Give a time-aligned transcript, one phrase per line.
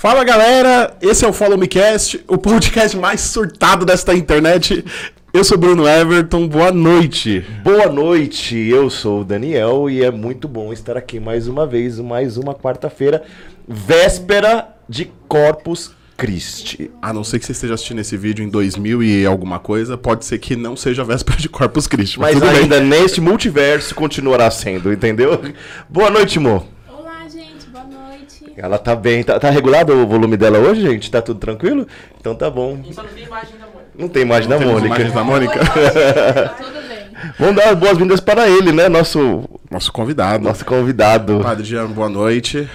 [0.00, 4.84] Fala galera, esse é o Follow Me Cast, o podcast mais surtado desta internet.
[5.34, 7.44] Eu sou Bruno Everton, boa noite.
[7.64, 11.98] Boa noite, eu sou o Daniel e é muito bom estar aqui mais uma vez,
[11.98, 13.24] mais uma quarta-feira,
[13.66, 16.92] véspera de Corpus Christi.
[17.02, 20.24] A não ser que você esteja assistindo esse vídeo em 2000 e alguma coisa, pode
[20.24, 22.20] ser que não seja véspera de Corpus Christi.
[22.20, 22.48] Mas, bem.
[22.48, 25.40] ainda neste multiverso continuará sendo, entendeu?
[25.90, 26.64] Boa noite, Mo.
[26.88, 28.47] Olá, gente, boa noite.
[28.60, 31.10] Ela tá bem, tá, tá regulado o volume dela hoje, gente?
[31.10, 31.86] Tá tudo tranquilo?
[32.20, 32.78] Então tá bom.
[32.92, 33.88] Só não tem imagem da Mônica.
[33.96, 34.86] Não tem imagem da Mônica.
[34.86, 35.58] imagens da Mônica?
[36.34, 36.98] Tá tudo bem.
[37.38, 38.88] Vamos dar as boas-vindas para ele, né?
[38.88, 40.42] Nosso, Nosso convidado.
[40.44, 41.40] nosso convidado.
[41.40, 42.68] Padre Jean, boa noite.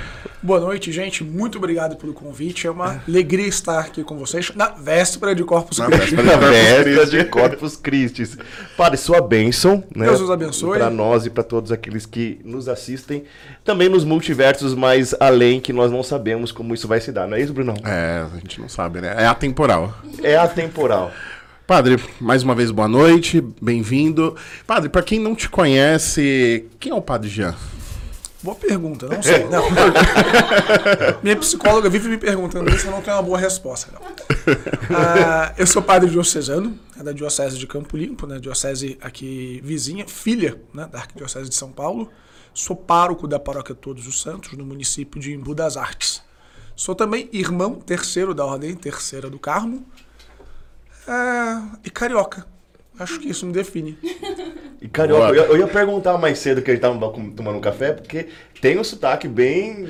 [0.43, 1.23] Boa noite, gente.
[1.23, 2.67] Muito obrigado pelo convite.
[2.67, 6.17] É uma alegria estar aqui com vocês na véspera de Corpus Na Christi.
[6.17, 6.37] véspera.
[6.37, 8.37] Na véspera de Corpus Christi.
[8.75, 10.05] Padre, sua bênção, né?
[10.05, 10.79] Deus os abençoe.
[10.79, 13.23] Para nós e para todos aqueles que nos assistem.
[13.63, 17.25] Também nos multiversos mais além, que nós não sabemos como isso vai se dar.
[17.25, 17.75] Não é isso, Brunão?
[17.85, 19.15] É, a gente não sabe, né?
[19.17, 19.95] É atemporal.
[20.21, 21.09] É atemporal.
[21.65, 24.35] Padre, mais uma vez boa noite, bem-vindo.
[24.67, 27.55] Padre, pra quem não te conhece, quem é o Padre Jean?
[28.43, 29.45] Boa pergunta, não sei.
[29.49, 29.63] Não.
[31.23, 33.89] Minha psicóloga vive me perguntando isso, eu não tenho uma boa resposta.
[33.93, 34.01] não.
[34.95, 40.05] Ah, eu sou padre diocesano, é da Diocese de Campo Limpo, né, diocese aqui vizinha,
[40.07, 42.11] filha né, da Arquidiocese de São Paulo.
[42.53, 46.21] Sou pároco da Paróquia Todos os Santos, no município de Embu das Artes.
[46.75, 49.85] Sou também irmão terceiro da Ordem Terceira do Carmo
[51.07, 52.45] ah, e carioca.
[52.99, 53.97] Acho que isso me define.
[54.81, 57.93] E carioca, eu, eu ia perguntar mais cedo que a gente tava tomando um café,
[57.93, 58.27] porque
[58.63, 59.85] tem um sotaque bem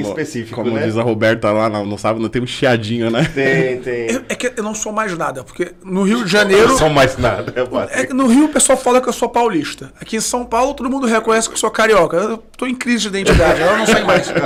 [0.00, 0.82] específico, como né?
[0.82, 3.22] diz a Roberta lá, não, não sabe, não tem um chiadinho, né?
[3.32, 4.20] Tem, tem.
[4.28, 6.70] É que eu não sou mais nada, porque no Rio de Janeiro.
[6.70, 9.92] Não são mais nada, é, É no Rio o pessoal fala que eu sou paulista.
[10.00, 12.16] Aqui em São Paulo todo mundo reconhece que eu sou carioca.
[12.16, 14.26] Eu tô em crise de identidade, eu não sei mais.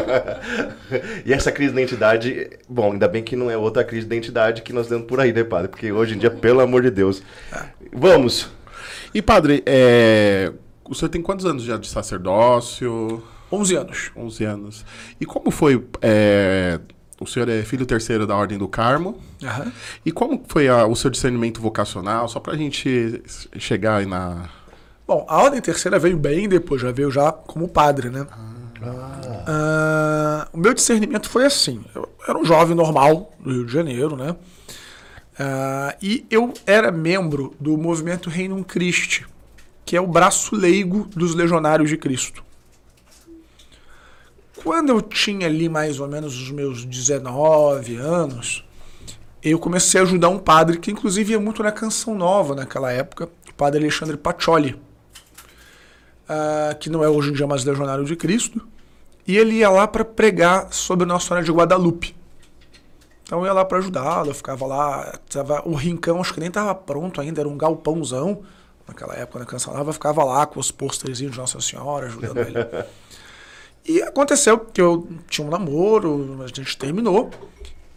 [1.24, 4.60] E essa crise de identidade, bom, ainda bem que não é outra crise de identidade
[4.60, 5.68] que nós temos por aí, né, padre?
[5.68, 7.22] Porque hoje em dia, pelo amor de Deus.
[7.92, 8.50] Vamos.
[9.14, 10.52] E padre, é,
[10.84, 13.22] o senhor tem quantos anos já de sacerdócio?
[13.52, 14.10] 11 anos.
[14.16, 14.84] 11 anos.
[15.20, 15.84] E como foi?
[16.02, 16.78] é,
[17.20, 19.18] o senhor é filho terceiro da Ordem do Carmo.
[19.42, 19.72] Aham.
[20.06, 22.28] E como foi a- o seu discernimento vocacional?
[22.28, 23.22] Só pra gente
[23.58, 24.48] chegar aí na.
[25.06, 28.24] Bom, a Ordem Terceira veio bem depois, já veio já como padre, né?
[29.46, 31.82] Ah, o meu discernimento foi assim.
[31.94, 34.36] Eu era um jovem normal do Rio de Janeiro, né?
[35.38, 39.26] Ah, e eu era membro do movimento Reino Christi,
[39.84, 42.44] que é o braço leigo dos Legionários de Cristo.
[44.62, 48.62] Quando eu tinha ali mais ou menos os meus 19 anos,
[49.42, 53.28] eu comecei a ajudar um padre que inclusive ia muito na Canção Nova naquela época,
[53.48, 54.78] o padre Alexandre Pacioli,
[56.28, 58.60] ah, que não é hoje em dia mais legionário de Cristo,
[59.26, 62.14] e ele ia lá para pregar sobre Nossa Senhora de Guadalupe.
[63.22, 66.48] Então eu ia lá para ajudá-lo, eu ficava lá, tava, o rincão acho que nem
[66.48, 68.42] estava pronto ainda, era um galpãozão,
[68.86, 72.38] naquela época na Canção Nova, eu ficava lá com os pôsterzinhos de Nossa Senhora ajudando
[72.38, 72.58] ele.
[73.86, 77.30] E aconteceu que eu tinha um namoro, a gente terminou.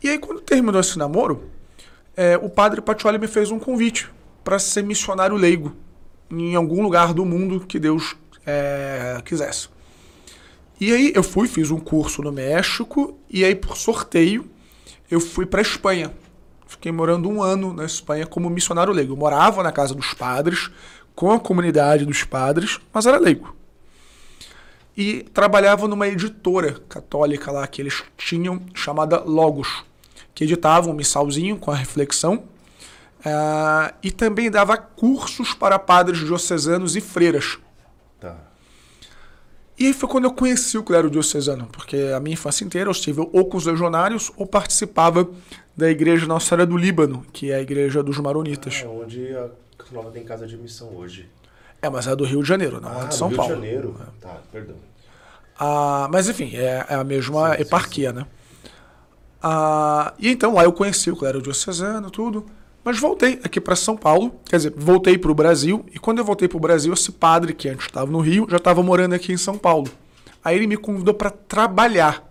[0.02, 1.44] E aí, quando terminou esse namoro,
[2.16, 4.10] é, o padre Pacioli me fez um convite
[4.44, 5.76] para ser missionário leigo
[6.30, 9.70] em algum lugar do mundo que Deus é, quisesse.
[10.80, 14.50] E aí eu fui, fiz um curso no México e aí por sorteio
[15.10, 16.12] eu fui para Espanha.
[16.68, 19.14] Fiquei morando um ano na Espanha como missionário leigo.
[19.14, 20.72] Eu morava na casa dos padres,
[21.16, 23.56] com a comunidade dos padres, mas era leigo
[24.96, 29.84] e trabalhava numa editora católica lá que eles tinham, chamada Logos,
[30.34, 32.44] que editava um missalzinho com a reflexão
[33.26, 37.58] ah, e também dava cursos para padres diocesanos e freiras.
[38.20, 38.36] Tá.
[39.80, 42.92] E aí foi quando eu conheci o clero diocesano, porque a minha infância inteira eu
[42.92, 45.30] estive ou com os legionários ou participava
[45.76, 48.82] da igreja Nossa Senhora do Líbano, que é a igreja dos maronitas.
[48.84, 49.50] É onde a
[49.92, 51.30] Nova tem casa de missão hoje.
[51.84, 53.54] É, mas é do Rio de Janeiro, não é de São Rio Paulo.
[53.54, 53.96] de Janeiro.
[54.22, 54.76] Tá, perdão.
[55.60, 58.26] Ah, mas enfim, é, é a mesma eparquia, né?
[59.42, 62.46] Ah, e então lá eu conheci o clero diocesano, tudo.
[62.86, 65.86] Mas voltei aqui para São Paulo, quer dizer, voltei para o Brasil.
[65.94, 68.58] E quando eu voltei para o Brasil, esse padre que antes estava no Rio já
[68.58, 69.90] estava morando aqui em São Paulo.
[70.44, 72.24] Aí ele me convidou para trabalhar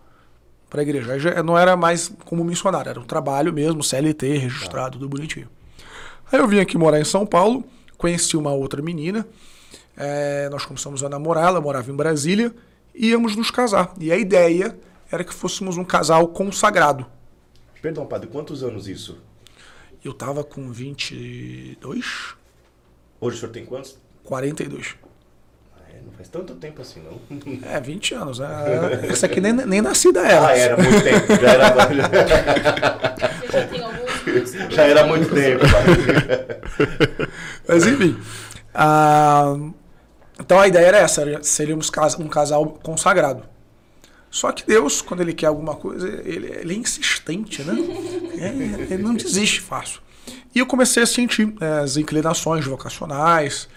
[0.71, 1.19] para a igreja.
[1.19, 5.49] Já não era mais como missionário, era um trabalho mesmo, CLT, registrado, tudo bonitinho.
[6.31, 7.63] Aí eu vim aqui morar em São Paulo,
[8.03, 9.25] conheci uma outra menina,
[9.97, 12.53] é, nós começamos a namorar, ela morava em Brasília,
[12.93, 13.95] e íamos nos casar.
[14.01, 14.77] E a ideia
[15.11, 17.07] era que fôssemos um casal consagrado.
[17.81, 19.19] Perdão, padre, quantos anos isso?
[20.05, 22.35] Eu tava com 22,
[23.21, 23.97] Hoje o senhor tem quantos?
[24.25, 24.97] 42.
[25.89, 27.21] É, não faz tanto tempo assim, não.
[27.63, 28.49] É, 20 anos, né?
[29.09, 30.49] Essa aqui nem, nem nascida era.
[30.49, 31.41] Ah, era muito tempo.
[31.41, 31.71] Já era,
[33.47, 34.12] Você já tem alguns
[34.71, 35.65] já era muito tempo.
[37.69, 38.19] Mas enfim.
[38.75, 39.55] ah,
[40.39, 43.45] então a ideia era essa, seríamos um casal consagrado.
[44.31, 47.75] Só que Deus, quando ele quer alguma coisa, ele, ele é insistente, né?
[48.39, 50.01] É, ele não desiste fácil.
[50.55, 53.69] E eu comecei a sentir é, as inclinações vocacionais,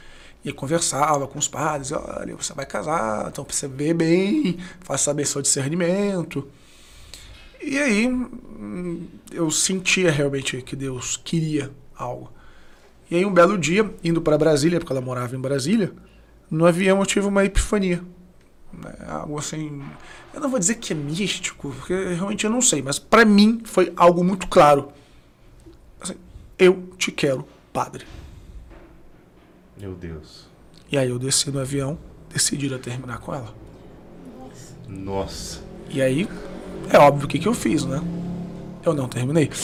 [0.45, 5.25] e conversava com os padres, olha, você vai casar, então precisa ver bem, faça saber
[5.25, 6.47] seu discernimento.
[7.65, 12.31] E aí hum, eu sentia realmente que Deus queria algo.
[13.09, 15.91] E aí um belo dia, indo para Brasília, porque ela morava em Brasília,
[16.49, 18.03] no avião eu tive uma epifania.
[18.71, 18.93] né?
[19.07, 19.83] Algo assim,
[20.31, 23.61] eu não vou dizer que é místico, porque realmente eu não sei, mas para mim
[23.65, 24.91] foi algo muito claro.
[25.99, 26.15] Assim,
[26.59, 28.05] eu te quero, padre.
[29.75, 30.47] Meu Deus.
[30.91, 31.97] E aí eu desci no avião,
[32.31, 33.53] decidi a terminar com ela.
[34.87, 35.61] Nossa.
[35.89, 36.27] E aí,
[36.91, 37.99] é óbvio o que, que eu fiz, né?
[38.85, 39.49] Eu não terminei.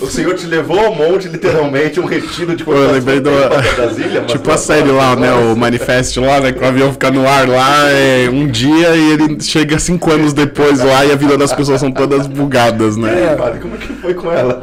[0.00, 3.30] O senhor te levou ao monte, literalmente, um retiro de eu lembrei do.
[3.76, 4.22] Brasília.
[4.24, 5.32] tipo não- a série lá, né?
[5.32, 6.52] O Manifest lá, né?
[6.52, 10.34] Que o avião fica no ar lá é, um dia e ele chega cinco anos
[10.34, 13.30] depois lá e a vida das pessoas são todas bugadas, né?
[13.30, 14.60] aí, padre, como é que foi com ela?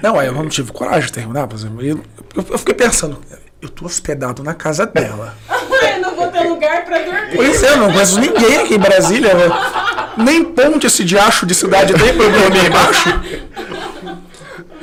[0.00, 1.84] Não, aí eu não tive coragem de terminar, por exemplo.
[1.84, 2.00] Eu-
[2.36, 3.18] eu fiquei pensando,
[3.64, 5.36] eu tô hospedado na casa dela.
[5.94, 7.36] Eu não vou ter lugar pra dormir.
[7.36, 9.46] Pois é, eu não conheço ninguém aqui em Brasília, né?
[10.16, 13.08] Nem ponte esse diacho de cidade tem pra eu dormir embaixo.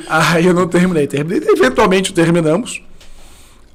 [0.08, 1.06] Aí eu não terminei.
[1.06, 2.82] Terminei, eventualmente terminamos.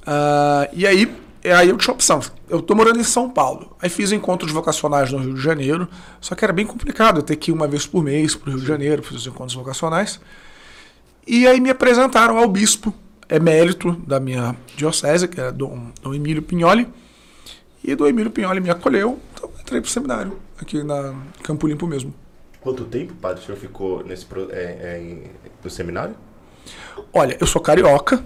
[0.06, 1.14] Ah, e aí,
[1.44, 2.20] aí eu tinha opção.
[2.48, 3.76] Eu tô morando em São Paulo.
[3.80, 5.88] Aí fiz encontros vocacionais no Rio de Janeiro.
[6.20, 8.60] Só que era bem complicado eu ter que ir uma vez por mês pro Rio
[8.60, 10.20] de Janeiro, fazer os encontros vocacionais.
[11.26, 12.92] E aí me apresentaram ao bispo
[13.28, 16.88] emérito da minha diocese, que era Dom, Dom Emílio Pignoli.
[17.84, 21.86] E do Emílio Pignoli me acolheu, então eu entrei pro seminário, aqui na Campo Limpo
[21.86, 22.12] mesmo.
[22.60, 25.16] Quanto tempo, padre, o senhor ficou nesse é, é,
[25.62, 26.14] no seminário?
[27.12, 28.22] Olha, eu sou carioca,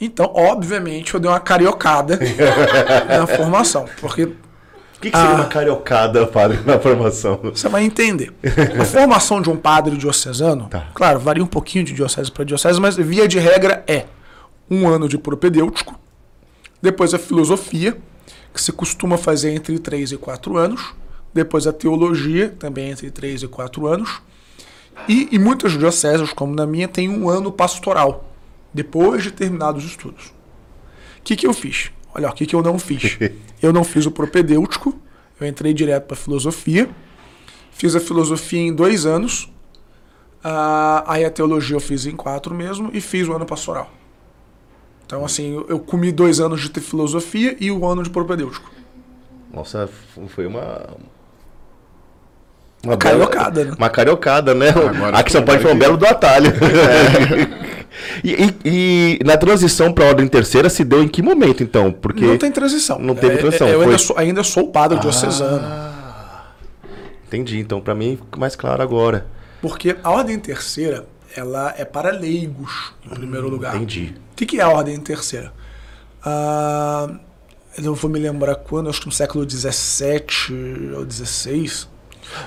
[0.00, 2.18] então, obviamente, eu dei uma cariocada
[3.08, 5.36] na formação, porque O que, que seria Ah.
[5.36, 7.40] uma cariocada, padre, na formação?
[7.42, 8.30] você vai entender.
[8.78, 10.88] A formação de um padre diocesano, Tá.
[10.94, 14.04] claro, varia um pouquinho de diocese para diocese, mas via de regra é
[14.70, 15.98] um ano de propedêutico,
[16.80, 17.96] depois a filosofia,
[18.52, 20.94] que se costuma fazer entre 3 e 4 anos,
[21.32, 24.22] depois a teologia, também entre 3 e 4 anos,
[25.08, 28.32] e em muitas dioceses, como na minha, tem um ano pastoral,
[28.72, 30.26] depois de terminados os estudos.
[31.18, 31.90] O que, que eu fiz?
[32.14, 33.18] Olha, o que, que eu não fiz?
[33.60, 34.94] Eu não fiz o propedêutico,
[35.40, 36.90] eu entrei direto para filosofia,
[37.72, 39.50] fiz a filosofia em dois anos,
[40.44, 43.90] ah, aí a teologia eu fiz em quatro mesmo, e fiz o ano pastoral.
[45.06, 48.70] Então, assim, eu, eu comi dois anos de filosofia e o ano de propedêutico.
[49.52, 49.88] Nossa,
[50.28, 50.84] foi uma.
[52.84, 53.74] Uma cariocada, né?
[53.78, 54.68] Uma cariocada, né?
[54.68, 56.52] Agora Aqui São Paulo foi um belo do atalho.
[58.22, 58.32] e,
[58.64, 61.90] e- e na transição para a ordem terceira se deu em que momento, então?
[61.90, 62.24] Porque.
[62.24, 62.98] Não tem transição.
[62.98, 65.62] Não teve É, é, transição, Eu foi- ainda sou, ainda sou o padre diocesano.
[67.26, 69.26] Entendi, então para mim fica mais claro agora.
[69.60, 73.74] Porque a ordem terceira, ela é para leigos, em primeiro lugar.
[73.74, 74.14] Entendi.
[74.36, 75.50] O que, que é a ordem terceira?
[76.22, 77.08] Ah,
[77.78, 81.86] eu não vou me lembrar quando, acho que no século XVII ou XVI.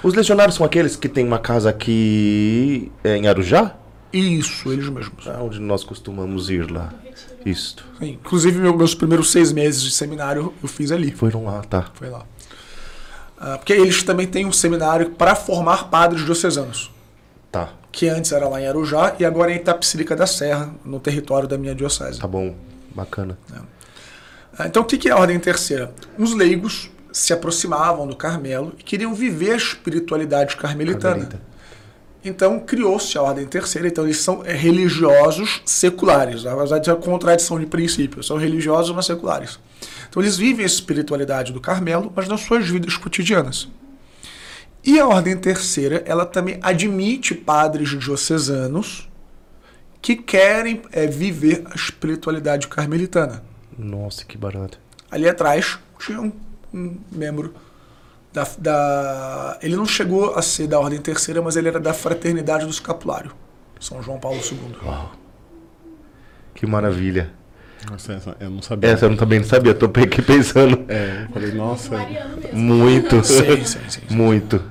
[0.03, 3.75] Os legionários são aqueles que têm uma casa aqui é, em Arujá?
[4.13, 5.27] Isso, eles mesmos.
[5.27, 6.93] Ah, onde nós costumamos ir lá.
[7.43, 7.83] Isto.
[7.97, 11.09] Sim, Inclusive, meu- meus primeiros seis meses de seminário eu fiz ali.
[11.11, 11.87] Foram lá, tá.
[11.95, 12.23] Foi lá.
[13.39, 16.91] Ah, porque eles também têm um seminário para formar padres diocesanos.
[17.51, 17.69] Tá.
[17.91, 21.47] Que antes era lá em Arujá e agora é em Itapecerica da Serra, no território
[21.47, 22.19] da minha diocese.
[22.19, 22.55] Tá bom.
[22.95, 23.37] Bacana.
[24.57, 25.91] Ah, Então, o que é a ordem terceira?
[26.17, 31.15] Os leigos se aproximavam do Carmelo e queriam viver a espiritualidade carmelitana.
[31.15, 31.49] Carmelita.
[32.23, 33.87] Então, criou-se a ordem terceira.
[33.87, 36.43] Então, eles são eh, religiosos seculares.
[36.43, 38.21] Na verdade, é uma contradição de princípio.
[38.21, 39.57] São religiosos, mas seculares.
[40.09, 43.69] Então, eles vivem a espiritualidade do Carmelo, mas nas suas vidas cotidianas.
[44.83, 49.09] E a ordem terceira, ela também admite padres diocesanos
[50.01, 53.43] que querem eh, viver a espiritualidade carmelitana.
[53.77, 54.79] Nossa, que barato.
[55.11, 56.31] Ali atrás tinha um,
[56.73, 57.53] um membro
[58.31, 62.63] da, da- Ele não chegou a ser da Ordem Terceira, mas ele era da Fraternidade
[62.65, 63.31] do Escapulário.
[63.79, 64.75] São João Paulo II.
[64.85, 65.11] Uau.
[66.53, 67.33] Que maravilha.
[67.89, 68.89] Nossa, essa- eu não sabia.
[68.89, 70.85] Essa eu também não sabia, tô aqui pensando.
[70.89, 71.95] É, eu falei, nossa.
[72.51, 73.21] Muito.
[73.23, 73.79] Sim, sim, sim.
[73.89, 74.01] sim.
[74.09, 74.61] Muito.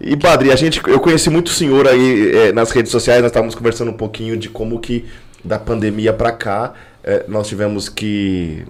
[0.00, 3.30] E padre, a gente, eu conheci muito o senhor aí eh, nas redes sociais, nós
[3.30, 5.06] estávamos conversando um pouquinho de como que
[5.42, 8.64] da pandemia pra cá é, nós tivemos que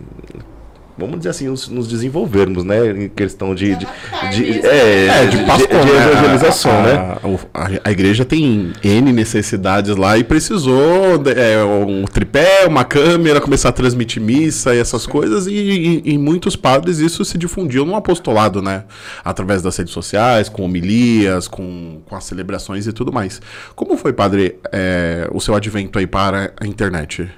[0.96, 2.90] vamos dizer assim, nos, nos desenvolvermos, né?
[2.90, 3.74] Em questão de.
[3.76, 3.86] de,
[4.32, 4.66] de- mesmo.
[4.66, 6.10] é, É, de, de de- pastor, de né?
[6.12, 7.18] evangelização, a, né?
[7.22, 12.66] a- o- A, a igreja tem N necessidades lá e precisou de- é, um tripé,
[12.66, 15.46] uma câmera, começar a transmitir missa e essas coisas.
[15.46, 18.84] E, e, e muitos padres isso se difundiu no apostolado, né?
[19.24, 23.40] Através das redes sociais, com homilias, com, com as celebrações e tudo mais.
[23.74, 27.28] Como foi, padre, é, o seu advento aí para a internet?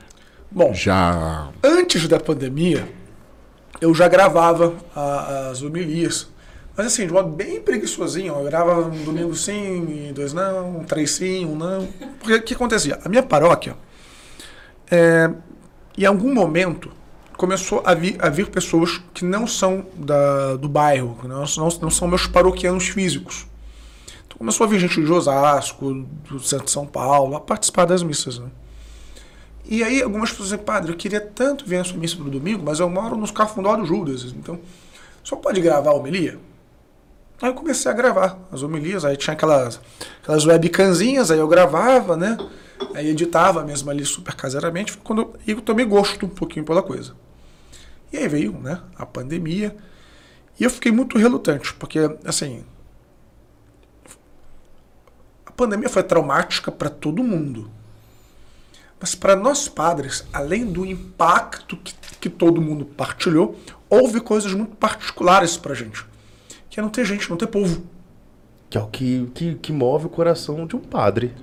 [0.50, 1.48] Bom, Já.
[1.62, 2.84] antes da pandemia,
[3.80, 6.28] eu já gravava a- as homilias.
[6.76, 8.34] Mas assim, de modo bem preguiçosinho.
[8.34, 11.86] Eu gravava um domingo sim, dois não, três sim, um não.
[12.18, 12.98] Porque o que acontecia?
[13.04, 13.74] A minha paróquia,
[14.90, 15.30] é,
[15.96, 16.90] em algum momento,
[17.36, 21.68] começou a vir, a vir pessoas que não são da, do bairro, que não, não,
[21.80, 23.46] não são meus paroquianos físicos.
[24.26, 28.02] Então começou a vir gente de Osasco, do centro de São Paulo, a participar das
[28.02, 28.38] missas.
[28.38, 28.48] Né?
[29.68, 32.62] E aí algumas pessoas dizem, padre, eu queria tanto ver a sua missa no domingo,
[32.64, 34.60] mas eu moro nos Cafundó do Judas, então
[35.24, 36.38] só pode gravar a homilia?
[37.42, 39.80] Aí eu comecei a gravar as homilias, aí tinha aquelas,
[40.22, 42.36] aquelas webcanzinhas, aí eu gravava, né?
[42.94, 46.82] Aí editava mesmo ali super caseiramente, foi quando eu, eu tomei gosto um pouquinho pela
[46.82, 47.14] coisa.
[48.12, 49.76] E aí veio, né, a pandemia,
[50.58, 52.64] e eu fiquei muito relutante, porque, assim,
[55.44, 57.70] a pandemia foi traumática para todo mundo.
[59.00, 63.58] Mas para nós padres, além do impacto que, que todo mundo partilhou,
[63.90, 66.06] houve coisas muito particulares para gente.
[66.70, 67.84] Que é não ter gente, não ter povo.
[68.70, 71.34] Que é o que, que, que move o coração de um padre.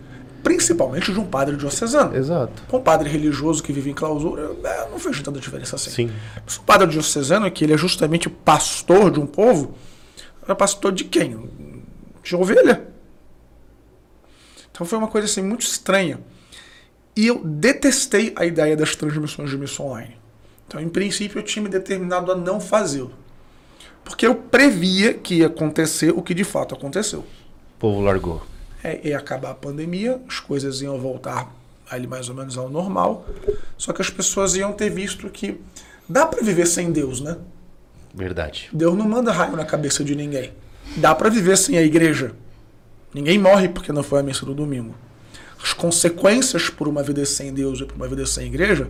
[0.43, 2.15] Principalmente de um padre diocesano.
[2.15, 2.63] Exato.
[2.75, 4.51] Um padre religioso que vive em clausura,
[4.91, 5.89] não fez tanta diferença assim.
[5.89, 6.11] Sim.
[6.43, 9.75] Mas o padre diocesano, que ele é justamente pastor de um povo,
[10.45, 11.49] é pastor de quem?
[12.21, 12.87] De ovelha.
[14.69, 16.19] Então foi uma coisa assim muito estranha.
[17.15, 20.17] E eu detestei a ideia das transmissões de missa online.
[20.67, 23.13] Então, em princípio, eu tinha me determinado a não fazê-lo.
[24.03, 27.19] Porque eu previa que ia acontecer o que de fato aconteceu.
[27.19, 28.41] O povo largou.
[28.83, 31.53] É, ia acabar a pandemia, as coisas iam voltar
[31.89, 33.25] ali mais ou menos ao normal.
[33.77, 35.61] Só que as pessoas iam ter visto que
[36.09, 37.37] dá para viver sem Deus, né?
[38.13, 38.69] Verdade.
[38.73, 40.51] Deus não manda raio na cabeça de ninguém.
[40.97, 42.33] Dá para viver sem a igreja.
[43.13, 44.95] Ninguém morre porque não foi a missa do domingo.
[45.63, 48.89] As consequências por uma vida sem Deus e por uma vida sem igreja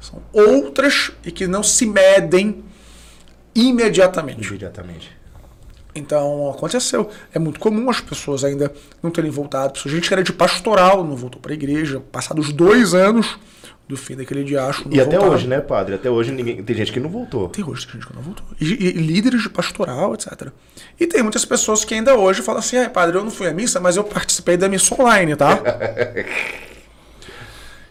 [0.00, 2.64] são outras e que não se medem
[3.54, 4.46] imediatamente.
[4.46, 5.16] Imediatamente.
[5.94, 7.08] Então aconteceu.
[7.32, 8.72] É muito comum as pessoas ainda
[9.02, 9.78] não terem voltado.
[9.84, 12.00] A gente que era de pastoral não voltou para a igreja.
[12.12, 13.38] Passados dois anos
[13.88, 14.84] do fim daquele diacho.
[14.90, 15.32] E até voltaram.
[15.34, 15.94] hoje, né, padre?
[15.94, 16.62] Até hoje ninguém...
[16.62, 17.48] tem gente que não voltou.
[17.48, 18.44] Tem hoje tem gente que não voltou.
[18.60, 20.48] E, e líderes de pastoral, etc.
[21.00, 23.52] E tem muitas pessoas que ainda hoje falam assim: ai, padre, eu não fui à
[23.52, 25.58] missa, mas eu participei da missa online, tá?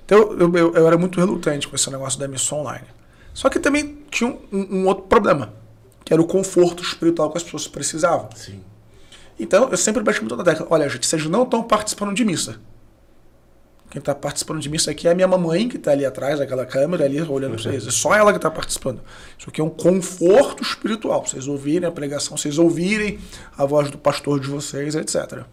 [0.06, 2.86] então eu, eu, eu era muito relutante com esse negócio da missa online.
[3.34, 5.54] Só que também tinha um, um- um outro problema,
[6.06, 8.30] que era o conforto espiritual que as pessoas precisavam.
[8.36, 8.62] Sim.
[9.40, 12.60] Então eu sempre bati muito na tecla: olha, gente, vocês não estão participando de missa.
[13.90, 16.66] Quem está participando de missa aqui é a minha mamãe, que está ali atrás daquela
[16.66, 17.88] câmera, ali olhando para vocês.
[17.88, 19.00] É só ela que está participando.
[19.38, 21.26] Isso aqui é um conforto espiritual.
[21.26, 23.18] Vocês ouvirem a pregação, vocês ouvirem
[23.58, 25.44] a voz do pastor de vocês, etc.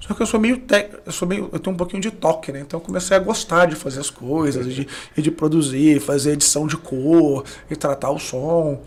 [0.00, 0.56] Só que eu sou meio.
[0.60, 1.00] Tec...
[1.04, 1.50] Eu sou meio.
[1.52, 2.60] Eu tenho um pouquinho de toque, né?
[2.60, 4.88] Então eu comecei a gostar de fazer as coisas, e de,
[5.18, 8.82] e de produzir, fazer edição de cor, e tratar o som.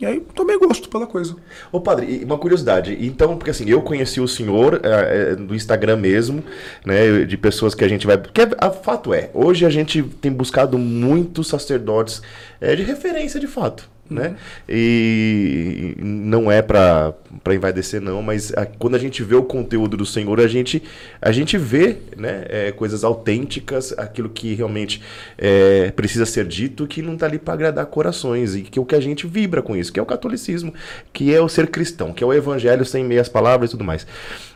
[0.00, 1.34] E aí tomei gosto pela coisa.
[1.72, 2.96] Ô padre, uma curiosidade.
[3.00, 6.42] Então, porque assim, eu conheci o senhor é, é, do Instagram mesmo,
[6.84, 7.24] né?
[7.24, 8.16] De pessoas que a gente vai.
[8.16, 12.22] Porque a fato é, hoje a gente tem buscado muitos sacerdotes
[12.60, 13.88] é, de referência de fato.
[14.10, 14.36] Né?
[14.68, 17.12] E não é pra
[17.44, 20.82] pra envaidecer, não, mas a- quando a gente vê o conteúdo do Senhor, a gente,
[21.20, 25.00] a gente vê né, é, coisas autênticas, aquilo que realmente
[25.36, 28.84] é, precisa ser dito, que não tá ali para agradar corações, e que é o
[28.84, 30.72] que a gente vibra com isso, que é o catolicismo,
[31.12, 34.06] que é o ser cristão, que é o evangelho sem meias palavras e tudo mais.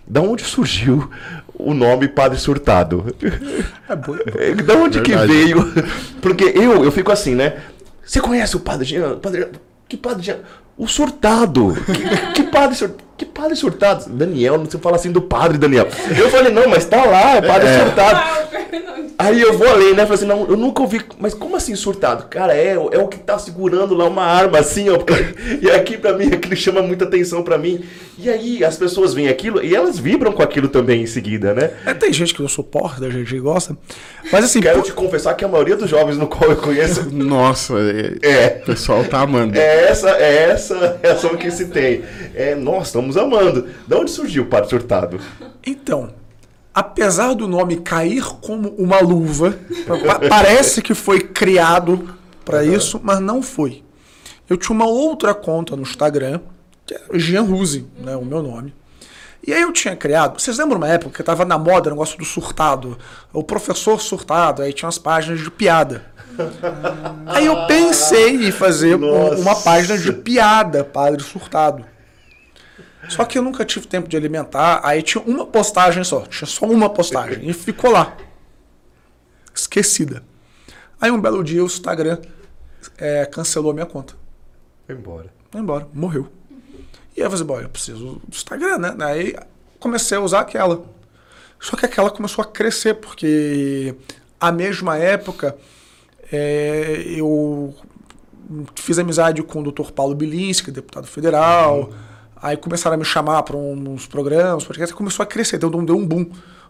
[0.07, 1.09] Da onde surgiu
[1.55, 3.15] o nome Padre Surtado?
[3.89, 4.17] É bom.
[4.67, 5.33] Da onde que Verdade.
[5.33, 5.73] veio?
[6.21, 7.63] Porque eu, eu fico assim, né?
[8.05, 9.19] Você conhece o Padre Jean?
[9.19, 9.49] Padre,
[9.89, 10.39] que Padre Jean?
[10.77, 11.75] O Surtado.
[11.85, 13.05] Que, que padre Surtado?
[13.23, 14.11] Que Padre Surtado?
[14.11, 15.87] Daniel, não se fala assim do Padre Daniel.
[16.19, 18.17] Eu falei, não, mas tá lá, é Padre Surtado.
[18.17, 18.43] Ah.
[19.19, 20.03] Aí eu vou além, né?
[20.03, 21.01] Falei assim, não, eu nunca ouvi.
[21.19, 22.25] Mas como assim surtado?
[22.29, 24.99] Cara, é, é o que tá segurando lá uma arma assim, ó.
[25.63, 27.85] E aqui pra mim, aquilo chama muita atenção pra mim.
[28.19, 31.71] E aí as pessoas veem aquilo e elas vibram com aquilo também em seguida, né?
[31.87, 33.77] É, tem gente que não suporta, gente que gosta.
[34.33, 37.09] Mas assim, Quero pô- te confessar que a maioria dos jovens no qual eu conheço
[37.13, 37.75] Nossa,
[38.23, 38.61] é, É.
[38.63, 39.57] o pessoal tá amando.
[39.57, 42.03] É essa, é essa reação que se tem.
[42.35, 43.69] É, nós estamos amando.
[43.87, 45.21] Da onde surgiu o Padre Surtado?
[45.67, 46.11] Então,
[46.75, 49.57] apesar do nome cair como uma luva,
[50.07, 52.15] pa- parece que foi criado
[52.45, 53.83] para isso, mas não foi.
[54.49, 56.41] Eu tinha uma outra conta no Instagram,
[56.87, 58.75] que é Jean Ruse, né, o meu nome.
[59.47, 62.17] E aí eu tinha criado, vocês lembram uma época que tava na moda o negócio
[62.17, 62.97] do surtado,
[63.33, 66.05] o professor surtado, aí tinha umas páginas de piada.
[67.27, 71.85] Aí eu pensei em fazer um- uma página de piada, padre surtado.
[73.09, 76.67] Só que eu nunca tive tempo de alimentar, aí tinha uma postagem só, tinha só
[76.67, 78.17] uma postagem, e ficou lá.
[79.55, 80.23] Esquecida.
[81.01, 82.19] Aí um belo dia o Instagram
[82.97, 84.15] é, cancelou a minha conta.
[84.87, 85.33] Foi embora.
[85.51, 86.29] Foi embora, morreu.
[87.17, 88.97] E aí eu falei, bom, eu preciso do Instagram, né?
[89.01, 89.37] Aí
[89.79, 90.83] comecei a usar aquela.
[91.61, 93.95] Só que aquela começou a crescer, porque
[94.41, 95.57] a mesma época
[96.33, 97.75] é, eu
[98.75, 99.91] fiz amizade com o Dr.
[99.93, 101.93] Paulo Bilinski, deputado federal.
[102.43, 106.05] Aí começaram a me chamar para uns programas, podcast, começou a crescer, deu, deu um
[106.05, 106.27] boom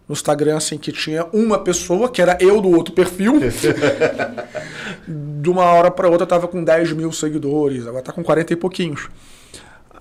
[0.06, 3.40] no Instagram, assim, que tinha uma pessoa, que era eu do outro perfil.
[5.08, 8.52] de uma hora para outra eu tava com 10 mil seguidores, agora tá com 40
[8.52, 9.08] e pouquinhos.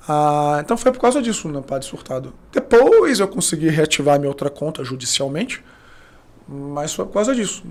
[0.08, 2.34] Ah, então foi por causa disso, né, Padre Surtado.
[2.52, 5.64] Depois eu consegui reativar minha outra conta judicialmente,
[6.48, 7.64] mas foi por causa disso.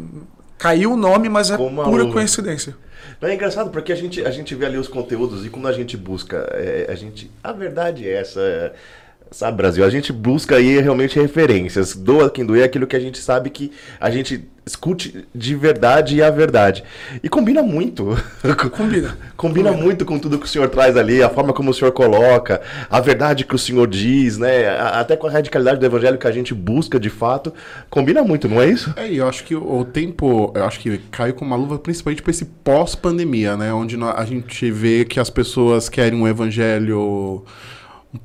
[0.61, 2.13] Caiu o nome, mas é Como pura luva.
[2.15, 2.77] coincidência.
[3.21, 5.73] Não, é engraçado porque a gente, a gente vê ali os conteúdos e quando a
[5.73, 7.31] gente busca, é, a gente.
[7.43, 8.41] A verdade é essa.
[8.41, 8.73] é,
[9.31, 9.85] sabe, Brasil?
[9.85, 11.95] A gente busca aí realmente referências.
[11.95, 13.71] Doa quem doer é aquilo que a gente sabe que
[14.01, 16.85] a gente escute de verdade e a verdade.
[17.23, 18.17] E combina muito.
[18.71, 19.19] Combina.
[19.37, 22.61] Combina muito com tudo que o senhor traz ali, a forma como o senhor coloca,
[22.89, 24.69] a verdade que o senhor diz, né?
[24.79, 27.53] Até com a radicalidade do evangelho que a gente busca de fato.
[27.89, 28.93] Combina muito, não é isso?
[28.97, 32.23] É, e eu acho que o tempo, eu acho que caiu com uma luva principalmente
[32.23, 33.73] para esse pós-pandemia, né?
[33.73, 37.45] Onde a gente vê que as pessoas querem um evangelho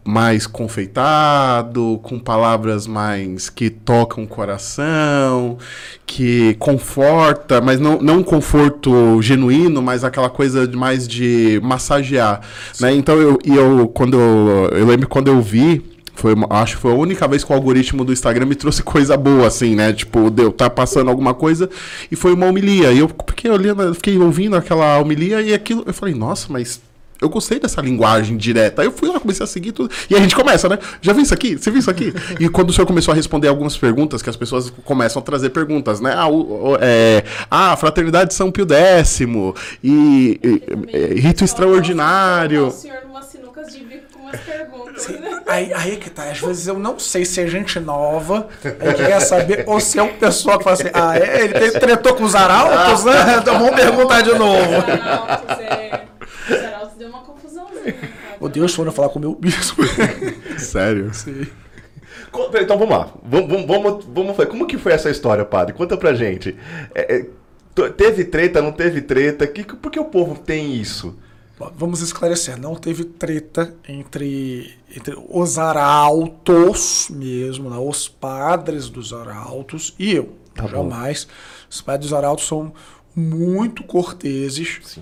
[0.03, 5.57] mais confeitado, com palavras mais que tocam o coração,
[6.05, 12.41] que conforta, mas não, não um conforto genuíno, mas aquela coisa de mais de massagear,
[12.79, 12.93] né?
[12.93, 16.91] Então eu, e eu quando eu, eu lembro quando eu vi foi, acho que foi
[16.91, 19.91] a única vez que o algoritmo do Instagram me trouxe coisa boa, assim, né?
[19.93, 21.69] Tipo, deu, tá passando alguma coisa
[22.09, 22.91] e foi uma homilia.
[22.91, 26.81] E eu fiquei olhando, fiquei ouvindo aquela homilia e aquilo, eu falei, nossa, mas
[27.25, 28.81] eu gostei dessa linguagem direta.
[28.81, 29.91] Aí eu fui lá, comecei a seguir tudo.
[30.09, 30.77] E a gente começa, né?
[31.01, 31.57] Já viu isso aqui?
[31.57, 32.13] Você viu isso aqui?
[32.39, 35.49] e quando o senhor começou a responder algumas perguntas, que as pessoas começam a trazer
[35.49, 36.13] perguntas, né?
[36.15, 39.27] Ah, o, o- é, ah Fraternidade São Pio X e,
[39.83, 40.39] e-
[40.93, 42.67] e- rito extraordinário.
[42.67, 45.41] O senhor numas sinucas de bico com umas perguntas, né?
[45.47, 48.93] Aí, aí é que tá, às vezes eu não sei se é gente nova, aí
[48.93, 51.43] que quer saber, ou se é um pessoal que fala assim, ah, é?
[51.43, 53.37] Ele tem- tretou com os arautos, né?
[53.39, 54.73] Então vamos perguntar de novo.
[54.75, 56.01] Arautos, é...
[56.49, 56.84] Os arautos
[58.39, 59.81] Ô Deus, foram falar com o meu bispo.
[60.57, 61.13] Sério?
[61.13, 61.47] Sim.
[62.61, 63.13] Então vamos lá.
[63.23, 64.45] Vamos, vamos, vamos.
[64.47, 65.73] Como que foi essa história, padre?
[65.73, 66.55] Conta pra gente.
[66.93, 69.47] É, é, teve treta, não teve treta?
[69.47, 71.17] Que, por que o povo tem isso?
[71.57, 77.77] Bom, Vamos esclarecer, não teve treta entre, entre os arautos mesmo, né?
[77.77, 80.33] os padres dos arautos e eu.
[80.53, 80.89] Tá bom.
[80.89, 81.27] Jamais.
[81.69, 82.73] Os padres dos arautos são
[83.15, 84.99] muito corteses.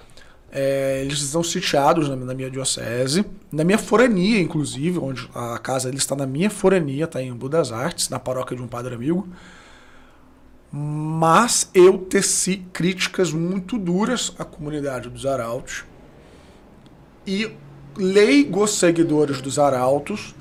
[0.55, 5.89] É, eles estão sitiados na, na minha diocese, na minha forania, inclusive, onde a casa
[5.89, 8.93] deles está na minha forania, está em Embu das Artes, na paróquia de um padre
[8.93, 9.27] amigo.
[10.71, 15.85] Mas eu teci críticas muito duras à comunidade dos arautos
[17.25, 17.51] e
[17.97, 20.35] leigos seguidores dos arautos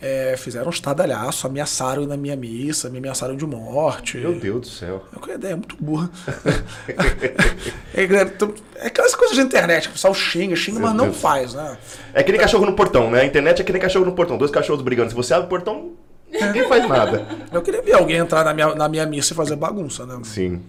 [0.00, 4.18] é, fizeram um estadalhaço, ameaçaram na minha missa, me ameaçaram de morte.
[4.18, 5.04] Meu Deus do céu.
[5.12, 6.10] É uma ideia muito burra.
[7.96, 11.54] é, então, é aquelas coisas de internet, o pessoal xinga, xinga, Meu mas não faz,
[11.54, 11.78] né?
[12.12, 13.22] É que nem cachorro no portão, né?
[13.22, 14.36] A internet é que nem cachorro no portão.
[14.36, 15.10] Dois cachorros brigando.
[15.10, 15.92] Se você abre o portão,
[16.30, 17.26] ninguém faz nada.
[17.50, 20.18] Eu queria ver alguém entrar na minha, na minha missa e fazer bagunça, né?
[20.24, 20.62] Sim.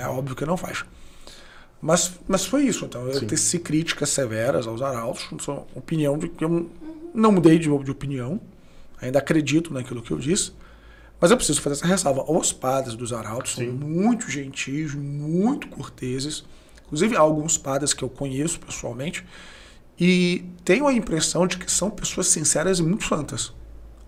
[0.00, 0.84] É óbvio que não faz.
[1.80, 3.08] Mas, mas foi isso, então.
[3.08, 5.28] Eu teci críticas severas aos arautos,
[5.74, 6.70] opinião de que eu
[7.14, 8.40] não mudei de, de opinião,
[9.00, 10.52] ainda acredito naquilo que eu disse,
[11.22, 12.24] mas eu preciso fazer essa ressalva.
[12.26, 16.44] Os padres dos arautos são muito gentis, muito corteses,
[16.84, 19.24] inclusive há alguns padres que eu conheço pessoalmente,
[19.98, 23.52] e tenho a impressão de que são pessoas sinceras e muito santas,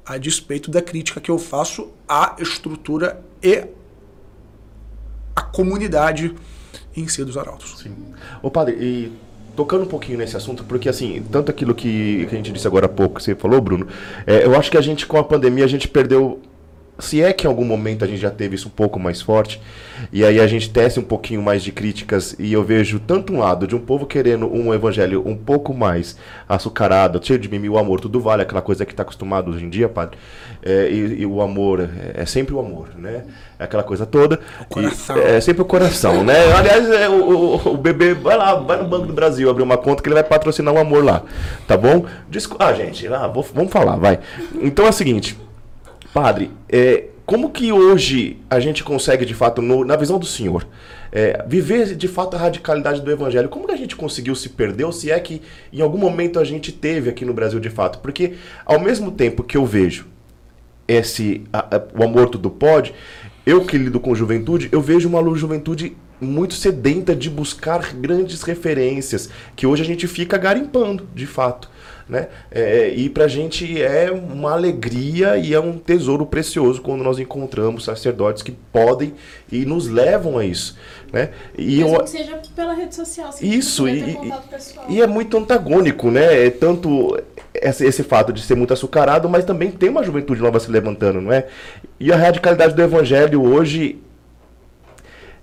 [0.05, 3.65] a despeito da crítica que eu faço à estrutura e
[5.37, 6.35] à comunidade
[6.97, 7.79] em si dos arautos.
[7.79, 7.95] Sim.
[8.43, 9.13] Ô padre, e
[9.55, 12.87] tocando um pouquinho nesse assunto, porque assim, tanto aquilo que, que a gente disse agora
[12.87, 13.87] há pouco, que você falou, Bruno,
[14.27, 16.43] é, eu acho que a gente com a pandemia a gente perdeu
[16.99, 19.61] se é que em algum momento a gente já teve isso um pouco mais forte,
[20.13, 23.39] e aí a gente tece um pouquinho mais de críticas, e eu vejo tanto um
[23.39, 26.17] lado de um povo querendo um evangelho um pouco mais
[26.49, 29.69] açucarado, cheio de mimimi, o amor, tudo vale, aquela coisa que está acostumado hoje em
[29.69, 30.17] dia, padre,
[30.63, 33.25] é, e, e, o amor, é, é, sempre o amor, né?
[33.59, 34.41] É aquela coisa toda.
[34.61, 35.17] O coração.
[35.17, 36.35] E, é sempre o coração, né?
[36.57, 39.77] Aliás, é, o, o, o, bebê vai lá, vai no Banco do Brasil abrir uma
[39.77, 41.23] conta que ele vai patrocinar o amor lá,
[41.67, 42.07] tá bom?
[42.29, 44.21] Desco ah, gente, ah, vou, vamos falar, vai.
[44.63, 45.37] Então é o seguinte
[46.15, 50.65] Padre, é, como que hoje a gente consegue, de fato, no, na visão do senhor,
[51.11, 53.49] é, viver de fato a radicalidade do evangelho?
[53.49, 56.45] Como que a gente conseguiu se perder, ou se é que em algum momento a
[56.45, 57.99] gente teve aqui no Brasil de fato?
[57.99, 60.07] Porque ao mesmo tempo que eu vejo
[60.87, 62.95] esse a, a, o amor tudo pode,
[63.45, 69.29] eu que lido com juventude, eu vejo uma juventude muito sedenta de buscar grandes referências,
[69.57, 71.69] que hoje a gente fica garimpando, de fato.
[72.07, 72.29] Né?
[72.51, 77.19] É, e para a gente é uma alegria e é um tesouro precioso quando nós
[77.19, 79.15] encontramos sacerdotes que podem
[79.51, 80.77] e nos levam a isso.
[81.11, 81.31] Né?
[81.57, 83.31] E Mesmo eu, que seja pela rede social.
[83.41, 84.19] Isso, e,
[84.91, 86.47] e, é muito antagônico, né?
[86.47, 87.17] É tanto
[87.55, 91.21] esse, esse, fato de ser muito açucarado, mas também tem uma juventude nova se levantando,
[91.23, 91.47] não é?
[91.99, 94.03] E a radicalidade do evangelho hoje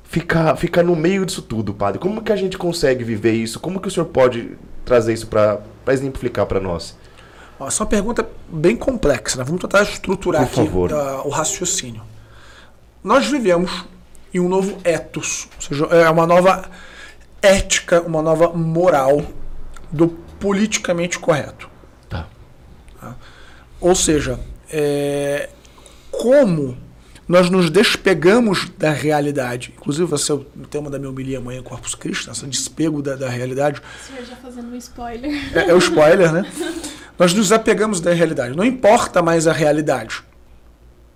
[0.04, 2.00] fica, fica no meio disso tudo, padre.
[2.00, 3.60] Como que a gente consegue viver isso?
[3.60, 4.52] Como que o senhor pode
[4.86, 6.96] trazer isso para exemplificar para nós?
[7.60, 9.38] Essa é uma pergunta bem complexa.
[9.38, 9.44] Né?
[9.44, 12.02] Vamos tentar estruturar Por aqui uh, o raciocínio.
[13.04, 13.86] Nós vivemos
[14.34, 16.70] em um novo ethos, ou seja, é uma nova
[17.41, 19.22] ética, uma nova moral
[19.91, 20.08] do
[20.39, 21.70] politicamente correto.
[22.08, 22.28] Tá.
[23.00, 23.15] tá?
[23.80, 24.39] Ou seja,
[24.70, 25.50] é,
[26.12, 26.78] como
[27.32, 29.74] nós nos despegamos da realidade.
[29.78, 30.39] Inclusive, esse é o
[30.70, 33.82] tema da minha homilia amanhã, Corpus Christi, esse despego da, da realidade.
[33.82, 35.32] O senhor já fazendo um spoiler.
[35.56, 36.46] É, é o spoiler, né?
[37.17, 38.56] nós nos apegamos da realidade.
[38.56, 40.22] Não importa mais a realidade.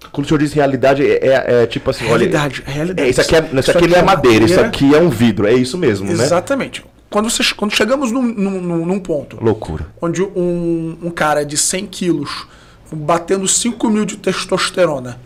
[0.10, 2.73] Quando o senhor diz realidade, é, é, é tipo assim, realidade, olha...
[2.73, 4.99] Realidade, é, isso aqui, é, isso, isso aqui, não é, é madeira, isso aqui é
[4.99, 6.17] um vidro, é isso mesmo, Exatamente.
[6.17, 6.25] né?
[6.25, 6.86] Exatamente.
[7.10, 9.38] Quando, você, quando chegamos num, num, num ponto...
[9.43, 9.88] Loucura.
[10.01, 12.47] Onde um, um cara de 100 quilos,
[12.89, 15.19] batendo 5 mil de testosterona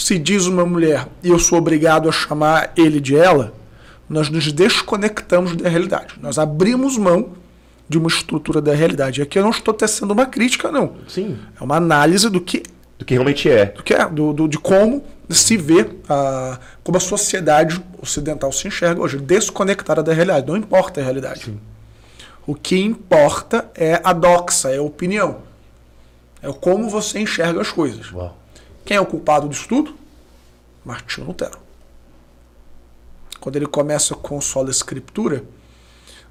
[0.00, 3.52] se diz uma mulher e eu sou obrigado a chamar ele de ela,
[4.08, 6.14] nós nos desconectamos da realidade.
[6.20, 7.34] Nós abrimos mão
[7.86, 9.20] de uma estrutura da realidade.
[9.20, 10.94] E aqui eu não estou tecendo uma crítica, não.
[11.06, 11.38] Sim.
[11.60, 12.62] É uma análise do que.
[12.98, 13.66] Do que realmente é.
[13.66, 18.66] Do que é, do, do de como se vê, a, como a sociedade ocidental se
[18.66, 20.46] enxerga hoje, desconectada da realidade.
[20.46, 21.44] Não importa a realidade.
[21.44, 21.60] Sim.
[22.46, 25.38] O que importa é a doxa, é a opinião.
[26.42, 28.10] É como você enxerga as coisas.
[28.12, 28.39] Uau.
[28.90, 29.94] Quem é o culpado disso tudo?
[30.84, 31.56] Martinho Lutero.
[33.38, 35.44] Quando ele começa com sola escritura,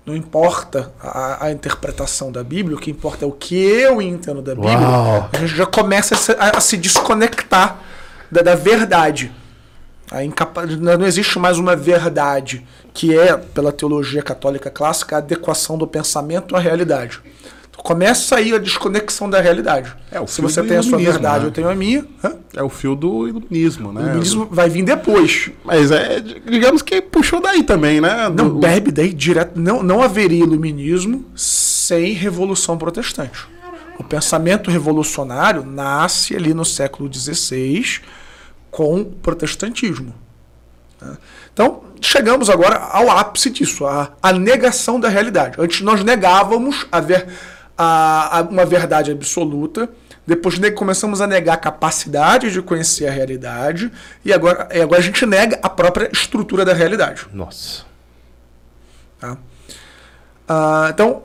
[0.06, 4.42] não importa a, a, interpretação da Bíblia, o que importa é o que eu entendo
[4.42, 4.78] da Bíblia.
[4.78, 5.30] Uau.
[5.32, 7.80] A gente já começa a se, a, a se desconectar
[8.30, 9.32] da, da verdade.
[10.22, 10.66] Incapa...
[10.66, 16.58] Não existe mais uma verdade, que é, pela teologia católica clássica, a adequação do pensamento
[16.58, 17.22] à realidade.
[17.84, 19.96] Começa aí a desconexão da realidade.
[20.12, 21.48] É, Se você tem a sua verdade, né?
[21.48, 22.06] eu tenho a minha.
[22.24, 22.34] Hã?
[22.56, 24.02] É o fio do iluminismo, né?
[24.02, 25.50] O iluminismo vai vir depois.
[25.64, 28.30] Mas é, digamos que puxou daí também, né?
[28.30, 28.44] Do...
[28.44, 29.60] Não, bebe daí direto.
[29.60, 33.48] Não, não haveria iluminismo sem revolução protestante.
[33.98, 38.02] O pensamento revolucionário nasce ali no século XVI
[38.70, 40.14] com o protestantismo.
[41.02, 41.18] Né?
[41.54, 45.56] Então, chegamos agora ao ápice disso, a, a negação da realidade.
[45.60, 47.28] Antes nós negávamos a ver
[47.82, 49.90] a, a uma verdade absoluta.
[50.28, 53.90] Depois começamos a negar a capacidade de conhecer a realidade.
[54.24, 57.26] E agora, e agora a gente nega a própria estrutura da realidade.
[57.32, 57.86] Nossa.
[59.18, 59.38] Tá?
[60.48, 61.24] Ah, então,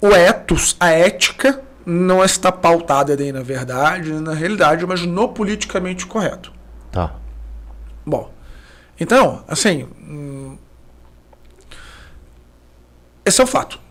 [0.00, 5.28] o ethos, a ética, não está pautada nem na verdade, nem na realidade, mas no
[5.28, 6.52] politicamente correto.
[6.90, 7.14] Tá.
[8.04, 8.32] Bom,
[8.98, 9.84] então, assim.
[10.00, 10.58] Hum,
[13.24, 13.81] esse é o fato.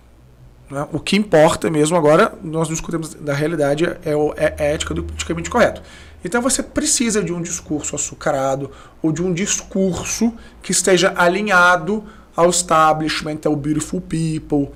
[0.72, 0.88] Né?
[0.94, 5.04] O que importa mesmo agora, nós discutimos da realidade, é, o, é a ética do
[5.04, 5.82] politicamente correto.
[6.24, 12.04] Então você precisa de um discurso açucarado ou de um discurso que esteja alinhado
[12.36, 14.70] ao establishment, ao beautiful people.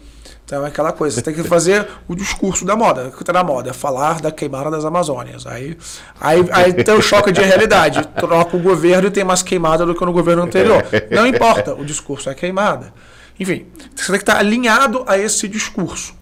[0.43, 3.07] Então é aquela coisa, você tem que fazer o discurso da moda.
[3.07, 3.69] O que está na moda?
[3.69, 5.47] É falar da queimada das Amazônias.
[5.47, 5.77] Aí,
[6.19, 8.05] aí, aí tem o choque de realidade.
[8.19, 10.83] Troca o governo e tem mais queimada do que no governo anterior.
[11.09, 12.93] Não importa, o discurso é queimada.
[13.39, 16.15] Enfim, você tem que estar alinhado a esse discurso.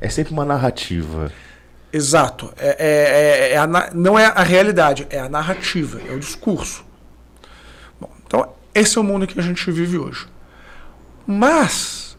[0.00, 1.32] É sempre uma narrativa.
[1.92, 2.52] Exato.
[2.56, 6.84] É, é, é, é a, não é a realidade, é a narrativa, é o discurso.
[8.00, 10.26] Bom, então, esse é o mundo que a gente vive hoje.
[11.26, 12.16] Mas,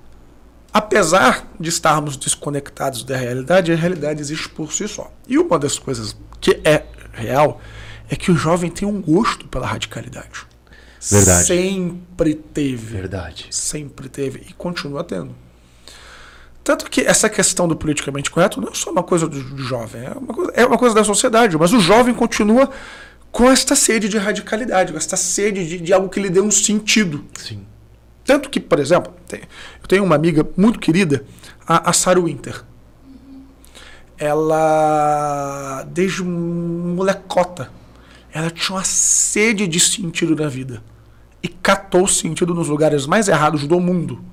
[0.74, 5.12] apesar de estarmos desconectados da realidade, a realidade existe por si só.
[5.28, 7.62] E uma das coisas que é real
[8.10, 10.49] é que o jovem tem um gosto pela radicalidade.
[11.00, 11.46] Verdade.
[11.48, 12.98] Sempre teve.
[12.98, 13.48] Verdade.
[13.52, 15.36] Sempre teve e continua tendo.
[16.64, 20.12] Tanto que essa questão do politicamente correto não é só uma coisa do, jovem, é
[20.12, 22.70] uma, coisa, é uma coisa da sociedade, mas o jovem continua
[23.32, 26.52] com esta sede de radicalidade, com esta sede de, de algo que lhe dê um
[26.52, 27.24] sentido.
[27.36, 27.66] Sim.
[28.26, 29.42] Tanto que, por exemplo, tem-
[29.82, 31.24] eu tenho uma amiga muito querida,
[31.66, 32.64] a, a Sarah Winter.
[34.18, 37.72] Ela, desde molecota,
[38.34, 40.84] ela tinha uma sede de sentido na vida.
[41.42, 44.24] E catou sentido nos lugares mais errados do mundo.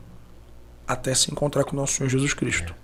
[0.87, 2.75] Até se encontrar com nosso Senhor Jesus Cristo.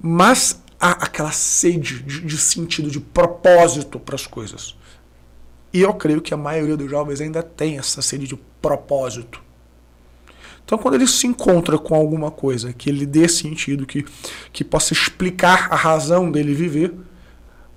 [0.00, 4.76] Mas há aquela sede de, de sentido, de propósito para as coisas.
[5.72, 9.42] E eu creio que a maioria dos jovens ainda tem essa sede de propósito.
[10.64, 14.04] Então, quando ele se encontra com alguma coisa que lhe dê sentido, que,
[14.52, 16.92] que possa explicar a razão dele viver,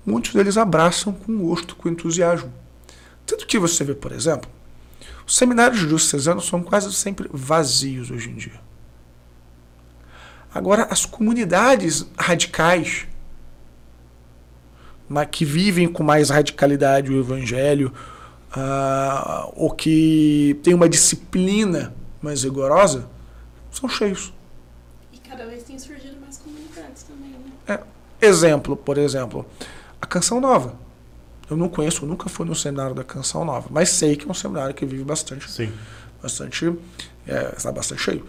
[0.04, 2.52] muitos deles abraçam com gosto, com entusiasmo.
[3.26, 4.50] Tanto que você vê, por exemplo,
[5.26, 8.60] os seminários diocesanos são quase sempre vazios hoje em dia.
[10.52, 13.06] Agora, as comunidades radicais,
[15.30, 17.92] que vivem com mais radicalidade o evangelho,
[18.52, 23.08] ah, ou que têm uma disciplina mais rigorosa,
[23.70, 24.32] são cheios.
[25.12, 27.78] E cada vez tem surgido mais comunidades também, né?
[28.20, 29.46] É, exemplo, por exemplo,
[30.10, 30.74] Canção Nova.
[31.48, 34.30] Eu não conheço, eu nunca fui no seminário da Canção Nova, mas sei que é
[34.30, 35.72] um seminário que vive bastante, Sim.
[36.22, 36.72] bastante,
[37.26, 38.26] é, está bastante cheio.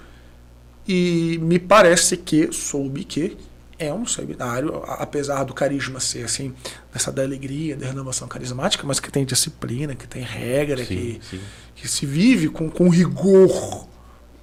[0.88, 3.38] E me parece que soube que
[3.78, 6.54] é um seminário, apesar do carisma ser assim,
[6.94, 11.22] dessa da alegria, da renovação carismática, mas que tem disciplina, que tem regra, Sim, que,
[11.30, 11.42] sim.
[11.76, 13.88] que se vive com, com rigor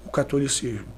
[0.05, 0.98] o catolicismo.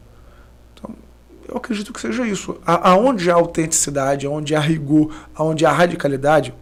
[1.50, 2.56] Eu acredito que seja isso.
[2.64, 6.54] A- Aonde há autenticidade, aonde há rigor, aonde há radicalidade,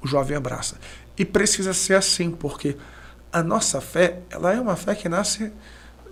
[0.00, 0.76] o jovem abraça.
[1.18, 2.76] E precisa ser assim, porque
[3.32, 5.52] a nossa fé, ela é uma fé que nasce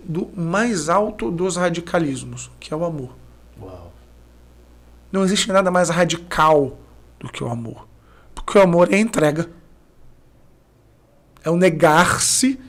[0.03, 3.15] do mais alto dos radicalismos, que é o amor.
[3.61, 3.93] Uau.
[5.11, 6.77] Não existe nada mais radical
[7.17, 7.87] do que o amor.
[8.35, 9.49] Porque o amor é entrega.
[11.41, 12.59] É o negar-se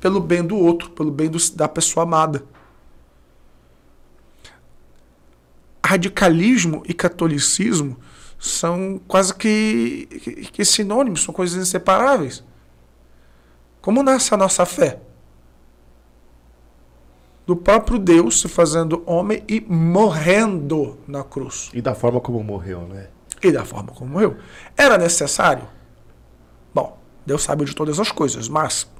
[0.00, 2.44] pelo bem do outro, pelo bem do- da pessoa amada.
[5.86, 7.96] Radicalismo e catolicismo
[8.38, 10.06] são quase que,
[10.52, 12.42] que, sinônimos, são coisas inseparáveis.
[13.80, 14.98] Como nasce a nossa fé?
[17.46, 21.70] Do próprio Deus se fazendo homem e morrendo na cruz.
[21.72, 23.06] E da forma como morreu, né?
[23.40, 24.36] E da forma como morreu.
[24.76, 25.68] Era necessário?
[26.74, 28.90] Bom, Deus sabe de todas as coisas, mas,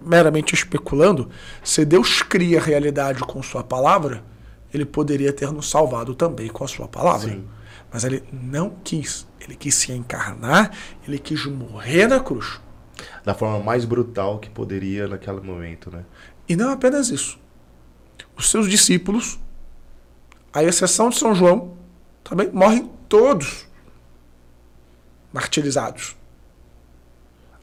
[0.00, 1.28] meramente especulando,
[1.64, 4.22] se Deus cria a realidade com Sua palavra,
[4.72, 7.30] Ele poderia ter nos salvado também com a Sua palavra.
[7.30, 7.48] Sim.
[7.92, 9.26] Mas Ele não quis.
[9.40, 10.72] Ele quis se encarnar,
[11.06, 12.60] Ele quis morrer na cruz.
[13.24, 16.04] Da forma mais brutal que poderia naquele momento, né?
[16.48, 17.38] E não apenas isso.
[18.36, 19.38] Os seus discípulos,
[20.52, 21.76] à exceção de São João,
[22.24, 23.66] também morrem todos
[25.32, 26.17] martirizados.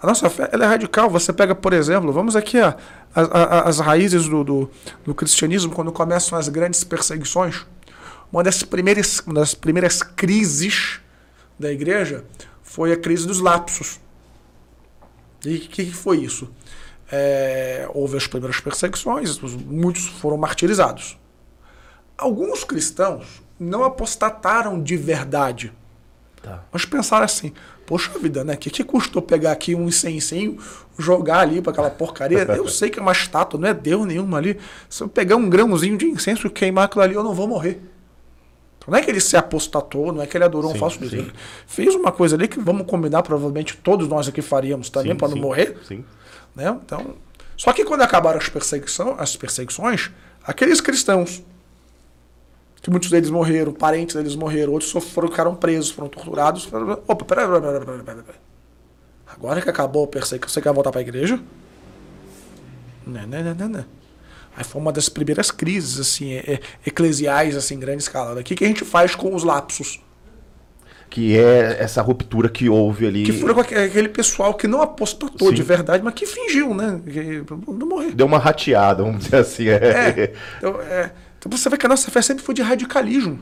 [0.02, 1.10] A nossa fé ela é radical.
[1.10, 2.76] Você pega, por exemplo, vamos aqui a,
[3.16, 4.72] a- a- as raízes do, do,
[5.04, 7.66] do cristianismo, quando começam as grandes perseguições.
[8.32, 11.00] Uma das primeiras, uma das primeiras crises
[11.58, 12.26] da igreja
[12.62, 14.00] foi a crise dos lapsos.
[15.46, 16.50] E o que, que foi isso?
[17.12, 21.18] É, houve as primeiras perseguições, os- muitos foram martirizados.
[22.18, 25.72] Alguns cristãos não apostataram de verdade,
[26.42, 26.64] Tá.
[26.72, 27.54] mas pensaram assim:
[27.86, 28.54] poxa vida, né?
[28.54, 30.58] O que, que custou pegar aqui um incensinho,
[30.98, 32.40] jogar ali para aquela porcaria?
[32.56, 34.58] Eu sei que é uma estátua, não é Deus nenhuma ali.
[34.90, 37.82] Se eu pegar um grãozinho de incenso e queimar aquilo ali, eu não vou morrer.
[38.78, 41.00] Então, Não é que ele se apostatou, não é que ele adorou um Sim, falso
[41.00, 41.14] Deus.
[41.14, 41.32] Ele
[41.68, 45.38] fez uma coisa ali que vamos combinar, provavelmente todos nós aqui faríamos também para não
[45.38, 45.78] morrer.
[45.88, 46.04] Sim.
[46.56, 46.76] Né?
[46.86, 47.16] Então,
[47.58, 50.12] só que quando acabaram as, perseguição, as perseguições,
[50.44, 51.44] aqueles cristãos,
[52.86, 56.70] que muitos deles morreram, parentes deles morreram, outros foram, ficaram presos, foram torturados.
[57.08, 58.40] Opa, peraí, peraí, peraí, peraí.
[59.26, 61.40] Agora que acabou a perseguição, você quer voltar para a igreja?
[63.08, 63.86] Não, não, não, não, não.
[64.56, 66.34] Aí foi uma das primeiras crises assim,
[66.86, 68.40] eclesiais assim, grande escala.
[68.40, 70.00] O que, que a gente faz com os lapsos?
[71.10, 73.24] Que é essa ruptura que houve ali.
[73.24, 75.56] Que foram com aque- aquele pessoal que não apostatou Sim.
[75.56, 77.02] de verdade, mas que fingiu, né?
[77.04, 78.12] Que, não morrer.
[78.14, 79.68] Deu uma rateada, vamos dizer assim.
[79.70, 80.34] É, É.
[80.60, 81.12] então, é,
[81.46, 83.40] então você vê que a nossa fé sempre foi de radicalismo.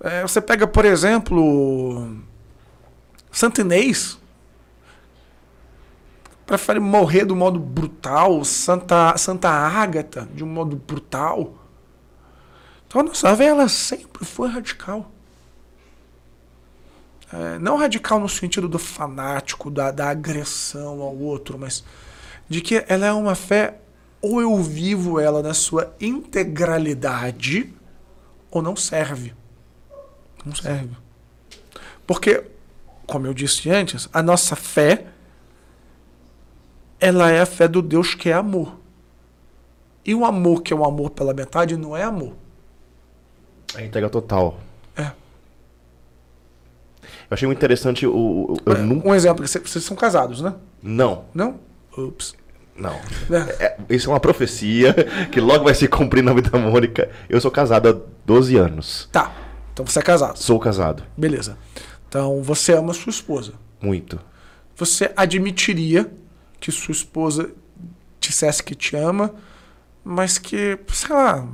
[0.00, 2.16] É, você pega, por exemplo,
[3.32, 4.16] Santo Inês,
[6.46, 11.54] prefere morrer do modo brutal, Santa, Santa Ágata de um modo brutal.
[12.86, 15.10] Então a nossa fé ela sempre foi radical.
[17.32, 21.82] é, não radical no sentido do fanático, da, da agressão ao outro, mas
[22.48, 23.80] de que ela é uma fé
[24.20, 27.72] ou eu vivo ela na sua integralidade
[28.50, 29.34] ou não serve.
[30.44, 30.90] Não serve.
[32.06, 32.44] Porque,
[33.06, 35.06] como eu disse antes, a nossa fé
[37.00, 38.76] ela é a fé do Deus que é amor.
[40.04, 42.34] E o amor que é o amor pela metade não é amor.
[43.74, 44.58] A entrega total.
[44.96, 45.12] É.
[47.02, 48.12] Eu achei muito interessante o.
[48.14, 49.06] o- eu É, nunca.
[49.08, 50.54] Um exemplo, vocês são casados, né?
[50.82, 51.60] Não, Não?
[51.96, 52.34] Ups.
[52.78, 52.98] Não.
[53.30, 53.64] É.
[53.64, 54.94] É, isso é uma profecia
[55.30, 57.10] que logo vai se cumprir na vida da Mônica.
[57.28, 59.08] Eu sou casado há 12 anos.
[59.12, 59.32] Tá.
[59.72, 60.38] Então você é casado.
[60.38, 61.02] Sou casado.
[61.16, 61.58] Beleza.
[62.08, 63.52] Então você ama sua esposa.
[63.80, 64.18] Muito.
[64.76, 66.10] Você admitiria
[66.60, 67.50] que sua esposa
[68.20, 69.34] dissesse que te ama,
[70.04, 71.46] mas que, sei lá,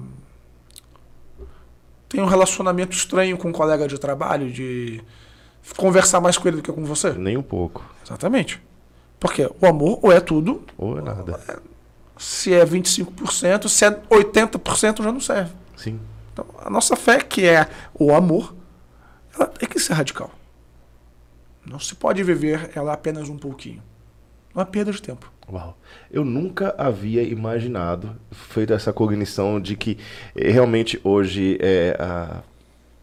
[2.09, 5.03] tem um relacionamento estranho com um colega de trabalho, de
[5.77, 7.13] conversar mais com ele do que com você?
[7.13, 7.85] Nem um pouco.
[8.05, 8.61] Exatamente.
[9.21, 11.41] Porque o amor ou é tudo, Ou é nada.
[12.19, 15.53] se é 25%, se é 80% já não serve.
[15.77, 15.99] Sim.
[16.33, 18.55] Então, a nossa fé, que é o amor,
[19.35, 20.31] ela tem que ser radical.
[21.67, 23.83] Não se pode viver ela apenas um pouquinho.
[24.55, 25.33] Não é perda de tempo.
[25.51, 25.77] Uau.
[26.11, 29.99] Eu nunca havia imaginado, feito essa cognição de que
[30.37, 32.43] eh, realmente hoje é, a-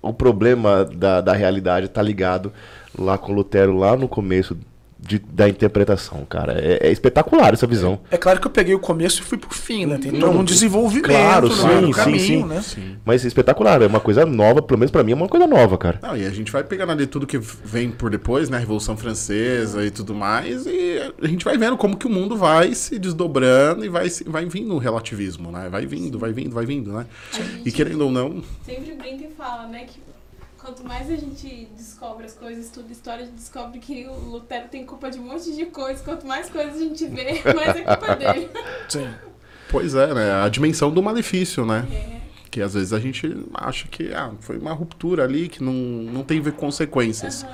[0.01, 2.51] o problema da, da realidade está ligado
[2.97, 4.57] lá com Lutero, lá no começo
[5.01, 6.53] de- da interpretação, cara.
[6.53, 7.99] É, é espetacular essa visão.
[8.11, 9.97] É claro que eu peguei o começo e fui pro fim, né?
[9.97, 12.43] Tem todo um desenvolvimento claro, no sim, do sim, caminho, sim.
[12.45, 12.61] né?
[12.61, 12.95] Sim.
[13.03, 15.77] Mas é espetacular, é uma coisa nova, pelo menos pra mim é uma coisa nova,
[15.77, 15.99] cara.
[16.03, 18.57] Não, e a gente vai pegando ali tudo que vem por depois, né?
[18.59, 22.73] Revolução Francesa e tudo mais, e a gente vai vendo como que o mundo vai
[22.75, 25.67] se desdobrando e vai, se- vai vindo o relativismo, né?
[25.69, 27.05] Vai vindo, vai vindo, vai vindo, né?
[27.33, 29.99] A E querendo ou não, sempre brinca e fala, né, que
[30.61, 34.67] quanto mais a gente descobre as coisas, estuda história, a gente descobre que o Lutero
[34.69, 36.03] tem culpa de um monte de coisas.
[36.03, 38.49] Quanto mais coisas a gente vê, mais é culpa dele.
[38.87, 39.09] Sim.
[39.69, 40.31] pois é, né?
[40.43, 41.85] A dimensão do malefício, né?
[41.91, 42.21] É.
[42.51, 46.23] Que às vezes a gente acha que ah, foi uma ruptura ali que não, não
[46.23, 47.45] teve consequências.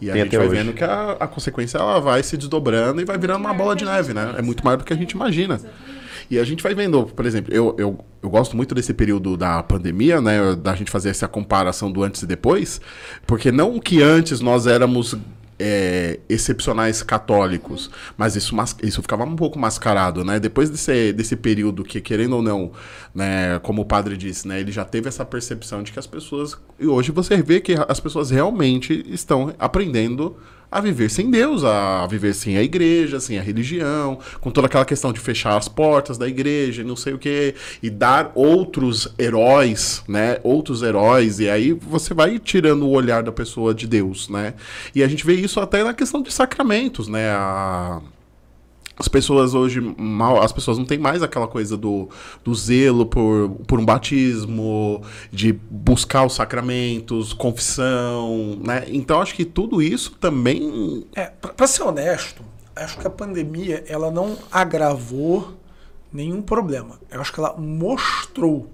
[0.00, 0.56] E a Tem gente vai hoje.
[0.56, 3.84] vendo que a, a consequência ela vai se desdobrando e vai virando uma bola de
[3.84, 4.34] neve, né?
[4.38, 5.56] É muito maior do que a gente imagina.
[5.56, 5.95] Exatamente.
[6.30, 9.62] E a gente vai vendo, por exemplo, eu, eu, eu gosto muito desse período da
[9.62, 10.54] pandemia, né?
[10.56, 12.80] Da gente fazer essa comparação do antes e depois,
[13.26, 15.16] porque não que antes nós éramos
[15.58, 20.38] é, excepcionais católicos, mas isso, isso ficava um pouco mascarado, né?
[20.38, 22.72] Depois desse, desse período que, querendo ou não,
[23.14, 24.60] né, como o padre disse, né?
[24.60, 26.56] Ele já teve essa percepção de que as pessoas.
[26.78, 30.36] E hoje você vê que as pessoas realmente estão aprendendo
[30.70, 34.84] a viver sem Deus, a viver sem a igreja, sem a religião, com toda aquela
[34.84, 40.02] questão de fechar as portas da igreja não sei o que, e dar outros heróis,
[40.08, 40.38] né?
[40.42, 44.54] Outros heróis, e aí você vai tirando o olhar da pessoa de Deus, né?
[44.94, 47.30] E a gente vê isso até na questão de sacramentos, né?
[47.30, 48.00] A
[48.98, 52.08] as pessoas hoje mal, as pessoas não têm mais aquela coisa do,
[52.42, 58.84] do zelo por, por um batismo, de buscar os sacramentos, confissão, né?
[58.88, 62.42] Então acho que tudo isso também É, pra, pra ser honesto,
[62.74, 65.54] acho que a pandemia ela não agravou
[66.12, 66.98] nenhum problema.
[67.10, 68.70] Eu acho que ela mostrou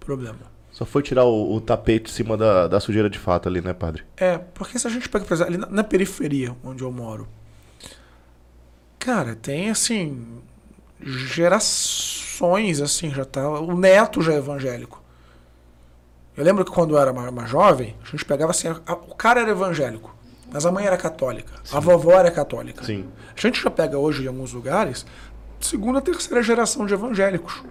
[0.00, 0.58] problema.
[0.70, 3.72] Só foi tirar o, o tapete de cima da, da sujeira de fato ali, né,
[3.72, 4.04] padre?
[4.16, 7.26] É, porque se a gente pega, por exemplo, ali na, na periferia onde eu moro,
[9.08, 10.42] cara, tem assim
[11.00, 15.02] gerações assim, já tá, o neto já é evangélico.
[16.36, 19.40] Eu lembro que quando eu era mais, jovem, a gente pegava assim, a- o cara
[19.40, 20.14] era evangélico,
[20.52, 22.84] mas a mãe era católica, a vovó era católica.
[22.84, 23.08] Sim.
[23.36, 25.06] A gente já pega hoje em alguns lugares
[25.58, 27.62] segunda, terceira geração de evangélicos.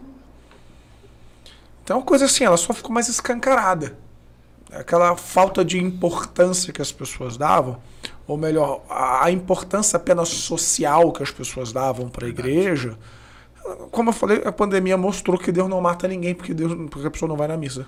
[1.84, 3.96] Então é uma coisa assim, ela só ficou mais escancarada.
[4.72, 7.80] Aquela falta de importância que as pessoas davam,
[8.28, 12.98] ou melhor, a importância apenas social que as pessoas davam para a igreja.
[13.92, 17.12] Como eu falei, a pandemia mostrou que Deus não mata ninguém porque, Deus, porque a
[17.12, 17.88] pessoa não vai na missa.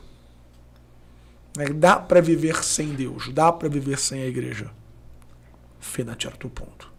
[1.58, 1.66] Né?
[1.68, 4.72] Dá para viver sem Deus, dá para viver sem a igreja.
[5.80, 6.90] Fina certo ponto.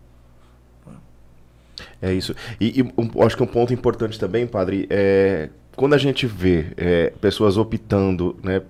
[2.03, 2.35] É isso.
[2.61, 6.73] E, e um- acho que um ponto importante também, padre, é quando a gente vê
[6.77, 8.61] é, pessoas optando, né,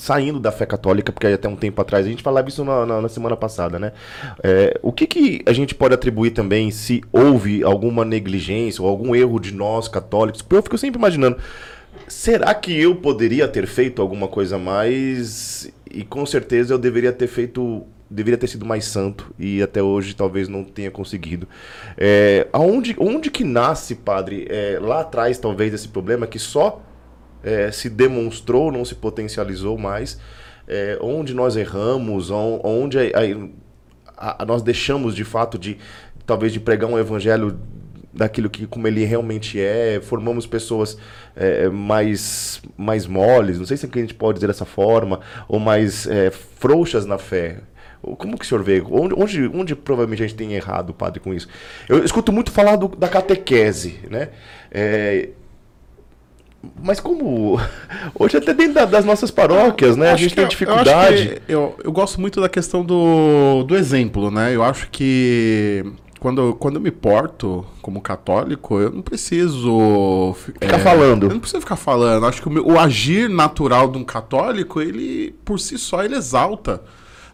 [0.00, 3.00] saindo da fé católica, porque até um tempo atrás, a gente falava isso na, na-
[3.02, 3.92] na semana passada, né?
[4.42, 9.14] É, o que, que a gente pode atribuir também se houve alguma negligência ou algum
[9.14, 10.40] erro de nós católicos?
[10.40, 11.36] Porque eu fico sempre imaginando,
[12.08, 15.70] será que eu poderia ter feito alguma coisa mais?
[15.92, 17.82] E com certeza eu deveria ter feito
[18.12, 21.46] deveria ter sido mais santo e até hoje talvez não tenha conseguido.
[21.96, 26.82] É, aonde, onde que nasce, padre, é, lá atrás talvez esse problema que só
[27.42, 30.18] é, se demonstrou, não se potencializou mais,
[30.68, 35.78] é, onde nós erramos, on- onde a- a- nós deixamos de fato de
[36.26, 37.58] talvez de pregar um evangelho
[38.12, 40.98] daquilo que como ele realmente é, formamos pessoas
[41.36, 46.06] é, mais mais moles, não sei se a gente pode dizer dessa forma, ou mais
[46.06, 47.58] é, frouxas na fé.
[48.02, 48.80] Como que o senhor vê?
[48.90, 51.46] Onde, onde, onde provavelmente a gente tem errado, padre, com isso?
[51.88, 54.30] Eu escuto muito falar do- da catequese, né?
[54.70, 55.28] É,
[56.82, 57.58] mas como
[58.14, 60.10] hoje até dentro da- das nossas paróquias, né?
[60.12, 61.42] A gente tem dificuldade.
[61.48, 64.54] Eu, eu, eu gosto muito da questão do, do exemplo, né?
[64.54, 65.84] Eu acho que
[66.18, 71.24] quando, quando eu me porto como católico, eu não preciso fi- Ficar falando.
[71.24, 72.26] Eu não preciso ficar falando.
[72.26, 76.16] Acho que o, meu- o agir natural de um católico, ele por si só ele
[76.16, 76.82] exalta.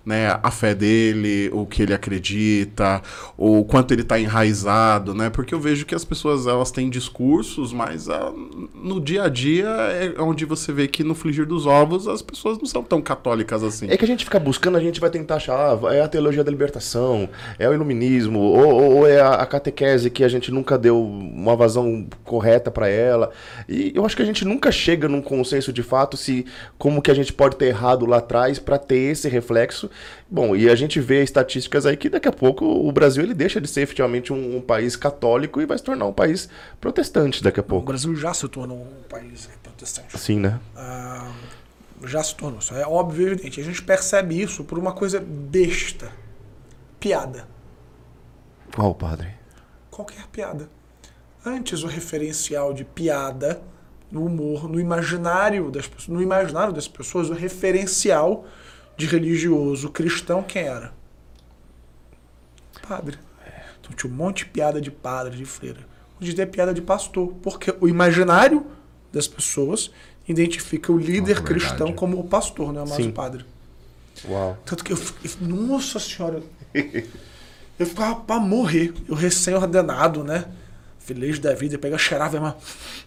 [0.07, 3.03] Né, a fé dele, o que ele acredita,
[3.37, 5.31] o quanto ele está enraizado, né?
[5.31, 8.33] Porque eu vejo que as pessoas elas têm discursos, mas ah,
[8.73, 12.57] no dia a dia é onde você vê que no frigir dos ovos as pessoas
[12.57, 13.89] não são tão católicas assim.
[13.91, 16.45] É que a gente fica buscando, a gente vai tentar achar, ah, é a teologia
[16.45, 17.29] da libertação,
[17.59, 22.07] é o iluminismo, ou, ou- é a catequese que a gente nunca deu uma vazão
[22.23, 23.33] correta para ela.
[23.69, 26.47] E eu acho que a gente nunca chega num consenso de fato se
[26.79, 29.91] como que a gente pode ter errado lá atrás para ter esse reflexo.
[30.29, 33.61] Bom, e a gente vê estatísticas aí que daqui a pouco o Brasil ele deixa
[33.61, 36.49] de ser efetivamente um, um país católico e vai se tornar um país
[36.81, 37.87] protestante daqui a O pouco.
[37.87, 40.19] Brasil já se tornou um país protestante.
[40.19, 40.61] Sim, né?
[40.75, 41.33] Ah,
[42.05, 42.59] já se tornou.
[42.59, 43.61] Isso é óbvio e evidente.
[43.61, 46.11] A gente percebe isso por uma coisa besta.
[46.99, 47.47] Piada.
[48.75, 49.29] Qual, padre?
[49.91, 50.69] Qualquer piada.
[51.45, 53.63] Antes o referencial de piada
[54.11, 58.45] no humor, no imaginário das pessoas, no imaginário das pessoas, o referencial
[58.97, 60.93] de religioso cristão quem era?
[62.87, 63.19] Padre.
[63.81, 65.81] Então tinha um monte de piada de padre, de freira.
[66.21, 68.67] Hoje tem piada de pastor, porque o imaginário
[69.13, 69.91] das pessoas
[70.29, 71.47] identifica o líder Nossa, verdade.
[71.47, 73.11] cristão como o pastor, não é mais Sim.
[73.11, 73.45] o padre.
[74.29, 74.59] Uau.
[74.65, 76.43] Tanto que eu, fiquei- nossa senhora,
[77.79, 78.95] eu ficava pra morrer.
[79.07, 80.47] Eu recém-ordenado, né?
[80.99, 82.55] Feliz da vida, pega, cheirava, mas,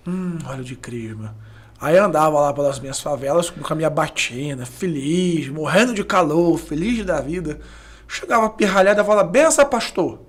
[0.07, 1.35] hum, óleo de crisma.
[1.81, 6.57] Aí eu andava lá pelas minhas favelas com a minha batina, feliz, morrendo de calor,
[6.57, 7.59] feliz da vida.
[8.07, 10.19] Chegava pirralhada e falava, benção, pastor.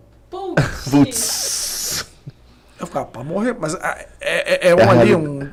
[0.90, 2.06] Putz.
[2.78, 5.50] Eu ficava pra morrer, mas ah, é, é, é um ali, um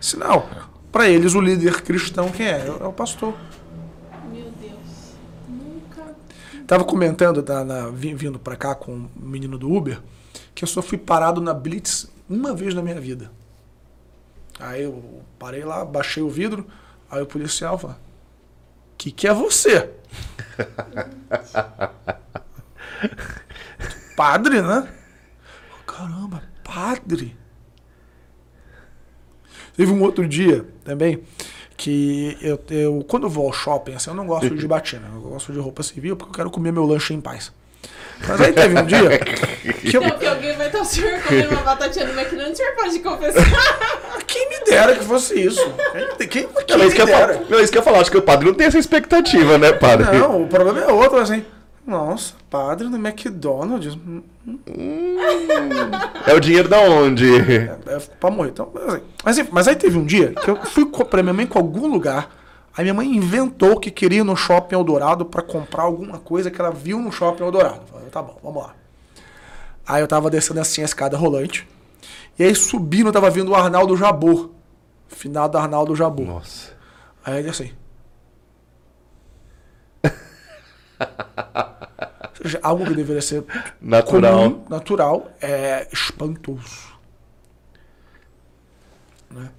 [0.00, 0.48] sinal.
[0.92, 2.66] Pra eles, o líder cristão quem é?
[2.66, 3.34] É o pastor.
[4.32, 5.14] Meu Deus.
[5.48, 6.14] Nunca.
[6.66, 10.00] Tava comentando, tá, na- vim- vindo pra cá com o menino do Uber,
[10.54, 13.30] que eu só fui parado na Blitz uma vez na minha vida.
[14.58, 16.66] Aí eu parei lá, baixei o vidro,
[17.10, 17.96] aí o policial falou:
[18.96, 19.90] Que que é você?
[24.16, 24.92] padre, né?
[25.86, 27.36] Caramba, padre.
[29.76, 31.22] Teve um outro dia também
[31.76, 35.20] que eu, eu quando eu vou ao shopping, assim, eu não gosto de batina, eu
[35.20, 37.52] gosto de roupa civil porque eu quero comer meu lanche em paz.
[38.26, 41.50] Mas aí teve um dia que eu, Não, porque alguém vai estar o senhor comendo
[41.50, 43.44] uma batatinha no McDonald's, o senhor pode confessar.
[44.26, 45.72] quem me dera que fosse isso.
[46.18, 47.34] Quem, quem, quem Não, é isso que eu falar.
[47.48, 48.00] Não, é isso que eu ia falar.
[48.00, 50.18] Acho que o padre não tem essa expectativa, né, padre?
[50.18, 51.44] Não, o problema é outro, assim.
[51.86, 53.94] Nossa, padre no McDonald's.
[53.94, 54.22] hum,
[56.26, 57.26] É o dinheiro da onde?
[57.34, 58.50] É, é pra morrer.
[58.50, 61.58] Então, assim, mas, mas aí teve um dia que eu fui pra minha mãe com
[61.58, 62.28] algum lugar.
[62.78, 66.60] Aí minha mãe inventou que queria ir no shopping Eldorado pra comprar alguma coisa que
[66.60, 67.80] ela viu no shopping Eldorado.
[67.80, 68.76] Eu falei, tá bom, vamos lá.
[69.84, 71.66] Aí eu tava descendo assim a escada rolante.
[72.38, 74.50] E aí subindo, tava vindo o Arnaldo Jabor.
[75.08, 76.24] Final do Arnaldo Jabor.
[76.24, 76.70] Nossa.
[77.24, 77.72] Aí ele assim.
[82.62, 83.44] Algo que deveria ser
[83.80, 84.50] Natural.
[84.50, 86.96] comum, natural, é espantoso.
[89.28, 89.50] Né?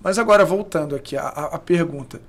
[0.00, 2.20] Mas agora, voltando aqui à- à pergunta.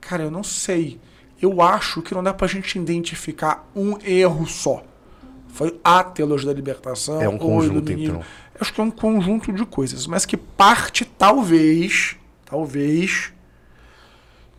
[0.00, 1.00] Cara, eu não sei.
[1.40, 4.82] Eu acho que não dá pra gente identificar um erro só.
[5.48, 7.20] Foi a teologia da libertação.
[7.20, 8.16] É um ou conjunto, então.
[8.16, 13.32] Eu acho que é um conjunto de coisas, mas que parte, talvez, talvez,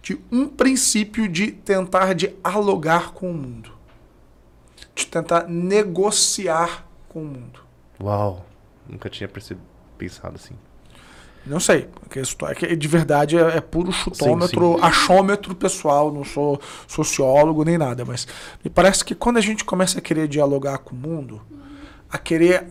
[0.01, 3.71] de um princípio de tentar dialogar com o mundo.
[4.95, 7.61] De tentar negociar com o mundo.
[8.01, 8.45] Uau.
[8.89, 9.65] Nunca tinha percebido,
[9.97, 10.55] pensado assim.
[11.45, 14.83] Não sei, porque isso é que de verdade é, é puro chutômetro, sim.
[14.83, 18.27] achômetro pessoal, não sou sociólogo nem nada, mas
[18.63, 21.41] me parece que quando a gente começa a querer dialogar com o mundo,
[22.09, 22.67] a querer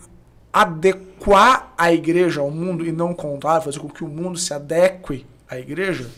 [0.52, 4.54] adequar a igreja ao mundo e não o contrário, fazer com que o mundo se
[4.54, 6.08] adeque à igreja,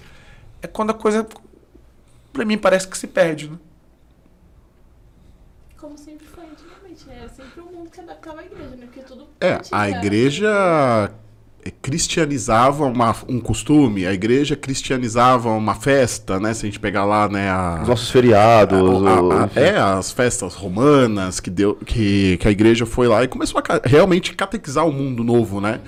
[0.60, 1.26] é quando a coisa,
[2.32, 3.58] pra mim, parece que se perde, né?
[5.78, 7.16] Como sempre foi antigamente, né?
[7.20, 8.86] Era sempre o mundo que adaptava a igreja, né?
[8.86, 9.26] Porque tudo.
[9.40, 11.10] É, a era- igreja
[11.80, 16.52] cristianizava uma, um costume, a igreja cristianizava uma festa, né?
[16.54, 18.78] Se a gente pegar lá, né, a, Os nossos feriados.
[19.06, 23.28] a- a- é, as festas romanas que, deu, que, que a igreja foi lá e
[23.28, 25.80] começou a realmente catequizar o mundo novo, né?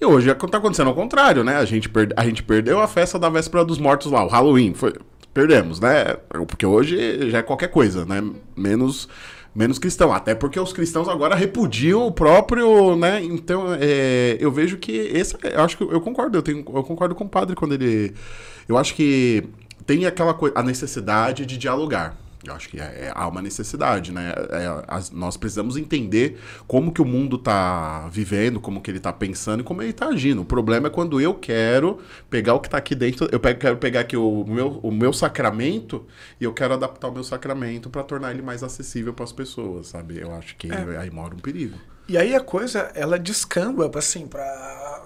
[0.00, 1.56] E hoje tá acontecendo ao contrário, né?
[1.56, 4.74] A gente, perde, a gente perdeu a festa da véspera dos mortos lá, o Halloween.
[4.74, 4.92] Foi,
[5.32, 6.16] perdemos, né?
[6.46, 8.22] Porque hoje já é qualquer coisa, né?
[8.54, 9.08] Menos,
[9.56, 10.12] menos cristão.
[10.12, 13.22] Até porque os cristãos agora repudiam o próprio, né?
[13.24, 15.34] Então, é, eu vejo que esse.
[15.42, 18.14] Eu acho que eu concordo, eu, tenho, eu concordo com o padre quando ele.
[18.68, 19.44] Eu acho que
[19.86, 22.16] tem aquela coisa, a necessidade de dialogar.
[22.50, 24.32] Eu acho que é- é- há uma necessidade, né?
[24.50, 29.12] É, as- nós precisamos entender como que o mundo está vivendo, como que ele está
[29.12, 30.42] pensando e como ele está agindo.
[30.42, 31.98] O problema é quando eu quero
[32.30, 35.12] pegar o que está aqui dentro, eu pego- quero pegar aqui o meu, o meu
[35.12, 36.04] sacramento
[36.40, 39.88] e eu quero adaptar o meu sacramento para tornar ele mais acessível para as pessoas,
[39.88, 40.18] sabe?
[40.20, 41.76] Eu acho que aí mora um perigo.
[42.08, 45.02] E aí a coisa, ela descamba, assim, para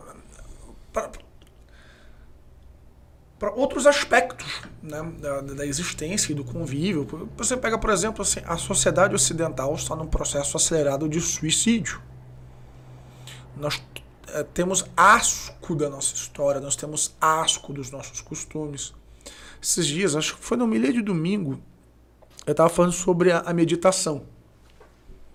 [3.41, 4.47] para outros aspectos
[4.82, 7.28] né, da, da existência e do convívio.
[7.38, 12.03] Você pega, por exemplo, assim, a sociedade ocidental está num processo acelerado de suicídio.
[13.57, 13.82] Nós
[14.28, 18.93] eh, temos asco da nossa história, nós temos asco dos nossos costumes.
[19.61, 21.59] Esses dias, acho que foi no milha de domingo,
[22.47, 24.24] eu estava falando sobre a, a meditação,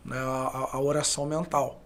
[0.03, 1.81] né, a- a oração mental.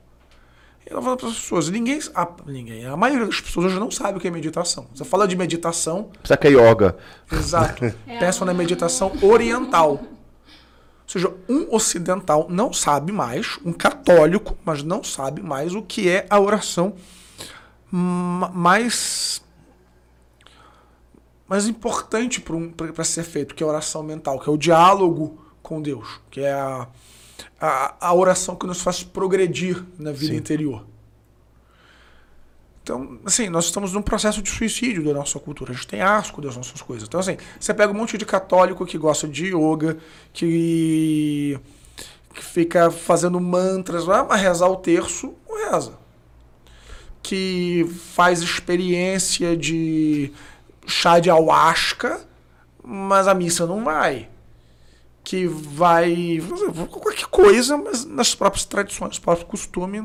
[0.89, 3.91] E eu falo para as pessoas, ninguém, a, ninguém, a maioria das pessoas hoje não
[3.91, 4.87] sabe o que é meditação.
[4.93, 6.97] Você fala de meditação, Precisa que é yoga.
[7.31, 9.91] exato, É pensam na meditação oriental.
[9.91, 16.07] Ou seja, um ocidental não sabe mais, um católico, mas não sabe mais o que
[16.09, 16.95] é a oração
[17.91, 19.41] ma- mais
[21.47, 22.71] mais importante para um,
[23.03, 26.53] ser feito, que é a oração mental, que é o diálogo com Deus, que é
[26.53, 26.87] a,
[27.59, 30.39] a, a oração que nos faz progredir na vida Sim.
[30.39, 30.85] interior.
[32.89, 35.71] Então, assim, nós estamos num processo de suicídio da nossa cultura.
[35.71, 37.07] A gente tem asco das nossas coisas.
[37.07, 39.97] Então, assim, você pega um monte de católico que gosta de yoga,
[40.33, 41.59] que,
[42.33, 45.93] que fica fazendo mantras, vai mas rezar o terço, não reza.
[47.21, 50.31] Que faz experiência de
[50.87, 52.25] chá de ayahuasca,
[52.83, 54.27] mas a missa não vai.
[55.29, 56.39] Que vai.
[56.89, 60.03] qualquer coisa, mas nas próprias tradições, nos próprios costumes.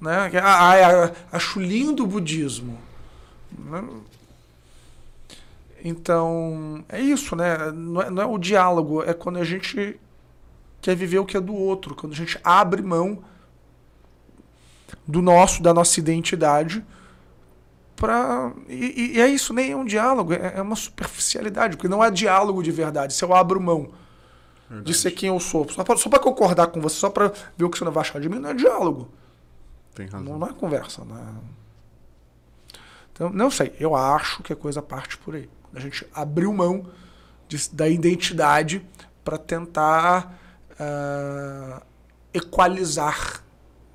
[0.00, 0.32] Né?
[0.42, 2.76] Ah, ah, acho lindo o budismo.
[3.56, 3.84] Né?
[5.84, 7.70] Então, é isso, né?
[7.70, 9.96] Não é, não é o diálogo, é quando a gente
[10.82, 13.22] quer viver o que é do outro, quando a gente abre mão
[15.06, 16.84] do nosso, da nossa identidade
[17.98, 22.02] para e, e é isso, nem é um diálogo, é, é uma superficialidade, porque não
[22.02, 23.12] é diálogo de verdade.
[23.12, 23.90] Se eu abro mão
[24.82, 27.64] de ser quem eu sou, só pra, só pra concordar com você, só pra ver
[27.64, 29.08] o que você não vai achar de mim, não é diálogo.
[29.94, 30.38] Tem razão.
[30.38, 31.34] Não é conversa, né?
[33.12, 35.48] Então, não sei, eu acho que a coisa parte por aí.
[35.74, 36.86] A gente abriu mão
[37.48, 38.84] de- da identidade
[39.24, 40.38] para tentar
[40.78, 41.82] ah,
[42.32, 43.42] equalizar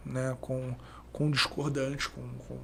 [0.05, 0.75] né, com,
[1.13, 2.59] com o discordante, com- com-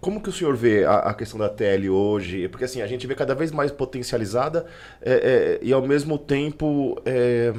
[0.00, 2.48] Como que o senhor vê a, a questão da TL hoje?
[2.48, 4.66] Porque assim, a gente vê cada vez mais potencializada
[5.00, 7.52] é, é, e ao mesmo tempo é,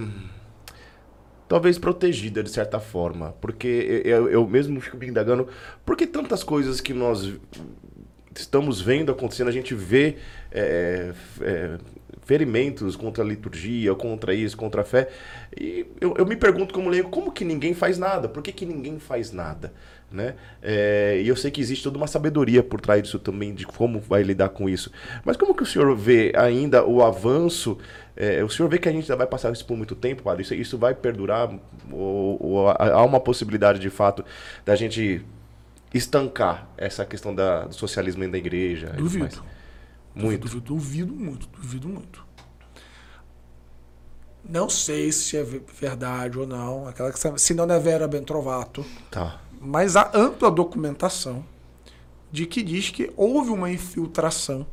[1.48, 3.34] talvez protegida de certa forma.
[3.42, 5.48] Porque eu, eu mesmo fico me indagando,
[5.86, 7.34] por que tantas coisas que nós
[8.36, 10.18] estamos vendo acontecendo, a gente vê
[10.52, 11.12] é,
[11.42, 11.78] é,
[12.24, 15.10] ferimentos contra a liturgia, contra isso, contra a fé.
[15.60, 18.28] E eu, eu me pergunto como leigo, como que ninguém faz nada?
[18.30, 19.74] Por que, que ninguém faz nada?
[20.10, 20.36] Né?
[20.62, 23.99] É, e eu sei que existe toda uma sabedoria por trás disso também, de como
[23.99, 24.89] vai lidar com isso.
[25.26, 27.78] Mas como que o senhor vê ainda o avanço?
[28.16, 30.43] é, o senhor vê que a gente ainda vai passar isso por muito tempo, padre?
[30.43, 31.53] Isso, isso vai perdurar?
[31.91, 34.24] Ou, ou há uma possibilidade, de fato,
[34.66, 35.26] da gente
[35.93, 38.88] estancar essa questão da, do socialismo dentro da igreja?
[38.97, 39.43] Duvido.
[40.16, 40.43] Muito.
[40.47, 42.26] Duvido, duvido muito, duvido muito.
[44.49, 48.24] Não sei se é ve- verdade ou não, aquela que se não é vera ben
[48.24, 49.41] trovato, Tá.
[49.60, 51.43] Mas há ampla documentação
[52.32, 54.68] de que diz que houve uma infiltração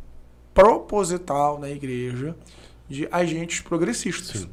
[0.52, 2.36] proposital na igreja
[2.88, 4.42] de agentes progressistas.
[4.42, 4.50] Sim.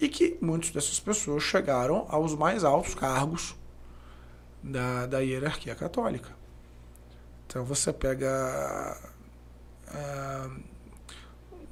[0.00, 3.54] E que muitas dessas pessoas chegaram aos mais altos cargos
[4.62, 6.30] da, da hierarquia católica.
[7.46, 8.98] Então você pega
[9.88, 10.50] ah,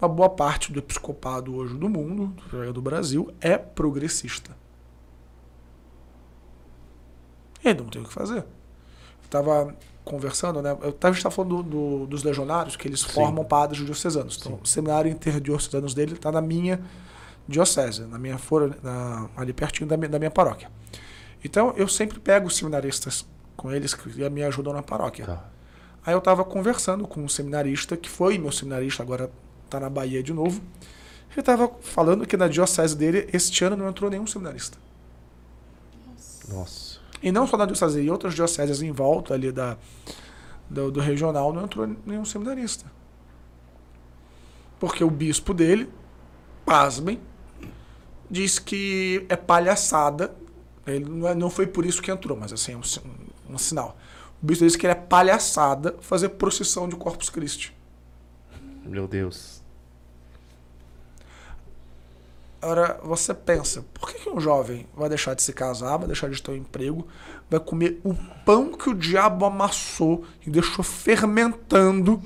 [0.01, 2.35] uma boa parte do episcopado hoje do mundo,
[2.73, 4.57] do Brasil, é progressista.
[7.65, 8.39] E não tem o que fazer.
[8.39, 8.45] Eu
[9.25, 10.77] estava conversando, né?
[10.83, 14.37] Eu tava, estava falando do- do- dos legionários, que eles formam padres diocesanos.
[14.41, 16.81] Então, o seminário interdiocesanos dele está na minha
[17.47, 20.71] diocese, na minha fora, na- ali pertinho da minha, da minha paróquia.
[21.45, 23.25] Então eu sempre pego seminaristas
[23.57, 25.27] com eles que me ajudam na paróquia.
[25.27, 25.45] Tá.
[26.05, 29.31] Aí eu estava conversando com um seminarista que foi meu seminarista, agora
[29.65, 30.61] está na Bahia de novo.
[31.31, 34.77] Ele estava falando que na diocese dele este ano não entrou nenhum seminarista.
[36.49, 36.90] Nossa.
[37.23, 39.77] E não só na diocese, em outras dioceses em volta ali da,
[40.69, 42.91] do, do regional não entrou nenhum seminarista.
[44.79, 45.91] Porque o bispo dele,
[46.65, 47.21] pasmem,
[48.31, 50.35] diz que é palhaçada.
[50.87, 53.99] Ele não, é- foi por isso que entrou, mas assim, é um, um, sinal.
[54.43, 57.77] O bispo diz que é palhaçada fazer procissão de Corpus Christi.
[58.85, 59.60] Meu Deus.
[62.63, 66.29] Agora, você pensa, por que, que um jovem vai deixar de se casar, vai deixar
[66.29, 67.07] de ter um emprego,
[67.49, 72.23] vai comer o pão que o diabo amassou e deixou fermentando?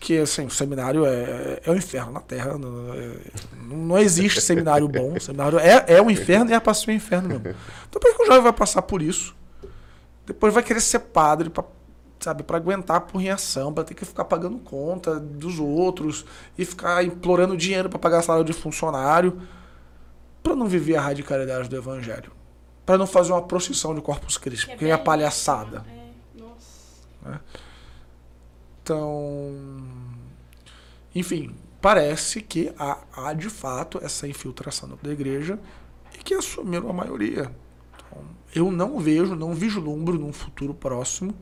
[0.00, 2.58] Que, assim, o seminário é, é o inferno na Terra.
[2.58, 3.16] Não, é-
[3.62, 5.18] não existe seminário bom.
[5.18, 7.46] Seminário é, é o inferno e é para ser o inferno mesmo.
[7.88, 9.34] Então, por que que um jovem vai passar por isso?
[10.26, 11.64] Depois vai querer ser padre para
[12.20, 16.24] sabe, para aguentar a porrinhação, para ter que ficar pagando conta dos outros
[16.56, 19.40] e ficar implorando dinheiro para pagar salário de funcionário,
[20.42, 22.32] para não viver a radicalidade do evangelho,
[22.84, 25.84] para não fazer uma procissão de Corpus Christi, porque é palhaçada.
[25.88, 27.40] É, nossa.
[28.82, 29.52] Então,
[31.14, 35.58] enfim, parece que há, há de fato essa infiltração da igreja
[36.14, 37.50] e que assumiram a maioria.
[37.96, 38.22] Então,
[38.54, 41.34] eu não vejo, não vislumbro num futuro próximo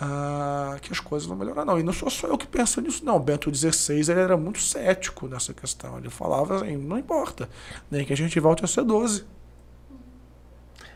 [0.00, 1.78] ah, que as coisas vão melhorar, não.
[1.78, 3.18] E não sou só eu que penso nisso, não.
[3.18, 5.98] Bento XVI ele era muito cético nessa questão.
[5.98, 7.48] Ele falava assim: não importa,
[7.90, 9.24] nem que a gente volte a ser 12.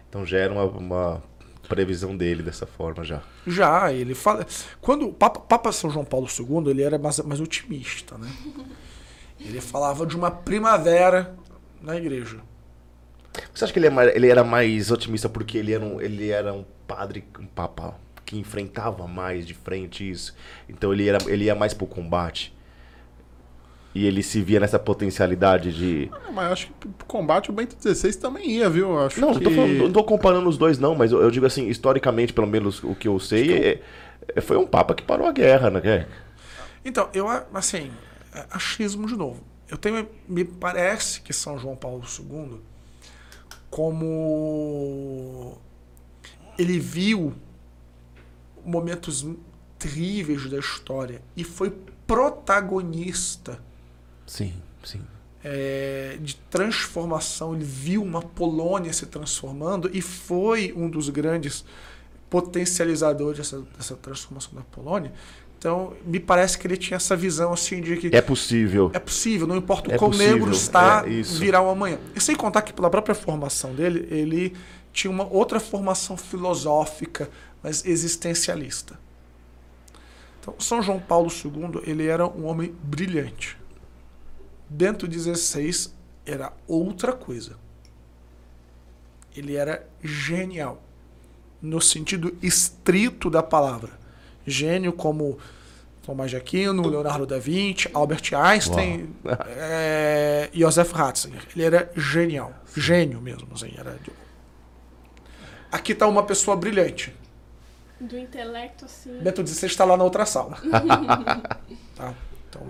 [0.08, 1.22] Então já era uma, uma
[1.68, 3.22] previsão dele dessa forma já.
[3.46, 4.46] Já, ele fala.
[4.80, 8.30] Quando o Papa, Papa São João Paulo II, ele era mais, mais otimista, né?
[9.40, 11.34] Ele falava de uma primavera
[11.80, 12.38] na igreja.
[13.52, 16.28] Você acha que ele, é mais- ele era mais otimista porque ele era um, ele
[16.28, 20.34] era um padre, um papa que enfrentava mais de frente isso?
[20.68, 22.54] Então ele, era, ele ia mais pro combate?
[23.94, 26.10] E ele se via nessa potencialidade de.
[26.12, 28.98] Ah, Mas acho que pro combate o Bento XVI também ia, viu?
[28.98, 29.34] Acho Não, que...
[29.34, 32.32] não tô, falando- não tô comparando os dois, não, mas eu, eu digo assim, historicamente,
[32.32, 33.82] pelo menos o que eu sei, é-
[34.34, 36.06] é- foi um papa que parou a guerra, né?
[36.82, 37.90] Então, eu, assim,
[38.34, 39.44] é achismo de novo.
[39.68, 42.60] Eu tenho, me parece que São João Paulo II,
[43.70, 45.58] como
[46.58, 47.32] ele viu
[48.64, 49.26] momentos
[49.78, 51.72] terríveis da história e foi
[52.06, 53.58] protagonista
[54.26, 54.52] Sim,
[54.84, 55.00] sim.
[55.42, 57.54] é, de transformação.
[57.54, 61.64] Ele viu uma Polônia se transformando e foi um dos grandes
[62.30, 65.12] potencializadores dessa, dessa transformação da Polônia.
[65.58, 68.90] Então, me parece que ele tinha essa visão assim de que É possível.
[68.92, 71.98] é possível, não importa o É quão possível, negro está, é virá o amanhã.
[72.16, 74.56] E sem contar que pela própria formação dele, ele
[74.92, 77.30] tinha uma outra formação filosófica,
[77.62, 78.98] mas existencialista.
[80.40, 83.56] Então, São João Paulo II, ele era um homem brilhante.
[84.68, 85.92] Bento XVI
[86.26, 87.56] era outra coisa.
[89.36, 90.82] Ele era genial,
[91.60, 93.90] no sentido estrito da palavra.
[94.44, 95.38] Gênio como
[96.02, 99.14] Tomás de Aquino, Leonardo da Vinci, Albert Einstein,
[99.56, 101.46] é, Joseph Ratzinger.
[101.54, 102.52] Ele era genial.
[102.76, 103.48] Gênio mesmo.
[103.54, 103.96] Assim, era
[105.70, 107.14] Aqui está uma pessoa brilhante.
[108.02, 109.18] Do intelecto, assim.
[109.20, 110.58] Bento XVI está lá na outra sala.
[111.94, 112.14] tá?
[112.48, 112.66] Então,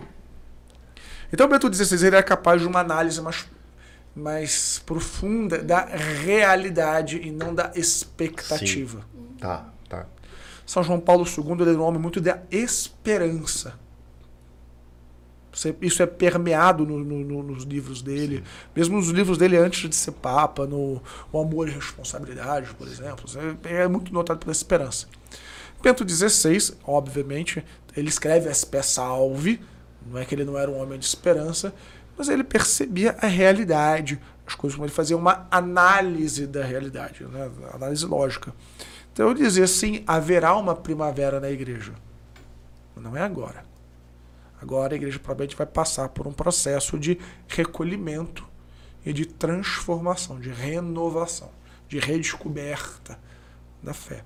[1.33, 3.47] então Bento XVI ele é capaz de uma análise mais,
[4.15, 9.05] mais profunda da realidade e não da expectativa.
[9.39, 10.07] Tá, tá.
[10.67, 13.75] São João Paulo II ele era um homem muito da esperança.
[15.83, 18.43] Isso é permeado no- no- no- nos livros dele,
[18.75, 23.29] mesmo nos livros dele antes de ser Papa, no O Amor e Responsabilidade, por exemplo.
[23.29, 25.07] Você- É muito notado pela esperança.
[25.83, 27.63] Bento XVI, obviamente,
[27.97, 29.61] ele escreve Aspe Salve,
[30.07, 31.75] não é que ele não era um homem de esperança,
[32.17, 37.51] mas ele percebia a realidade, as coisas como ele fazia uma análise da realidade, né?
[37.75, 38.55] análise lógica.
[39.13, 41.93] Então eu dizia assim: haverá uma primavera na igreja.
[42.97, 43.65] Não é agora.
[44.63, 48.47] Agora a igreja provavelmente vai passar por um processo de recolhimento
[49.05, 51.51] e de transformação, de renovação,
[51.89, 53.19] de redescoberta
[53.83, 54.23] da fé.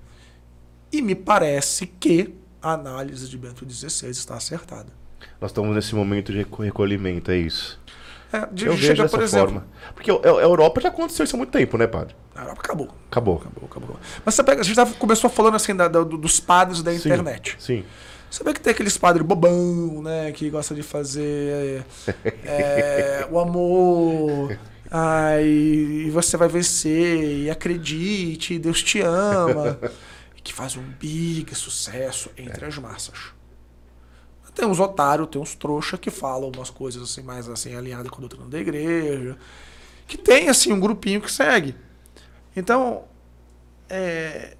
[0.91, 4.87] E me parece que a análise de Bento XVI está acertada.
[5.41, 7.79] Nós estamos nesse momento de reco- recolhimento, é isso.
[8.31, 9.67] É, de, Eu vejo dessa por exemplo, forma.
[9.95, 12.15] Porque a Europa já aconteceu isso há muito tempo, né, padre?
[12.35, 12.89] a Europa acabou.
[13.09, 13.37] Acabou.
[13.37, 13.99] Acabou, acabou.
[14.23, 16.91] Mas você pega, a gente tava- começou falando assim da- da- do- dos padres da
[16.91, 17.55] Sim, internet.
[17.57, 17.83] Sim.
[18.43, 20.31] Vê que tem aqueles padres bobão, né?
[20.31, 21.83] Que gosta de fazer
[22.43, 24.57] é, o amor
[24.89, 29.77] Ah, e, você vai vencer, e acredite, Deus te ama.
[30.35, 33.35] e que faz um big sucesso entre as massas.
[34.55, 38.17] Tem uns otários, tem uns trouxa que falam umas coisas assim mais assim alinhadas com
[38.17, 39.37] a doutrina da igreja,
[40.07, 41.75] que tem assim um grupinho que segue.
[42.55, 43.03] Então,
[43.87, 44.57] é,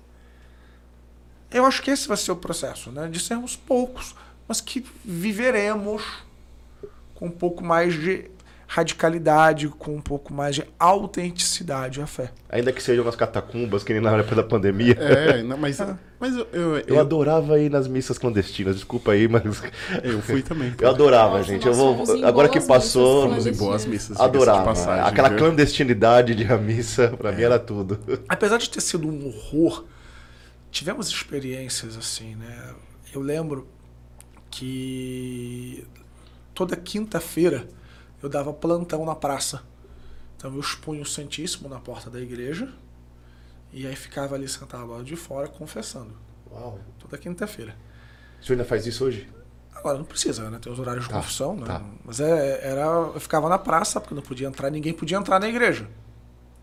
[1.52, 3.08] eu acho que esse vai ser o processo, né?
[3.08, 4.16] De sermos poucos,
[4.48, 6.04] mas que viveremos
[7.16, 8.30] com um pouco mais de
[8.70, 12.32] radicalidade, com um pouco mais de autenticidade à fé.
[12.50, 14.94] Ainda que sejam nas catacumbas, que nem na época da pandemia.
[15.00, 15.80] É, não, mas,
[16.20, 19.44] mas eu, eu, Eu eu, adorava ir nas missas clandestinas, desculpa aí, mas
[20.04, 20.74] eu fui também.
[20.80, 21.66] eu adorava, Nossa, gente.
[21.66, 24.20] Eu vou agora que passou, missas Fomos em boas missas.
[24.20, 24.64] adorava.
[24.66, 25.38] passagem, Aquela viu?
[25.38, 27.98] clandestinidade de a missa, pra mim era tudo.
[28.28, 29.86] Apesar de ter sido um horror,
[30.78, 32.76] tivemos experiências assim, né?
[33.14, 33.68] Eu lembro
[34.52, 35.86] que
[36.54, 37.68] toda quinta-feira
[38.22, 39.64] eu dava plantão na praça.
[40.36, 42.72] Então eu expunha o Santíssimo na porta da igreja
[43.74, 46.14] e aí ficava ali sentado lá de fora confessando.
[46.52, 46.80] Uau.
[47.00, 47.76] Toda quinta-feira.
[48.40, 49.28] O senhor ainda faz isso hoje?
[49.74, 50.60] Agora não precisa, né?
[50.62, 51.66] Tem os horários de Tá, confissão, né?
[51.66, 51.84] tá.
[52.04, 55.48] Mas é, era, eu ficava na praça, porque não podia entrar, ninguém podia entrar na
[55.50, 55.88] igreja.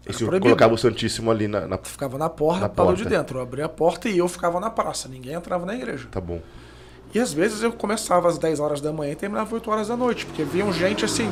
[0.07, 0.41] E proibido.
[0.43, 1.67] colocava o Santíssimo ali na.
[1.67, 3.09] na- Ficava na porta, Na lado de porta.
[3.19, 3.39] dentro.
[3.39, 6.09] Eu abria a porta e eu ficava na praça, ninguém entrava na igreja.
[6.11, 6.41] Tá bom.
[7.15, 9.97] E às vezes eu começava às 10 horas da manhã e terminava 8 horas da
[9.97, 11.31] noite, porque vinham gente assim.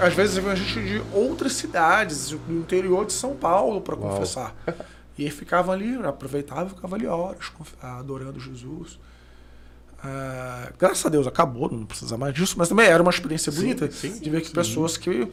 [0.00, 4.54] Às vezes vinham gente de outras cidades, do interior de São Paulo, para confessar.
[5.18, 8.98] E ficavam ali, eu aproveitava e ficava ali horas, adorando Jesus.
[10.02, 13.90] Ah, graças a Deus acabou, não precisa mais disso, mas também era uma experiência bonita
[13.90, 15.28] sim, de ver que pessoas que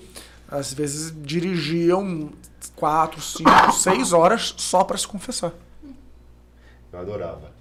[0.49, 2.31] às vezes dirigiam
[2.75, 5.53] 4, 5, 6 horas só para se confessar.
[6.91, 7.57] Eu adorava.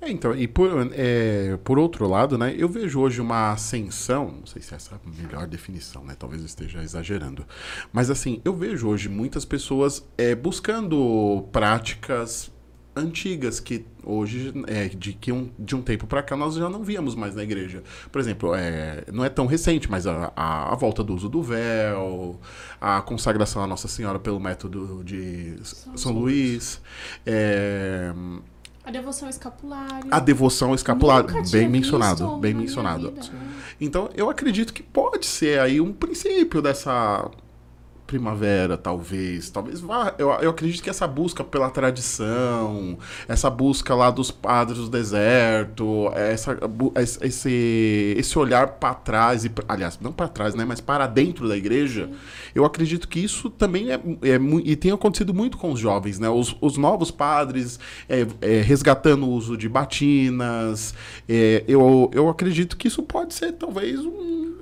[0.00, 4.46] É, então, e por, é, por outro lado, né, eu vejo hoje uma ascensão, não
[4.46, 7.46] sei se essa é a melhor definição, né, talvez eu esteja exagerando,
[7.92, 12.52] mas assim, eu vejo hoje muitas pessoas é, buscando práticas
[12.96, 16.82] antigas que hoje, é, de, que um, de um tempo para cá, nós já não
[16.82, 17.82] víamos mais na igreja.
[18.10, 21.42] Por exemplo, é, não é tão recente, mas a, a, a volta do uso do
[21.42, 22.40] véu,
[22.80, 25.56] a consagração à Nossa Senhora pelo método de
[25.94, 26.80] São, Luís,
[27.26, 28.12] é,
[28.84, 30.08] A devoção escapulária.
[30.10, 33.10] a devoção escapular, bem mencionado, na bem mencionado.
[33.10, 33.20] vida.
[33.80, 37.30] Então, eu acredito que pode ser aí um princípio dessa
[38.06, 39.50] primavera, talvez.
[39.50, 40.14] Talvez vá.
[40.18, 42.96] Eu, eu acredito que essa busca pela tradição,
[43.28, 46.56] essa busca lá dos padres do deserto, essa,
[47.22, 51.56] esse- esse, olhar para trás, e, aliás, não para trás, né, mas para dentro da
[51.56, 52.08] igreja,
[52.54, 56.28] eu acredito que isso também é, é e tem acontecido muito com os jovens, né?
[56.28, 57.78] Os, os novos padres
[58.08, 60.94] é, é, resgatando o uso de batinas.
[61.28, 64.54] é, eu, eu acredito que isso pode ser talvez um.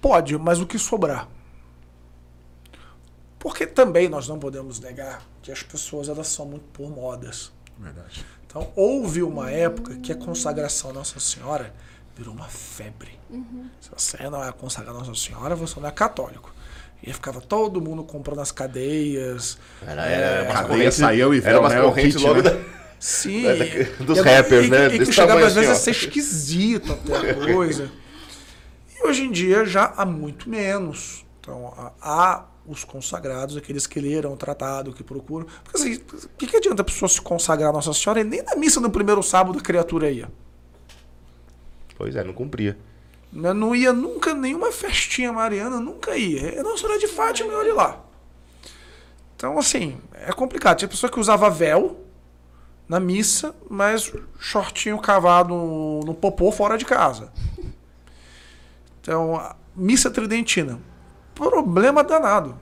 [0.00, 1.28] Pode, mas o que sobrar?
[3.46, 7.52] Porque também nós não podemos negar que as pessoas elas são muito por modas.
[7.78, 8.26] Verdade.
[8.44, 11.72] Então houve uma época que a consagração à Nossa Senhora
[12.16, 13.16] virou uma febre.
[13.80, 16.52] Se você não é consagrar a Nossa Senhora, você não é católico.
[17.00, 19.58] E aí ficava todo mundo comprando as cadeias.
[19.86, 22.50] Era, era umas cadeia saiu e Era umas né, correntes kit, logo né?
[22.50, 22.60] da...
[22.98, 23.46] Sim.
[23.46, 24.86] É, da- dos e- rappers, e- né?
[24.86, 25.94] E, que Desse chegava às vezes assim, a ó.
[25.94, 27.92] ser esquisito até a coisa.
[28.98, 31.24] E hoje em dia já há muito menos.
[31.40, 35.46] Então há os consagrados, aqueles que leram o tratado, que procuram.
[35.62, 38.42] Porque assim, o que, que adianta a pessoa se consagrar a Nossa Senhora e nem
[38.42, 40.30] na missa no primeiro sábado a criatura ia?
[41.96, 42.76] Pois é, não cumpria.
[43.32, 43.52] Né?
[43.52, 46.58] Não ia nunca, nenhuma festinha mariana, nunca ia.
[46.58, 48.04] É Nossa Senhora de Fátima e olha lá.
[49.36, 50.78] Então, assim, é complicado.
[50.78, 52.00] Tinha pessoa que usava véu
[52.88, 57.32] na missa, mas shortinho cavado no, no popô fora de casa.
[59.00, 60.80] Então, missa tridentina.
[61.36, 62.58] Problema danado.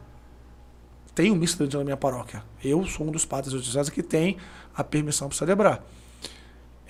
[1.15, 2.43] Tenho missa tridentina na minha paróquia.
[2.63, 4.37] Eu sou um dos padres diocesanos que tem
[4.75, 5.85] a permissão para celebrar.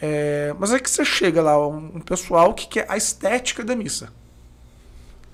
[0.00, 3.76] É, mas é que você chega lá, um, um pessoal que quer a estética da
[3.76, 4.10] missa.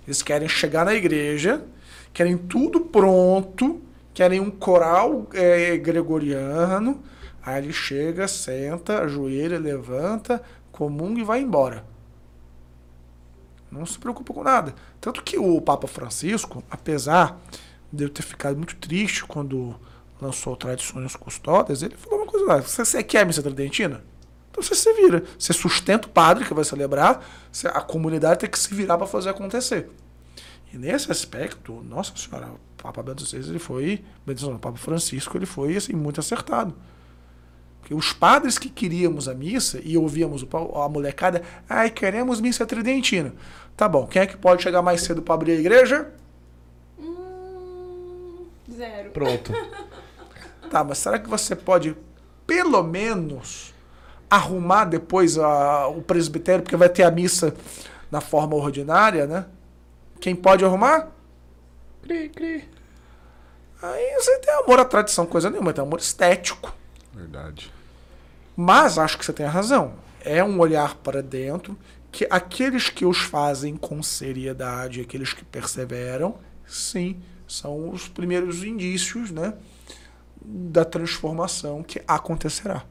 [0.04, 1.64] Eles querem chegar na igreja,
[2.12, 3.80] querem tudo pronto,
[4.12, 7.00] querem um coral é, gregoriano.
[7.44, 10.42] Aí ele chega, senta, ajoelha, levanta,
[10.72, 11.84] comunga e vai embora.
[13.70, 14.74] Não se preocupa com nada.
[15.00, 17.38] Tanto que o Papa Francisco, apesar
[17.92, 19.76] de eu ter ficado muito triste quando
[20.20, 24.02] lançou Tradições Custódias, ele falou uma coisa lá: você, você quer a missa tridentina?
[24.50, 25.24] Então você se vira.
[25.38, 27.24] Você sustenta o padre que vai celebrar,
[27.66, 29.88] a comunidade tem que se virar para fazer acontecer.
[30.72, 34.78] E nesse aspecto, nossa senhora, o Papa Bento XVI, ele foi, Bento não, o Papa
[34.78, 36.74] Francisco, ele foi assim, muito acertado.
[37.80, 43.34] Porque os padres que queríamos a missa e ouvíamos a molecada, ai, queremos missa tridentina.
[43.76, 46.12] Tá bom, quem é que pode chegar mais cedo para abrir a igreja?
[48.70, 49.10] Zero.
[49.10, 49.52] Pronto.
[50.70, 51.96] Tá, mas será que você pode,
[52.46, 53.74] pelo menos,
[54.30, 57.52] arrumar depois a- o presbitério, porque vai ter a missa
[58.08, 59.46] na forma ordinária, né?
[60.20, 61.08] Quem pode arrumar?
[62.04, 62.68] Cri, cri.
[63.82, 66.72] Aí você tem amor à tradição, coisa nenhuma, tem amor estético.
[67.12, 67.72] Verdade.
[68.56, 69.94] Mas acho que você tem razão.
[70.20, 71.78] É um olhar para dentro
[72.12, 79.30] que aqueles que os fazem com seriedade, aqueles que perseveram, sim, são os primeiros indícios,
[79.30, 79.54] né,
[80.42, 82.84] da transformação que acontecerá.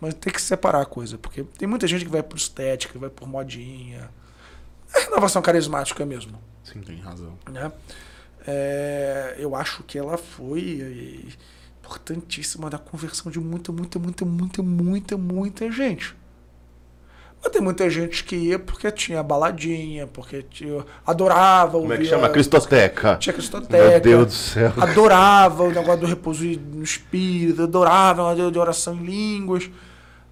[0.00, 3.10] Mas tem que separar a coisa, porque tem muita gente que vai por estética, vai
[3.10, 4.10] por modinha.
[4.94, 7.38] É renovação carismática mesmo Sim, tem razão.
[7.48, 7.70] né?
[8.46, 11.28] É, eu acho que ela foi
[11.94, 16.14] importantíssima na conversão de muita, muita, muita, muita, muita, muita gente.
[17.42, 22.02] Mas tem muita gente que ia porque tinha baladinha, porque tinha, adorava Como é que
[22.02, 22.26] ouvir chama?
[22.26, 23.16] a- Cristoteca.
[23.16, 23.88] Tinha cristoteca.
[23.90, 24.72] Meu Deus do céu.
[24.76, 29.70] Adorava o negócio do repouso no espírito, adorava o negócio de oração em línguas.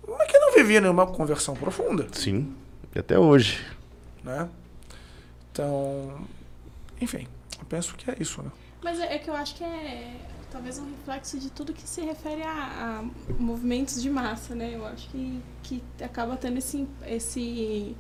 [0.07, 2.55] Mas que não vivia nenhuma conversão profunda Sim,
[2.95, 3.65] e até hoje.
[4.23, 4.49] né?
[5.51, 6.13] Então,
[7.01, 7.27] enfim,
[7.59, 8.51] eu penso que é isso, né?
[8.83, 10.15] Mas é, é que eu acho que é
[10.51, 13.05] talvez um reflexo de tudo que se refere a, a
[13.39, 14.73] movimentos de massa, né?
[14.75, 17.97] Eu acho que, que acaba tendo esse, esse,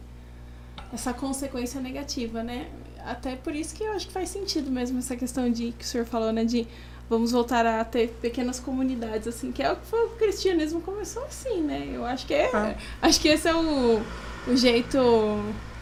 [0.92, 2.68] essa consequência negativa, né?
[3.04, 5.86] Até por isso que eu acho que faz sentido mesmo essa questão de que o
[5.86, 6.44] senhor falou, né?
[6.44, 6.66] De
[7.08, 11.24] vamos voltar a ter pequenas comunidades, assim, que é o que foi, o cristianismo começou
[11.24, 11.88] assim, né?
[11.92, 12.74] Eu acho que é, Ah.
[13.02, 14.02] acho que esse é o,
[14.46, 14.98] o jeito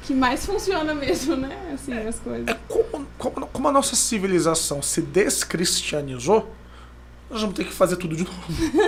[0.07, 1.57] que mais funciona mesmo, né?
[1.75, 2.47] Assim, as coisas.
[2.47, 6.49] É como, como, como a nossa civilização se descristianizou,
[7.29, 8.41] nós vamos ter que fazer tudo de novo.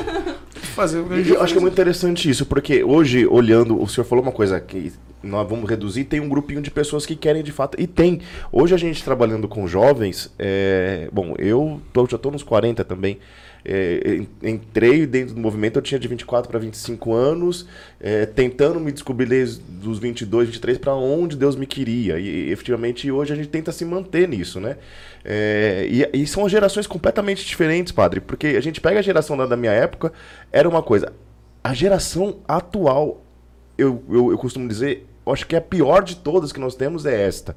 [0.75, 3.81] Fazer o que a gente Eu acho que é muito interessante isso, porque hoje, olhando,
[3.81, 7.16] o senhor falou uma coisa que nós vamos reduzir, tem um grupinho de pessoas que
[7.16, 8.21] querem de fato, e tem.
[8.53, 13.19] Hoje a gente trabalhando com jovens, é, bom, eu tô, já estou nos 40 também,
[13.64, 17.66] é, en- entrei dentro do movimento, eu tinha de 24 para 25 anos,
[18.00, 23.11] é, tentando me descobrir desde os 22, 23 para onde Deus me queria, e efetivamente
[23.11, 24.76] hoje a gente tenta se manter nisso, né?
[25.24, 29.46] É, e, e são gerações completamente diferentes, padre, porque a gente pega a geração da,
[29.46, 30.12] da minha época,
[30.52, 31.12] era uma coisa.
[31.62, 33.22] A geração atual,
[33.76, 37.04] eu, eu, eu costumo dizer, eu acho que a pior de todas que nós temos
[37.04, 37.54] é esta.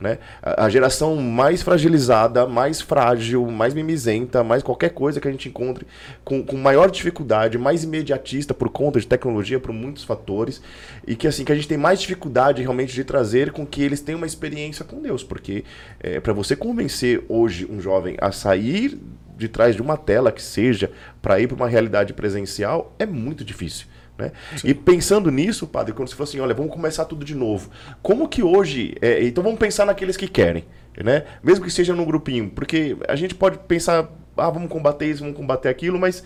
[0.00, 0.18] Né?
[0.42, 5.86] A, geração mais fragilizada, mais frágil, mais mimizenta, mais qualquer coisa que a gente encontre
[6.24, 10.60] com, com maior dificuldade, mais imediatista por conta de tecnologia, por muitos fatores,
[11.06, 14.00] e que assim que a gente tem mais dificuldade realmente de trazer com que eles
[14.00, 15.64] tenham uma experiência com Deus, porque
[16.00, 18.98] é, para você convencer hoje um jovem a sair
[19.36, 20.90] de trás de uma tela que seja
[21.22, 23.86] para ir para uma realidade presencial é muito difícil.
[24.16, 24.30] Né?
[24.62, 27.70] E pensando nisso, padre, quando você falou assim, olha, vamos começar tudo de novo.
[28.02, 28.94] Como que hoje.
[29.02, 30.64] é, então vamos pensar naqueles que querem,
[31.02, 31.24] né?
[31.42, 35.36] Mesmo que seja num grupinho, porque a gente pode pensar, ah, vamos combater isso, vamos
[35.36, 36.22] combater aquilo, mas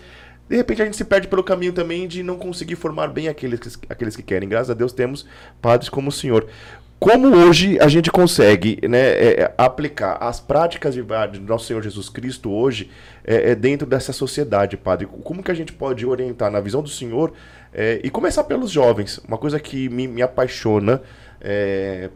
[0.47, 3.75] de repente a gente se perde pelo caminho também de não conseguir formar bem aqueles,
[3.75, 4.47] que- aqueles que querem.
[4.49, 5.25] Graças a Deus temos
[5.61, 6.47] padres como o senhor.
[6.99, 11.81] Como hoje a gente consegue né, é, é, aplicar as práticas de, de nosso Senhor
[11.81, 12.91] Jesus Cristo hoje
[13.23, 15.07] é, é, dentro dessa sociedade, padre?
[15.23, 17.31] Como que a gente pode orientar na visão do Senhor
[17.73, 19.19] é, e começar pelos jovens?
[19.27, 21.01] Uma coisa que me, me apaixona
[21.39, 22.09] é,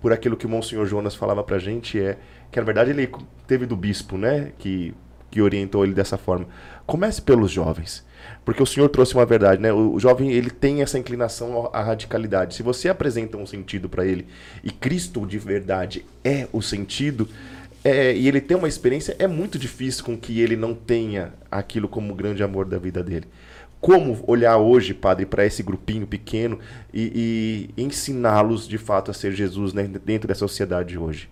[0.00, 2.16] por aquilo que o Monsenhor Jonas falava pra gente é
[2.50, 3.10] que na verdade ele
[3.46, 4.94] teve do bispo, né, que,
[5.30, 6.46] que orientou ele dessa forma.
[6.86, 8.04] Comece pelos jovens.
[8.44, 9.72] Porque o senhor trouxe uma verdade, né?
[9.72, 12.54] O, jovem ele tem essa inclinação à radicalidade.
[12.54, 14.26] Se você apresenta um sentido para ele
[14.62, 17.28] e Cristo de verdade é o sentido,
[17.82, 21.88] é, e ele tem uma experiência, é muito difícil com que ele não tenha aquilo
[21.88, 23.26] como grande amor da vida dele.
[23.84, 26.58] Como olhar hoje, padre, para esse grupinho pequeno
[26.90, 31.28] e, e ensiná-los de fato a ser Jesus né, dentro da sociedade hoje?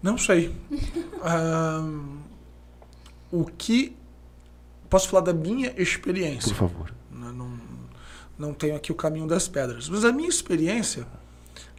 [0.00, 0.54] Não sei.
[1.20, 2.18] Ahn,
[3.32, 3.96] o que.
[4.88, 6.54] Posso falar da minha experiência.
[6.54, 6.94] Por favor.
[7.10, 7.60] Não, não,
[8.38, 9.88] não tenho aqui o caminho das pedras.
[9.88, 11.08] Mas a minha experiência,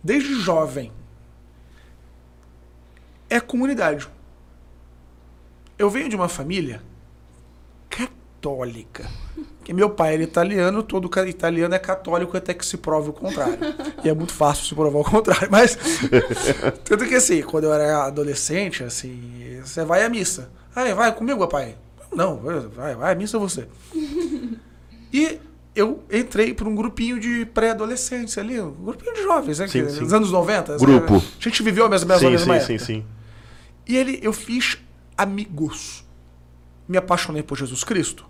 [0.04, 0.92] desde jovem,
[3.30, 4.10] é comunidade.
[5.78, 6.89] Eu venho de uma família
[7.90, 9.06] católica.
[9.64, 13.58] Que meu pai era italiano, todo italiano é católico até que se prove o contrário.
[14.04, 15.48] E é muito fácil se provar o contrário.
[15.52, 15.78] Mas,
[16.86, 20.50] tanto que assim, quando eu era adolescente, assim, você vai à missa.
[20.76, 21.76] Ah, vai comigo, papai?
[22.12, 22.38] Não,
[22.76, 23.68] vai, vai à missa você.
[25.14, 25.40] E
[25.76, 29.68] eu entrei para um grupinho de pré-adolescentes ali, um grupinho de jovens, né?
[29.68, 30.00] Sim, que- sim.
[30.02, 30.78] Nos anos 90.
[30.78, 31.16] Grupo.
[31.16, 32.80] A gente viveu a mesma, mesma, Sim, mesma sim, época.
[32.80, 33.06] sim, sim.
[33.88, 34.78] E ele, eu fiz
[35.18, 36.04] amigos.
[36.90, 38.26] Me apaixonei por Jesus Cristo.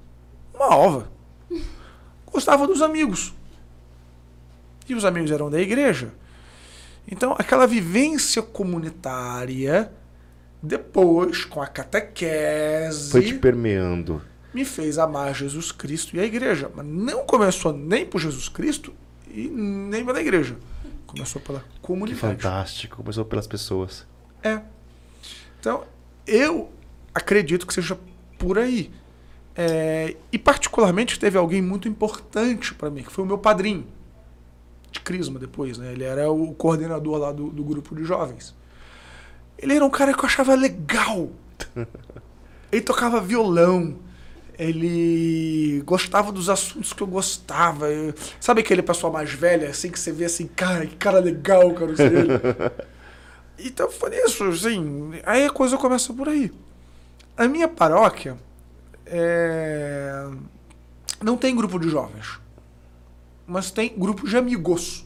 [0.54, 1.10] Uma ova.
[2.26, 3.34] Gostava dos amigos.
[4.88, 6.12] E os amigos eram da igreja.
[7.10, 9.92] Então, aquela vivência comunitária
[10.62, 14.22] Depois, com a catequese, Foi te permeando.
[14.54, 16.70] me fez amar Jesus Cristo e a igreja.
[16.76, 18.94] Mas não começou nem por Jesus Cristo
[19.32, 20.58] e nem pela igreja.
[21.08, 22.20] Começou pela Que comunidade.
[22.22, 22.98] fantástico.
[22.98, 24.06] Começou pelas pessoas.
[24.44, 24.60] É.
[25.60, 25.86] Então,
[26.28, 26.70] eu
[27.16, 27.98] acredito que seja
[28.40, 28.90] por aí.
[29.56, 33.86] É, e particularmente teve alguém muito importante para mim, que foi o meu padrinho
[34.92, 35.92] de Crisma depois, né?
[35.92, 38.56] Ele era o coordenador lá do, do grupo de jovens.
[39.58, 41.30] Ele era um cara que eu achava legal.
[42.72, 43.98] Ele tocava violão.
[44.58, 47.90] Ele gostava dos assuntos que eu gostava.
[47.90, 51.74] Eu- sabe aquele pessoal mais velho, assim, que você vê assim, cara, que cara legal,
[51.74, 51.94] cara.
[53.62, 55.20] Então foi isso, assim.
[55.26, 56.50] Aí a coisa começa por aí.
[57.40, 58.36] A minha paróquia
[59.06, 60.28] é,
[61.24, 62.38] não tem grupo de jovens,
[63.48, 65.06] mas tem grupo de amigos.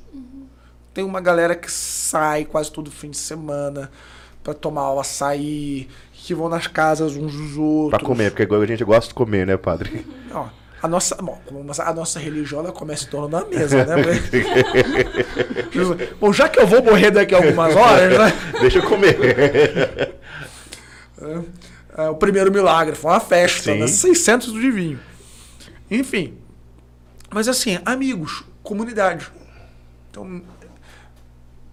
[0.95, 3.91] Tem uma galera que sai quase todo fim de semana
[4.43, 7.99] pra tomar o açaí, que vão nas casas uns dos outros.
[7.99, 10.03] Pra comer, porque a gente gosta de comer, né, padre?
[10.33, 10.47] Ó,
[10.81, 11.39] a nossa, bom,
[11.77, 13.95] a nossa religião ela começa em torno da mesa, né?
[16.19, 18.33] bom, já que eu vou morrer daqui a algumas horas, né?
[18.59, 20.15] Deixa eu comer.
[21.95, 23.79] É, o primeiro milagre foi uma festa, Sim.
[23.79, 23.87] né?
[23.87, 24.99] 600 de vinho.
[25.89, 26.37] Enfim.
[27.31, 29.31] Mas assim, amigos, comunidade.
[30.09, 30.41] Então,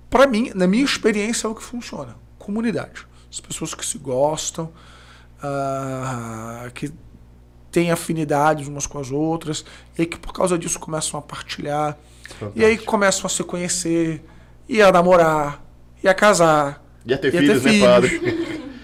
[0.08, 2.16] para mim, na minha experiência, é o que funciona.
[2.38, 3.06] Comunidade.
[3.30, 4.72] As pessoas que se gostam,
[5.42, 6.92] ah, que
[7.70, 9.64] têm afinidades umas com as outras,
[9.96, 11.96] e aí que por causa disso começam a partilhar,
[12.54, 14.24] e aí começam a se conhecer,
[14.68, 15.62] e a namorar,
[16.02, 18.20] e a casar, Ia ter e a filhos, né, padre?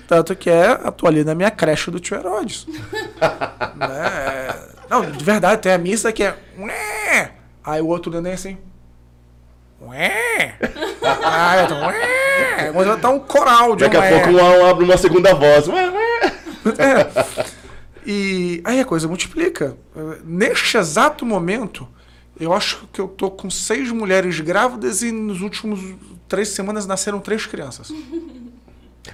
[0.07, 2.66] Tanto que é, ali na minha creche do tio Herodes.
[3.76, 4.54] né?
[4.88, 6.36] Não, de verdade, tem a missa que é.
[6.59, 7.32] "Ué".
[7.64, 8.57] Aí o outro neném assim.
[9.80, 10.54] Ué.
[11.24, 11.74] Aí eu tô.
[11.74, 12.72] Ué.
[12.72, 15.68] Mas tá um coral de Daqui a pouco um abre uma segunda voz.
[15.68, 16.32] Ué, ué.
[16.78, 17.46] É.
[18.07, 19.76] E aí a coisa multiplica.
[20.24, 21.86] Neste exato momento,
[22.38, 25.80] eu acho que eu tô com seis mulheres grávidas e nos últimos
[26.28, 27.92] três semanas nasceram três crianças.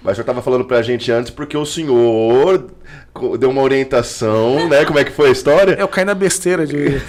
[0.03, 2.71] Mas o senhor tava falando pra gente antes porque o senhor
[3.39, 4.85] deu uma orientação, né?
[4.85, 5.77] Como é que foi a história?
[5.79, 6.77] Eu caí na besteira de.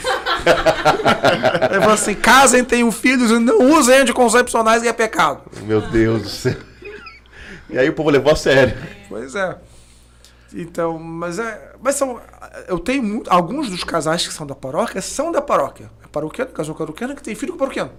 [1.72, 5.42] Ele falou assim: casem, tenham filhos e não usem anticoncepcionais que é pecado.
[5.64, 6.56] Meu Deus do céu.
[7.70, 8.78] E aí o povo levou a sério.
[9.10, 9.56] Pois é.
[10.54, 11.72] Então, mas é.
[11.82, 12.22] Mas são.
[12.68, 15.90] Eu tenho muito, alguns dos casais que são da paróquia são da paróquia.
[16.04, 17.92] É paroquiano, casou paroquiano que tem filho com paroquiano.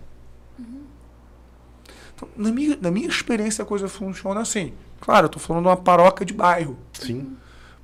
[2.15, 4.73] Então, na, minha, na minha experiência, a coisa funciona assim.
[5.01, 6.77] Claro, eu tô falando de uma paróquia de bairro.
[6.93, 7.37] Sim.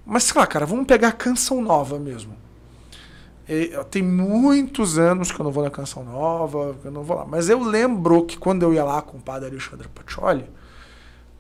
[0.07, 2.35] Mas sei lá, cara, vamos pegar a Canção Nova mesmo.
[3.49, 7.16] E, tem muitos anos que eu não vou na Canção Nova, que eu não vou
[7.16, 7.24] lá.
[7.26, 10.45] Mas eu lembro que quando eu ia lá com o padre Alexandre Pacioli,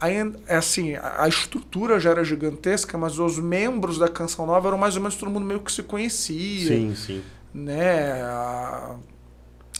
[0.00, 0.16] aí,
[0.46, 4.78] é assim, a, a estrutura já era gigantesca, mas os membros da Canção Nova eram
[4.78, 7.22] mais ou menos todo mundo meio que se conhecia Sim, sim.
[7.54, 8.22] né?
[8.22, 8.96] a-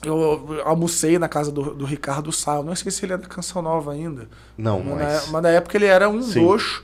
[0.05, 2.57] Eu almocei na casa do, do Ricardo Sá.
[2.57, 4.29] Eu não sei se ele é da Canção Nova ainda.
[4.57, 5.27] Não, mas, mas.
[5.27, 6.43] na, mas na época ele era um Sim.
[6.47, 6.83] dos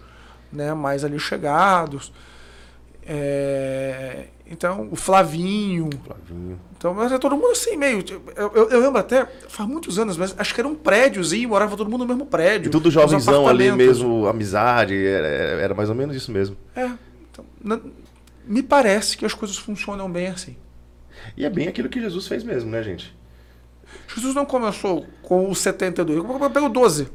[0.53, 2.13] né, mais ali chegados.
[3.09, 5.89] É, então, o Flavinho.
[6.05, 6.61] Flavinho.
[6.77, 8.05] Então, mas é todo mundo assim, meio.
[8.37, 11.77] Eu, eu- eu lembro até, faz muitos anos, mas acho que era um prédiozinho, morava
[11.77, 12.69] todo mundo no mesmo prédio.
[12.69, 16.57] E tudo jovenzão ali mesmo, amizade, era, era mais ou menos isso mesmo.
[16.75, 16.91] É.
[17.31, 17.81] Então, na-
[18.47, 20.57] me parece que as coisas funcionam bem assim.
[21.37, 23.15] E é bem aquilo que Jesus fez mesmo, né, gente?
[24.09, 27.09] Jesus não começou com os 72, ele pegou 12.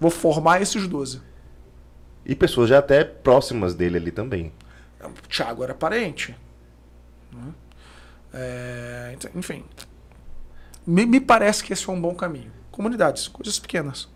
[0.00, 1.20] Vou formar esses 12.
[2.24, 4.52] E pessoas já até próximas dele ali também.
[5.28, 6.36] Tiago era parente.
[7.32, 7.52] né?
[8.32, 9.64] É, então, enfim.
[10.86, 12.52] Me, me parece que esse é um bom caminho.
[12.70, 14.08] Comunidades, coisas pequenas.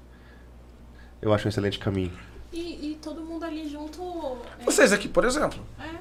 [1.20, 2.12] Eu acho um excelente caminho.
[2.52, 4.02] E, e todo mundo ali junto.
[4.60, 5.96] é, Vocês aqui, por exemplo, É,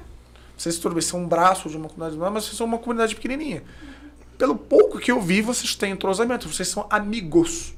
[0.56, 3.14] vocês tudo bem, são um braço de uma comunidade, não, mas vocês são uma comunidade
[3.14, 3.62] pequenininha.
[4.38, 7.74] Pelo pouco que eu vi, vocês têm entrosamento, vocês são amigos.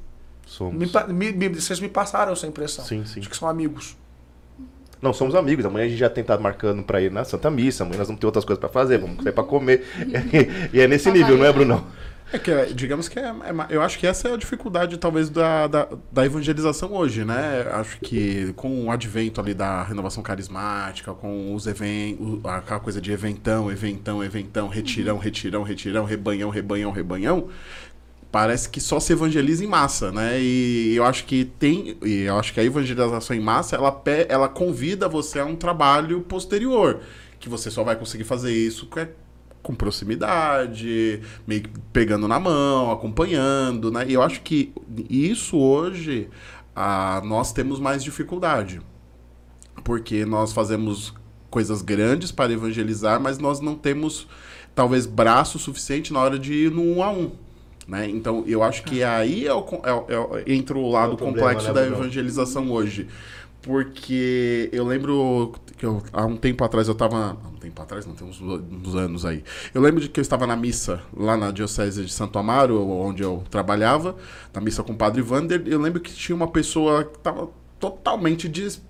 [0.46, 0.74] Somos.
[0.74, 2.84] Me me- me- vocês me passaram essa impressão.
[2.84, 3.20] Sim, sim.
[3.20, 3.96] De que são amigos.
[5.02, 5.64] Não, somos amigos.
[5.66, 7.82] Amanhã a gente já tem estado marcando pra ir na Santa Missa.
[7.84, 8.98] Amanhã nós vamos ter outras coisas pra fazer.
[8.98, 9.84] Vamos sair pra comer.
[10.72, 11.84] e é nesse Pra nível, não é, variar.
[12.34, 13.32] É que, digamos que é, é
[13.70, 17.64] eu acho que essa é a dificuldade, talvez, da, da, da evangelização hoje, né?
[17.70, 23.12] Acho que com o advento ali da renovação carismática, com os eventos, aquela coisa de
[23.12, 27.50] eventão, eventão, eventão, retirão, retirão, retirão, rebanhão, rebanhão, rebanhão,
[28.32, 30.40] parece que só se evangeliza em massa, né?
[30.40, 34.48] E eu acho que tem, e eu acho que a evangelização em massa, ela, ela
[34.48, 36.98] convida você a um trabalho posterior,
[37.38, 38.88] que você só vai conseguir fazer isso
[39.64, 44.04] com proximidade, meio que pegando na mão, acompanhando, né?
[44.06, 44.72] E eu acho que
[45.10, 46.28] isso hoje
[46.76, 48.80] ah, nós temos mais dificuldade.
[49.82, 51.12] porque nós fazemos
[51.50, 54.26] coisas grandes para evangelizar, mas nós não temos
[54.74, 57.32] talvez braço suficiente na hora de ir no um a um.
[57.86, 58.08] Né?
[58.08, 61.48] Então, eu acho que aí é o, é, é, entra o lado É o problema,
[61.48, 63.06] complexo né, da evangelização hoje.
[63.64, 67.30] Porque eu lembro que eu- há um tempo atrás eu estava.
[67.42, 69.42] Há um tempo atrás, não, tem uns, uns anos aí.
[69.72, 73.22] Eu lembro de que eu estava na missa lá na Diocese de Santo Amaro, onde
[73.22, 74.16] eu trabalhava,
[74.52, 75.62] na missa com o Padre Vander.
[75.66, 77.48] Eu lembro que tinha uma pessoa que estava
[77.80, 78.82] totalmente des...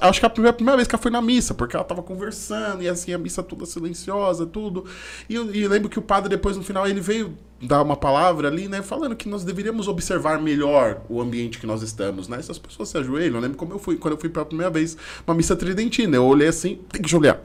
[0.00, 2.82] Acho que a primeira, primeira vez que ela foi na missa, porque ela tava conversando
[2.82, 4.84] e assim, a missa toda silenciosa, tudo.
[5.28, 8.48] E eu, e lembro que o padre, depois no final, ele veio dar uma palavra
[8.48, 12.40] ali, né, falando que nós deveríamos observar melhor o ambiente que nós estamos, né?
[12.42, 14.70] Se as pessoas se ajoelham, eu lembro como eu fui, quando eu fui pela primeira
[14.70, 14.96] vez
[15.26, 17.40] uma missa tridentina, eu olhei assim, tem que ajoelhar.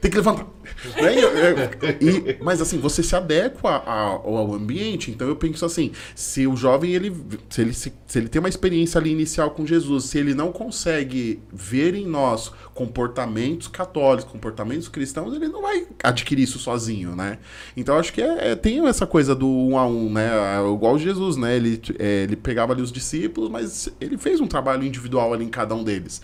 [0.00, 0.46] Tem que levantar.
[0.96, 1.14] Né?
[2.00, 3.92] E mas assim, você se adequa a-
[4.24, 5.10] ao ambiente.
[5.10, 7.14] Então eu penso assim: se o jovem ele,
[7.50, 10.52] se ele, se, se ele tem uma experiência ali inicial com Jesus, se ele não
[10.52, 17.38] consegue ver em nós comportamentos católicos, comportamentos cristãos, ele não vai adquirir isso sozinho, né?
[17.76, 20.30] Então acho que é, é- tem essa coisa do um a um, né?
[20.56, 21.56] É Igual Jesus, né?
[21.56, 25.48] Ele, é, ele pegava ali os discípulos, mas ele fez um trabalho individual ali em
[25.50, 26.22] cada um deles.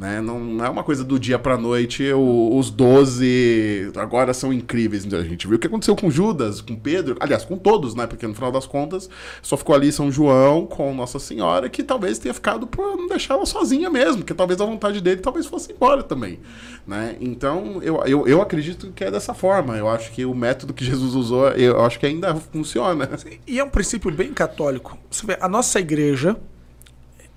[0.00, 0.18] Né?
[0.22, 5.04] Não, é uma coisa do dia pra noite, o- os 12 agora são incríveis.
[5.12, 8.06] A gente viu o que aconteceu com Judas, com Pedro, aliás, com todos, né?
[8.06, 9.10] Porque no final das contas
[9.42, 13.34] só ficou ali São João com Nossa Senhora, que talvez tenha ficado por não deixar
[13.34, 16.40] ela sozinha mesmo, que talvez a vontade dele talvez fosse embora também.
[16.86, 17.16] Né?
[17.20, 19.76] Então eu, eu, eu acredito que é dessa forma.
[19.76, 23.06] Eu acho que o método que Jesus usou, eu acho que ainda funciona.
[23.46, 24.96] E é um princípio bem católico.
[25.10, 26.38] Você vê, a nossa igreja,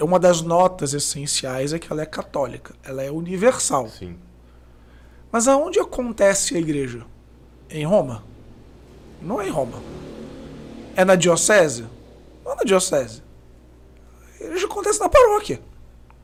[0.01, 3.87] uma das notas essenciais é que ela é católica, ela é universal.
[3.89, 4.17] Sim.
[5.31, 7.05] Mas aonde acontece a igreja?
[7.69, 8.23] Em Roma?
[9.21, 9.81] Não é em Roma.
[10.95, 11.85] É na diocese?
[12.43, 13.21] Não é na diocese.
[14.39, 15.61] A igreja acontece na paróquia.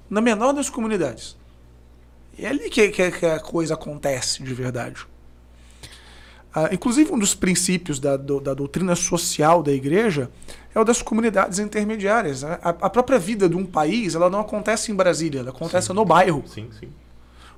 [0.10, 1.38] Na menor das comunidades.
[2.38, 5.06] E é ali que, que- que a coisa acontece de verdade.
[6.54, 10.30] Ah, inclusive, um dos princípios da, do- da doutrina social da igreja
[10.74, 12.44] é o das comunidades intermediárias.
[12.44, 16.06] A, a própria vida de um país ela não acontece em Brasília, ela acontece no
[16.06, 16.90] bairro Sim, sim.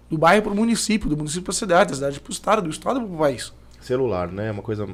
[0.10, 2.62] do bairro para o município, do município para a cidade, da cidade para o estado,
[2.62, 3.54] do estado para o país.
[3.80, 4.48] Celular, né?
[4.48, 4.88] É uma coisa.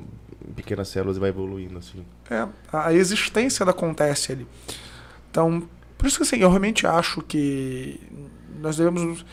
[0.56, 2.06] Pequenas células e vai evoluindo, assim.
[2.30, 4.48] É, a existência ela acontece ali.
[5.30, 8.00] Então, por isso que assim, eu realmente acho que
[8.60, 9.26] nós devemos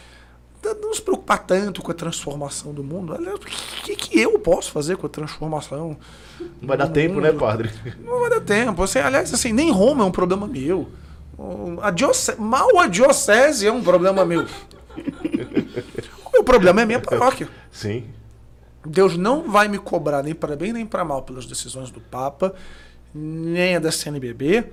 [0.62, 3.14] não nos preocupar tanto com a transformação do mundo.
[3.14, 3.38] O
[3.84, 5.96] que, que eu posso fazer com a transformação?
[6.60, 7.70] Não vai dar tempo, né, padre?
[8.04, 8.82] Não vai dar tempo.
[8.82, 10.88] Assim, aliás, assim, nem Roma é um problema meu.
[11.82, 14.42] A dioce- Mal a diocese é um problema meu.
[16.26, 17.48] o meu problema é minha paróquia.
[17.72, 18.04] Sim.
[18.86, 22.54] Deus não vai me cobrar nem para bem nem para mal pelas decisões do Papa,
[23.14, 24.64] nem a da CNBB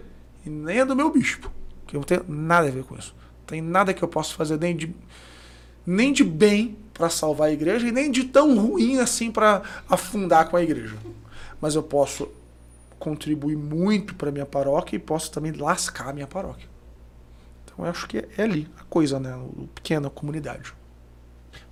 [0.46, 1.52] nem a do meu bispo.
[1.88, 3.16] Que eu não tenho nada a ver com isso.
[3.40, 4.94] Não tem nada que eu possa fazer nem de,
[5.86, 10.50] nem de bem para salvar a igreja e nem de tão ruim assim para afundar
[10.50, 10.96] com a igreja.
[11.62, 12.28] Mas eu posso
[13.00, 16.68] contribuir muito para minha paróquia e posso também lascar a minha paróquia.
[17.64, 19.36] Então eu acho que é ali a coisa, né?
[19.36, 20.74] O pequena comunidade.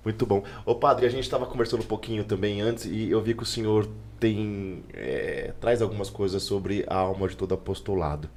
[0.04, 0.42] Muito bom.
[0.64, 3.46] Ô padre, a gente estava conversando um pouquinho também antes e eu vi que o
[3.46, 3.88] senhor
[4.18, 8.28] tem é, traz algumas coisas sobre a alma de todo apostolado.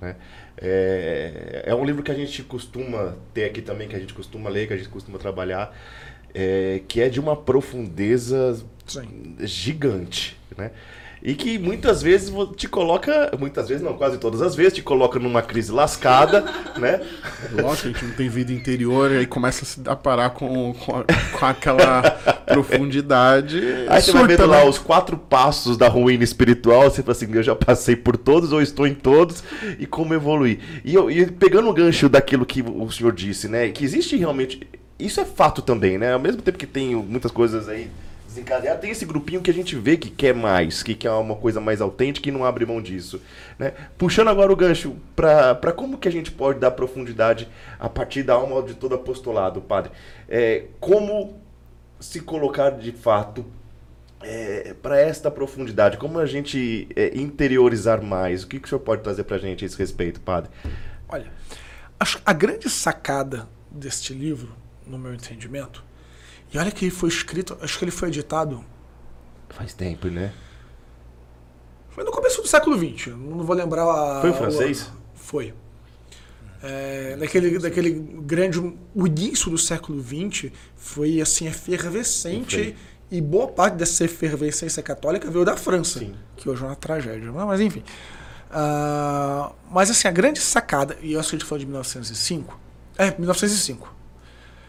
[0.00, 0.16] Né?
[0.56, 4.48] É, é um livro que a gente costuma ter aqui também, que a gente costuma
[4.48, 5.76] ler, que a gente costuma trabalhar,
[6.34, 9.36] é, que é de uma profundeza Sim.
[9.40, 10.70] gigante, né?
[11.22, 15.18] E que muitas vezes te coloca, muitas vezes não, quase todas as vezes, te coloca
[15.18, 16.44] numa crise lascada,
[16.78, 17.00] né?
[17.52, 21.04] Lógico, a gente não tem vida interior e aí começa a se deparar com, com,
[21.38, 22.02] com aquela
[22.46, 23.60] profundidade.
[23.88, 24.68] Aí você vai vendo lá né?
[24.68, 28.62] os quatro passos da ruína espiritual, você fala assim, eu já passei por todos, ou
[28.62, 29.42] estou em todos,
[29.78, 30.60] e como evoluir.
[30.84, 34.66] E, eu, e pegando o gancho daquilo que o senhor disse, né, que existe realmente,
[34.98, 37.88] isso é fato também, né, ao mesmo tempo que tem muitas coisas aí
[38.38, 41.60] desencadeadas, tem esse grupinho que a gente vê que quer mais, que quer uma coisa
[41.60, 43.20] mais autêntica e não abre mão disso,
[43.58, 43.72] né.
[43.96, 47.48] Puxando agora o gancho para como que a gente pode dar profundidade
[47.78, 49.92] a partir da alma de todo apostolado, padre,
[50.28, 51.40] é, como
[52.00, 53.44] se colocar de fato
[54.82, 55.96] para esta profundidade?
[55.96, 58.42] Como a gente é, interiorizar mais?
[58.42, 60.50] O que, que o senhor pode trazer para a gente a esse respeito, padre?
[61.08, 61.26] Olha,
[62.24, 64.54] a grande sacada deste livro,
[64.86, 65.84] no meu entendimento,
[66.52, 68.64] e olha que ele foi escrito, acho que ele foi editado,
[69.50, 70.32] Faz tempo, né?
[71.90, 74.20] foi no começo do século XX, não vou lembrar a...
[74.20, 74.92] Foi o francês?
[75.16, 75.52] Foi.
[76.62, 78.60] É, naquele, daquele grande...
[78.94, 82.76] O início do século XX foi, assim, efervescente
[83.10, 86.14] e boa parte dessa efervescência católica veio da França, Sim.
[86.36, 87.82] que hoje é uma tragédia, mas mas enfim.
[88.50, 92.60] Ah, mas assim, a grande sacada, e eu acho que a gente falou de 1905,
[92.96, 93.92] é, 1905.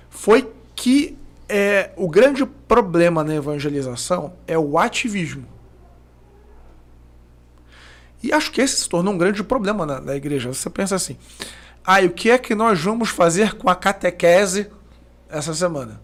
[0.10, 1.18] foi que
[1.50, 5.48] é, o grande problema na evangelização é o ativismo.
[8.22, 10.54] E acho que esse se tornou um grande problema na, na igreja.
[10.54, 11.18] Você pensa assim:
[11.84, 14.70] ah, o que é que nós vamos fazer com a catequese
[15.28, 16.02] essa semana?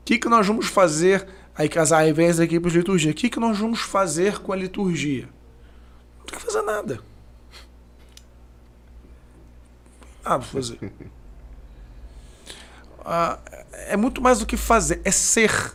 [0.00, 3.14] O que, que nós vamos fazer, aí casar ao invés da equipe de liturgia, o
[3.14, 5.28] que, que nós vamos fazer com a liturgia?
[6.18, 6.98] Não tem que fazer nada.
[10.24, 10.78] Ah, vou fazer.
[13.88, 15.74] É muito mais do que fazer, é ser.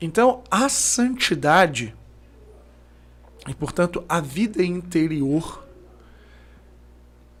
[0.00, 1.94] Então, a santidade
[3.46, 5.66] e, portanto, a vida interior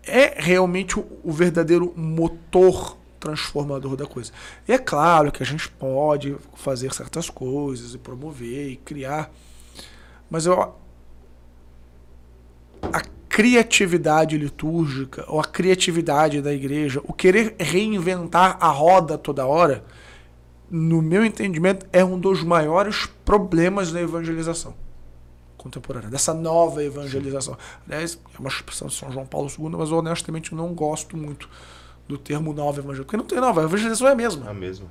[0.02, 4.32] é realmente o, o verdadeiro motor transformador da coisa.
[4.66, 9.30] E é claro que a gente pode fazer certas coisas e promover e criar,
[10.28, 10.60] mas eu,
[12.82, 13.00] a
[13.32, 19.82] criatividade litúrgica ou a criatividade da igreja, o querer reinventar a roda toda hora,
[20.70, 24.74] no meu entendimento, é um dos maiores problemas da evangelização
[25.56, 27.56] contemporânea, dessa nova evangelização.
[27.88, 31.48] Aliás, é uma expressão de São João Paulo II, mas eu honestamente não gosto muito
[32.06, 34.46] do termo nova evangelização, porque não tem nova, a evangelização é a mesma.
[34.46, 34.88] É a mesma.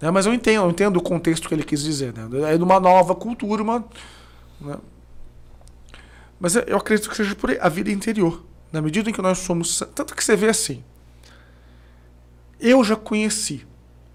[0.00, 0.10] Né?
[0.10, 2.14] Mas eu entendo, eu entendo o contexto que ele quis dizer.
[2.14, 2.54] Né?
[2.54, 3.84] É de uma nova cultura, uma,
[4.58, 4.78] né?
[6.42, 8.44] Mas eu acredito que seja por aí, a vida interior.
[8.72, 9.78] Na medida em que nós somos.
[9.94, 10.82] Tanto que você vê assim.
[12.58, 13.64] Eu já conheci,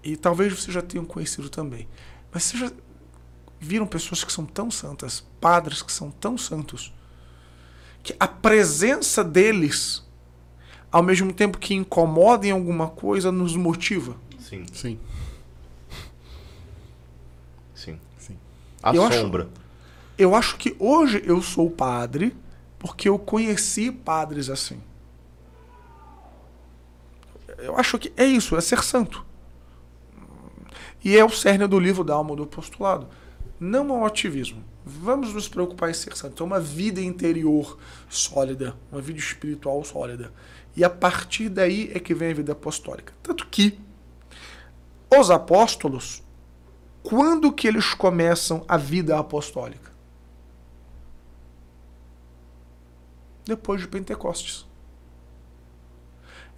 [0.04, 1.88] e talvez você já tenha conhecido também,
[2.30, 2.70] mas você já
[3.58, 6.92] viram pessoas que são tão santas, padres que são tão santos,
[8.02, 10.06] que a presença deles,
[10.92, 14.16] ao mesmo tempo que incomoda em alguma coisa, nos motiva.
[14.38, 14.66] Sim.
[14.72, 14.98] Sim.
[17.74, 17.98] Sim.
[18.18, 18.36] Sim.
[18.82, 19.48] A Eu sombra.
[20.18, 22.36] Eu acho que hoje eu sou padre
[22.78, 24.80] porque eu conheci padres assim.
[27.58, 29.24] Eu acho que é isso, é ser santo.
[31.04, 33.08] E é o cerne do livro da alma do postulado.
[33.60, 34.64] Não ao ativismo.
[34.84, 36.42] Vamos nos preocupar em ser santo.
[36.42, 37.78] É uma vida interior
[38.08, 40.32] sólida, uma vida espiritual sólida.
[40.76, 43.12] E a partir daí é que vem a vida apostólica.
[43.22, 43.78] Tanto que
[45.16, 46.22] os apóstolos,
[47.02, 49.87] quando que eles começam a vida apostólica?
[53.48, 54.66] Depois de Pentecostes.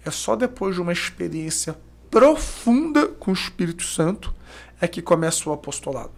[0.03, 1.77] É só depois de uma experiência
[2.09, 4.35] profunda com o Espírito Santo
[4.81, 6.11] é que começa o apostolado.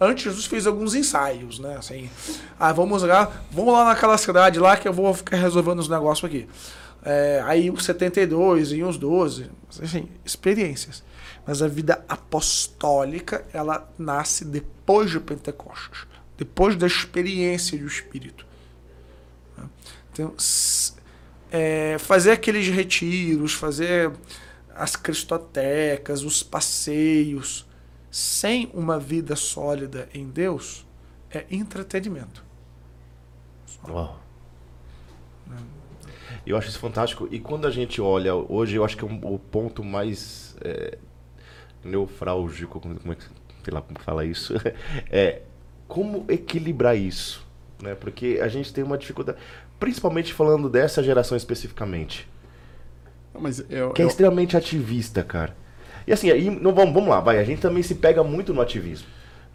[0.00, 1.76] Antes Jesus fez alguns ensaios, né?
[1.76, 2.10] Assim,
[2.58, 6.28] ah, vamos lá, vamos lá naquela cidade lá que eu vou ficar resolvendo os negócios
[6.28, 6.48] aqui.
[7.04, 9.48] É, aí os 72 e os 12,
[9.80, 11.04] assim, experiências.
[11.46, 18.45] Mas a vida apostólica, ela nasce depois de Pentecostes, depois da experiência do Espírito.
[20.12, 20.94] Então, s-
[21.50, 24.12] é, fazer aqueles retiros, fazer
[24.74, 27.66] as cristotecas, os passeios,
[28.10, 30.86] sem uma vida sólida em Deus,
[31.30, 32.44] é entretenimento.
[33.88, 34.18] Uau.
[36.44, 37.28] Eu acho isso fantástico.
[37.30, 40.98] E quando a gente olha, hoje eu acho que é um- o ponto mais é,
[41.84, 43.24] neufrálgico, como, como é que,
[43.64, 44.54] sei lá como fala isso,
[45.10, 45.42] é
[45.88, 47.45] como equilibrar isso,
[47.82, 47.94] né?
[47.94, 49.38] Porque a gente tem uma dificuldade,
[49.78, 52.28] principalmente falando dessa geração especificamente,
[53.38, 55.54] Mas eu, que é eu- extremamente ativista, cara.
[56.06, 58.60] E assim, aí, não, vamos, vamos lá, vai, a gente também se pega muito no
[58.60, 59.06] ativismo,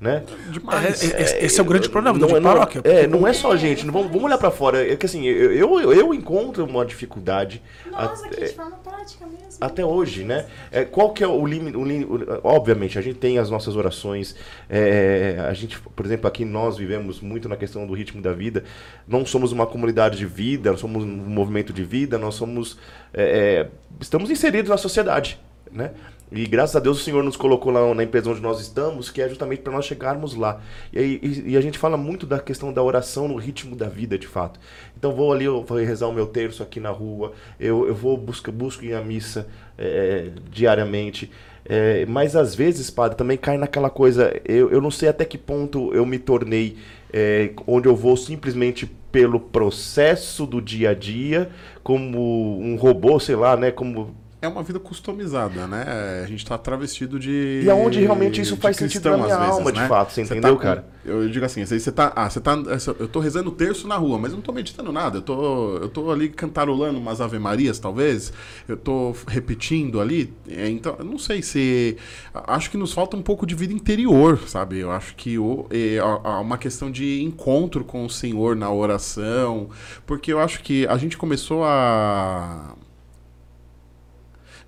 [0.02, 0.24] né?
[0.50, 1.04] demais.
[1.04, 2.82] É, esse, esse é o grande problema não, é- não, paróquia.
[2.84, 3.86] é, não é só a gente.
[3.86, 4.86] não Vamos, vamos olhar pra fora.
[4.92, 9.26] É que assim, eu, eu, eu encontro uma dificuldade Nossa, até, que de forma prática
[9.28, 9.42] mesmo.
[9.62, 10.48] até hoje, né?
[10.72, 11.78] É, qual que é o limite?
[11.78, 14.36] o lim- o- obviamente, a gente tem as nossas orações.
[14.68, 18.64] é, a gente, por exemplo, aqui nós vivemos muito na questão do ritmo da vida.
[19.08, 22.78] Não somos uma comunidade de vida, somos um movimento de vida, nós somos.
[23.14, 23.68] é, é,
[24.00, 25.40] estamos inseridos na sociedade,
[25.72, 25.92] né?
[26.32, 29.22] E graças a Deus o Senhor nos colocou lá na empresa onde nós estamos, que
[29.22, 30.62] é justamente para nós chegarmos lá.
[30.94, 34.18] E, e- e a gente fala muito da questão da oração no ritmo da vida,
[34.18, 34.58] de fato.
[34.98, 38.16] Então vou ali, eu vou rezar o meu terço aqui na rua, eu, eu vou
[38.18, 39.46] buscar busco ir à missa
[39.78, 41.30] é, diariamente.
[41.66, 45.38] É, mas às vezes, padre, também cai naquela coisa, eu, eu não sei até que
[45.38, 46.78] ponto eu me tornei
[47.14, 51.50] é, onde eu vou simplesmente pelo processo do dia a dia,
[51.84, 53.70] como um robô, sei lá, né?
[53.70, 56.22] Como É uma vida customizada, né?
[56.24, 57.62] A gente tá travestido de.
[57.64, 59.88] E aonde realmente isso de faz sentido cristão, na minha às vezes, alma, de né?
[59.88, 60.86] fato, você entendeu, com- cara?
[61.06, 62.12] Eu digo assim, você você tá.
[62.16, 62.54] Ah, você tá.
[63.00, 65.20] Eu tô rezando terço na rua, mas eu não tô meditando nada.
[65.20, 68.34] Eu tô, eu tô ali cantarolando umas Ave Marias, talvez.
[68.68, 70.34] Eu tô repetindo ali.
[70.50, 71.96] É, Então, eu não sei se.
[72.34, 74.80] Acho que nos falta um pouco de vida interior, sabe?
[74.80, 76.02] Eu acho que o, é,
[76.42, 79.70] uma questão de encontro com o Senhor na oração.
[80.08, 82.74] Porque eu acho que a gente começou a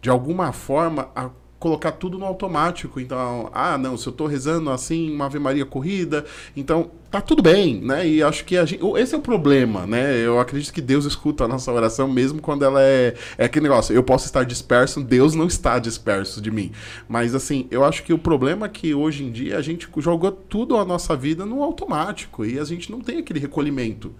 [0.03, 2.99] de alguma forma, a colocar tudo no automático.
[2.99, 6.25] Então, ah, não, se eu tô rezando assim, uma Ave Maria corrida,
[6.57, 8.05] então tá tudo bem, né?
[8.05, 10.17] E acho que a gente, esse é o problema, né?
[10.17, 13.95] Eu acredito que Deus escuta a nossa oração mesmo quando ela é é aquele negócio,
[13.95, 16.73] eu posso estar disperso, Deus não está disperso de mim.
[17.07, 20.33] Mas assim, eu acho que o problema é que hoje em dia a gente jogou
[20.33, 24.13] tudo a nossa vida no automático e a gente não tem aquele recolhimento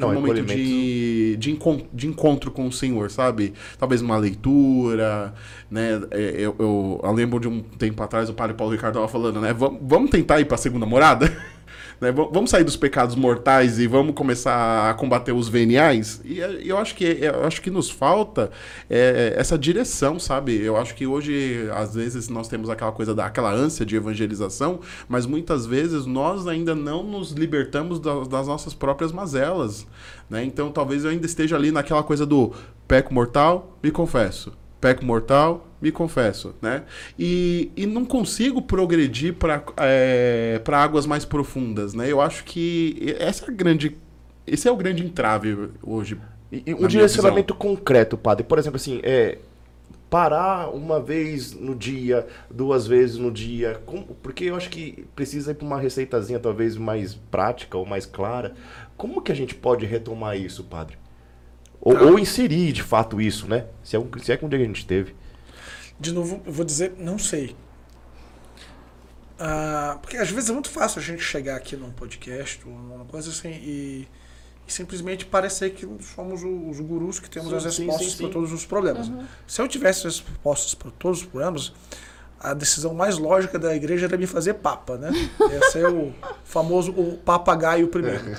[0.00, 3.52] não, momento de, de, encon de encontro com o Senhor, sabe?
[3.78, 5.34] Talvez uma leitura,
[5.70, 6.02] né?
[6.10, 9.40] É, eu, eu, eu lembro de um tempo atrás o padre Paulo Ricardo estava falando,
[9.40, 9.52] né?
[9.52, 11.32] Vamos, vamos tentar ir para a segunda morada?
[12.00, 12.12] Né?
[12.12, 16.20] Vamos sair dos pecados mortais e vamos começar a combater os veniais?
[16.24, 16.38] E
[16.68, 18.50] eu acho que, eu acho que nos falta
[18.88, 20.60] é, essa direção, sabe?
[20.60, 25.26] Eu acho que hoje, às vezes, nós temos aquela coisa daquela ânsia de evangelização, mas
[25.26, 29.86] muitas vezes nós ainda não nos libertamos das, das nossas próprias mazelas.
[30.28, 30.44] Né?
[30.44, 32.52] Então talvez eu ainda esteja ali naquela coisa do
[32.88, 34.52] peco mortal, me confesso
[34.84, 36.82] peco mortal, me confesso, né?
[37.18, 42.12] E, e não consigo progredir para é, águas mais profundas, né?
[42.12, 43.96] Eu acho que essa é a grande,
[44.46, 46.20] esse é o grande entrave hoje.
[46.52, 48.44] E, um direcionamento concreto, padre.
[48.44, 49.38] Por exemplo, assim, é,
[50.10, 55.52] parar uma vez no dia, duas vezes no dia, como, porque eu acho que precisa
[55.52, 58.52] ir para uma receitazinha talvez mais prática ou mais clara.
[58.98, 60.98] Como que a gente pode retomar isso, padre?
[61.84, 62.02] Ou, tá.
[62.02, 63.66] ou, inserir de fato isso, né?
[63.82, 65.14] Se é, se é que um dia a gente teve.
[66.00, 67.54] De novo, eu vou dizer, não sei.
[69.38, 73.04] Ah, porque às vezes é muito fácil a gente chegar aqui num podcast ou numa
[73.04, 74.08] coisa assim e,
[74.66, 78.64] e simplesmente parecer que somos os gurus que temos sim, as respostas para todos os
[78.64, 79.08] problemas.
[79.08, 79.26] Uhum.
[79.46, 81.74] Se eu tivesse as respostas para todos os problemas,
[82.44, 85.10] a decisão mais lógica da igreja era me fazer papa, né?
[85.62, 86.12] Esse é o
[86.44, 88.20] famoso o papagaio primeiro.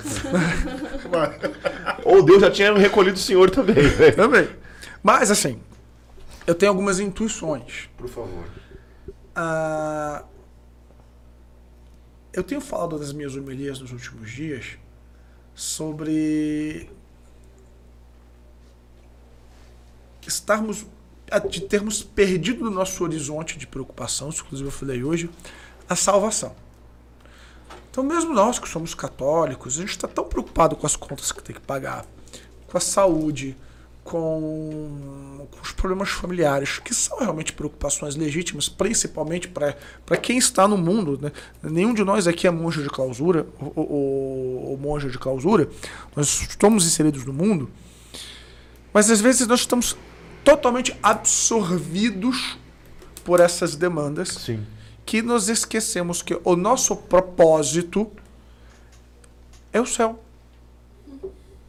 [2.04, 3.74] Ou Deus já tinha recolhido o senhor também.
[3.74, 4.12] Né?
[4.12, 4.48] Também.
[5.02, 5.60] Mas assim,
[6.46, 7.90] eu tenho algumas intuições.
[7.96, 8.44] Por favor.
[9.34, 10.22] Ah,
[12.32, 14.78] eu tenho falado nas minhas homilias nos últimos dias
[15.52, 16.88] sobre
[20.24, 20.86] estarmos
[21.48, 25.28] de termos perdido no nosso horizonte de preocupação, inclusive eu falei hoje,
[25.88, 26.54] a salvação.
[27.90, 31.42] Então, mesmo nós que somos católicos, a gente está tão preocupado com as contas que
[31.42, 32.04] tem que pagar,
[32.66, 33.56] com a saúde,
[34.06, 40.76] com, com os problemas familiares, que são realmente preocupações legítimas, principalmente para quem está no
[40.76, 41.18] mundo.
[41.20, 41.32] Né?
[41.62, 45.68] Nenhum de nós aqui é monge de clausura ou, ou, ou monja de clausura,
[46.14, 47.68] nós estamos inseridos no mundo,
[48.92, 49.96] mas às vezes nós estamos
[50.46, 52.56] totalmente absorvidos
[53.24, 54.28] por essas demandas.
[54.28, 54.64] Sim.
[55.04, 58.08] Que nos esquecemos que o nosso propósito
[59.72, 60.22] é o céu.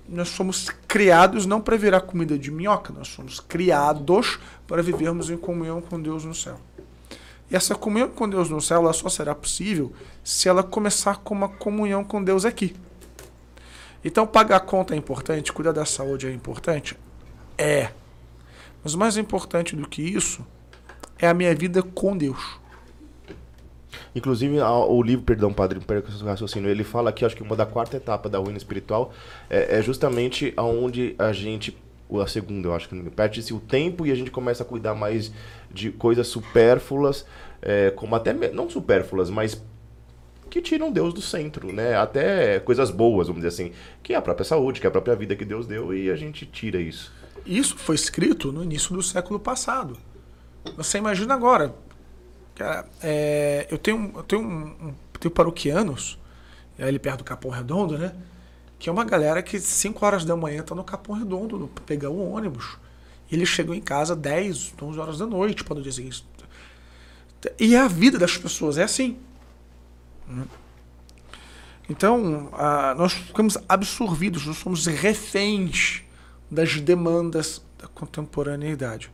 [0.08, 5.38] Nós somos criados não para virar comida de minhoca, nós somos criados para vivermos em
[5.38, 6.60] comunhão com Deus no céu.
[7.50, 9.92] E essa comunhão com Deus no céu ela só será possível
[10.24, 12.76] se ela começar com uma comunhão com Deus aqui.
[14.06, 16.96] Então, pagar a conta é importante, cuidar da saúde é importante?
[17.58, 17.90] É.
[18.84, 20.46] Mas mais importante do que isso
[21.20, 22.60] é a minha vida com Deus.
[24.16, 27.66] Inclusive, o livro, perdão, padre, perca o raciocínio, ele fala que acho que uma da
[27.66, 29.14] quarta etapa da ruína espiritual
[29.50, 31.78] é, é justamente aonde a gente,
[32.12, 35.32] a segunda, eu acho que perde-se o tempo e a gente começa a cuidar mais
[35.72, 37.26] de coisas supérfluas,
[37.62, 39.62] é, como até, não supérfluas, mas
[40.50, 41.96] que tiram Deus do centro, né?
[41.96, 43.72] Até coisas boas, vamos dizer assim,
[44.02, 46.16] que é a própria saúde, que é a própria vida que Deus deu e a
[46.16, 47.14] gente tira isso.
[47.48, 49.98] Isso foi escrito no início do século passado.
[50.76, 51.74] Você imagina agora.
[52.54, 56.20] Cara, é, eu tenho, eu tenho, um, um, tenho paroquianos,
[56.78, 58.14] é ali perto do Capão Redondo, né?
[58.78, 62.10] Que é uma galera que 5 horas da manhã tá no Capão Redondo, no, pegar
[62.10, 62.78] o ônibus.
[63.32, 66.26] E eles chegam em casa 10, 11 horas da noite para no dia seguinte.
[67.60, 69.18] E a vida das pessoas é assim.
[71.90, 76.04] Então, a, nós ficamos absorvidos, nós somos reféns
[76.50, 79.12] das demandas da contemporaneidade.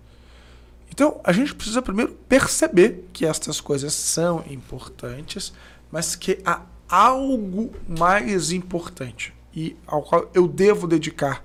[0.91, 5.51] Então, a gente precisa primeiro perceber que estas coisas são importantes,
[5.91, 11.43] mas que há algo mais importante e ao qual eu devo dedicar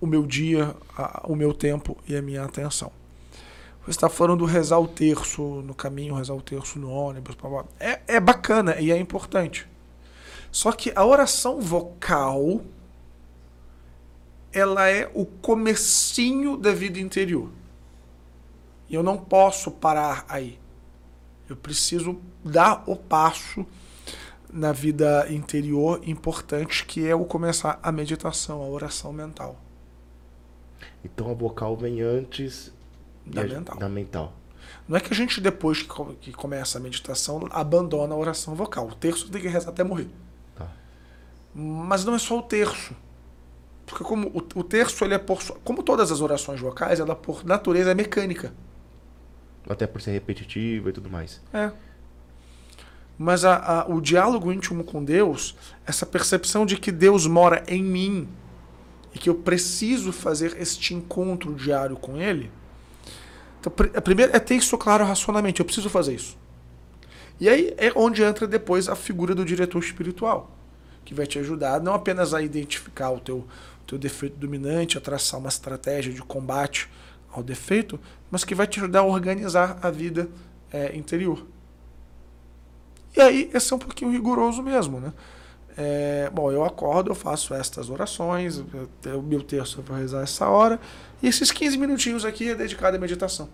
[0.00, 0.74] o meu dia,
[1.24, 2.92] o meu tempo e a minha atenção.
[3.82, 7.50] Você está falando do rezar o terço no caminho, rezar o terço no ônibus, blá
[7.50, 7.64] blá.
[7.78, 9.66] É, é bacana e é importante.
[10.50, 12.62] Só que a oração vocal
[14.54, 17.50] ela é o comecinho da vida interior.
[18.88, 20.58] E eu não posso parar aí.
[21.48, 23.66] Eu preciso dar o passo
[24.52, 29.58] na vida interior importante, que é o começar a meditação, a oração mental.
[31.04, 32.68] Então a vocal vem antes
[33.26, 33.76] E a- Fundamental.
[33.78, 34.32] Da mental.
[34.86, 35.88] Não é que a gente, depois que,
[36.20, 38.86] que começa a meditação, abandona a oração vocal.
[38.88, 40.08] O terço tem que rezar até morrer.
[40.54, 40.70] Tá.
[41.54, 42.94] Mas não é só o terço.
[43.86, 45.42] Porque como o, o terço, ele é por...
[45.62, 48.52] Como todas as orações vocais, ela por natureza é mecânica.
[49.68, 51.40] Até por ser repetitivo e tudo mais.
[51.52, 51.70] É.
[53.18, 55.54] Mas a- a- o diálogo íntimo com Deus,
[55.86, 58.28] essa percepção de que Deus mora em mim
[59.14, 62.50] e que eu preciso fazer este encontro diário com Ele.
[63.60, 66.36] Então, a primeira é ter isso claro racionalmente, eu preciso fazer isso.
[67.40, 70.50] E aí é onde entra depois a figura do diretor espiritual,
[71.04, 73.46] que vai te ajudar não apenas a identificar o teu,
[73.86, 76.88] teu defeito dominante, a traçar uma estratégia de combate
[77.30, 77.98] ao defeito,
[78.30, 80.28] mas que vai te ajudar a organizar a vida
[80.72, 81.46] é, interior.
[83.16, 85.12] E aí, esse é um pouquinho rigoroso mesmo, né?
[85.76, 90.48] É, bom, eu acordo, eu faço estas orações, o meu texto eu vou rezar essa
[90.48, 90.80] hora,
[91.22, 93.48] e esses 15 minutinhos aqui é dedicado à meditação.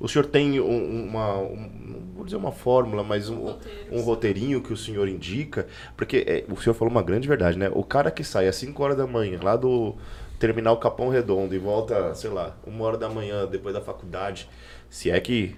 [0.00, 3.56] O senhor tem um- uma, um- não vou dizer uma fórmula, mas um,
[3.92, 5.66] um roteirinho que o senhor indica,
[5.96, 7.70] porque é, o senhor falou uma grande verdade, né?
[7.72, 9.94] O cara que sai às 5 horas da manhã, lá do
[10.38, 14.48] terminal Capão Redondo, e volta, sei lá, uma hora da manhã, depois da faculdade,
[14.90, 15.54] se é que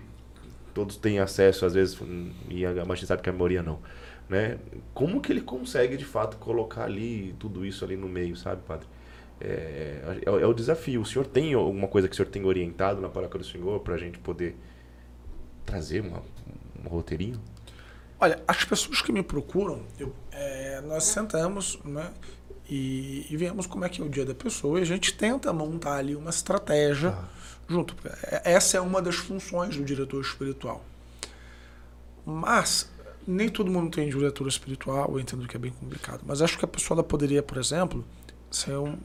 [0.75, 3.79] todos têm acesso, às vezes, hum, e a gente sabe que a maioria não,
[4.29, 4.59] né?
[4.93, 8.87] Como que ele consegue, de fato, colocar ali tudo isso ali no meio, sabe, padre?
[9.41, 11.03] É, é, é o desafio.
[11.03, 13.95] O senhor tem alguma coisa que o senhor tem orientado na paróquia do senhor para
[13.95, 14.57] a gente poder
[15.65, 16.23] trazer uma,
[16.85, 17.41] um roteirinho?
[18.19, 22.11] Olha, as pessoas que me procuram, eu- é, nós sentamos né,
[22.69, 25.53] e, e vemos como é que é o dia da pessoa e a gente tenta
[25.53, 27.15] montar ali uma estratégia
[27.69, 27.95] junto.
[28.23, 30.83] É- Essa é uma das funções do diretor espiritual.
[32.25, 32.91] Mas
[33.27, 36.23] nem todo mundo tem diretor espiritual, eu entendo que é bem complicado.
[36.27, 38.05] Mas acho que a pessoa poderia, por exemplo,
[38.51, 38.97] ser um,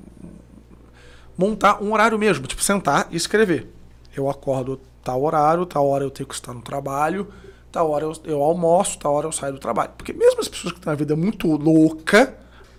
[1.38, 3.70] montar um horário mesmo, tipo sentar e escrever.
[4.16, 7.28] Eu acordo tal horário, tal hora eu tenho que estar no trabalho,
[7.72, 9.92] tal hora eu, eu almoço, tal hora eu saio do trabalho.
[9.98, 12.38] Porque mesmo as pessoas que têm uma vida muito louca,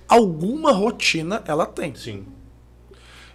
[0.09, 1.95] alguma rotina ela tem.
[1.95, 2.27] Sim.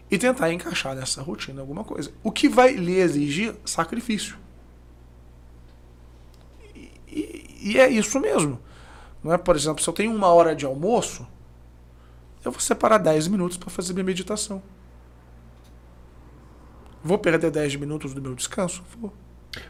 [0.10, 2.12] E tentar encaixar nessa rotina alguma coisa.
[2.24, 4.38] O que vai lhe exigir sacrifício.
[6.76, 8.60] E, e- e é isso mesmo.
[9.24, 11.28] Não é, por exemplo, se eu tenho uma hora de almoço,
[12.48, 14.62] eu vou separar 10 minutos para fazer minha meditação.
[17.04, 18.84] Vou perder 10 minutos do meu descanso?
[19.00, 19.14] Vou.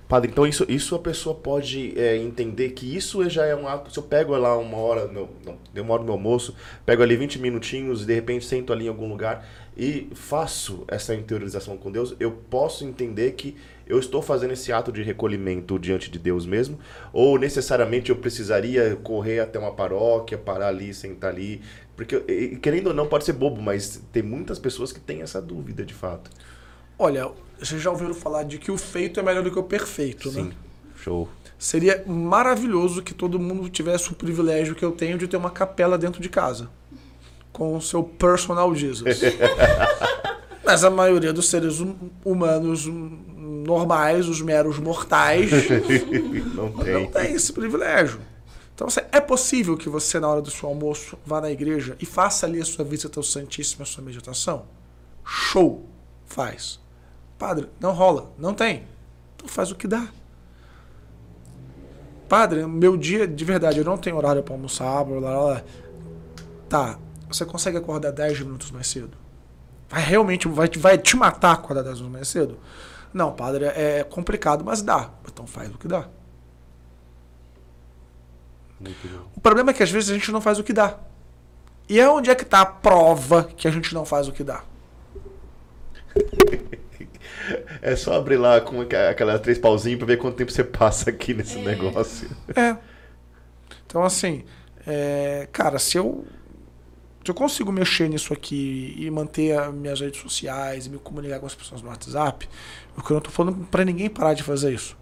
[0.07, 3.91] Padre, então isso, isso a pessoa pode é, entender que isso já é um ato.
[3.91, 6.55] Se eu pego lá uma hora, no, não, no meu almoço,
[6.85, 9.47] pego ali 20 minutinhos e de repente sento ali em algum lugar
[9.77, 13.55] e faço essa interiorização com Deus, eu posso entender que
[13.85, 16.79] eu estou fazendo esse ato de recolhimento diante de Deus mesmo?
[17.13, 21.61] Ou necessariamente eu precisaria correr até uma paróquia, parar ali, sentar ali?
[21.97, 22.19] Porque,
[22.61, 25.93] querendo ou não, pode ser bobo, mas tem muitas pessoas que têm essa dúvida de
[25.95, 26.29] fato.
[26.97, 27.29] Olha,
[27.59, 30.43] vocês já ouviram falar de que o feito é melhor do que o perfeito, Sim,
[30.43, 30.51] né?
[30.95, 31.27] show.
[31.59, 35.97] Seria maravilhoso que todo mundo tivesse o privilégio que eu tenho de ter uma capela
[35.97, 36.69] dentro de casa.
[37.51, 39.19] Com o seu personal Jesus.
[40.63, 45.49] Mas a maioria dos seres hum- humanos hum, normais, os meros mortais,
[46.53, 47.09] Não não tem.
[47.09, 48.19] tem esse privilégio.
[48.77, 52.45] Então é possível que você, na hora do seu almoço, vá na igreja e faça
[52.45, 54.65] ali a sua visita ao Santíssimo, a sua meditação?
[55.25, 55.83] Show!
[56.27, 56.79] Faz.
[57.39, 58.31] Padre, não rola.
[58.37, 58.87] Não tem.
[59.35, 60.07] Então faz o que dá.
[62.29, 65.63] Padre, meu dia, de verdade, eu não tenho horário para almoçar, blá, blá, blá.
[66.69, 69.17] Tá, você consegue acordar 10 minutos mais cedo?
[69.89, 72.59] Vai realmente, vai, vai te matar acordar 10 minutos mais cedo?
[73.11, 75.09] Não, padre, é complicado, mas dá.
[75.27, 76.07] Então faz o que dá.
[79.35, 80.97] O problema é que às vezes a gente não faz o que dá.
[81.89, 84.43] E é onde é que tá a prova que a gente não faz o que
[84.43, 84.63] dá.
[87.81, 91.33] É só abrir lá com aquela três pauzinhos pra ver quanto tempo você passa aqui
[91.33, 92.29] nesse negócio.
[92.53, 92.75] É.
[93.85, 94.43] Então, assim,
[94.85, 96.25] é, cara, se eu,
[97.23, 101.39] se eu consigo mexer nisso aqui e manter as minhas redes sociais e me comunicar
[101.39, 102.49] com as pessoas no WhatsApp,
[102.97, 104.97] o que eu não tô falando pra ninguém parar de fazer isso.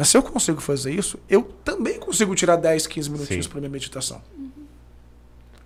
[0.00, 3.68] Mas se eu consigo fazer isso, eu também consigo tirar 10, 15 minutinhos para minha
[3.68, 4.22] meditação.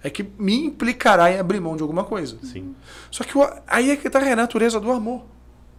[0.02, 2.36] É que me implicará em abrir mão de alguma coisa.
[2.42, 2.74] Sim.
[3.12, 5.24] Só que o- aí é que tá a natureza do amor.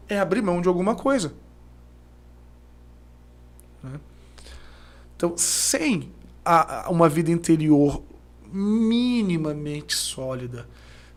[0.07, 1.34] É abrir mão de alguma coisa.
[3.84, 3.99] Né?
[5.18, 6.10] Então, sem
[6.45, 8.02] a- a- uma vida interior
[8.52, 10.65] minimamente sólida,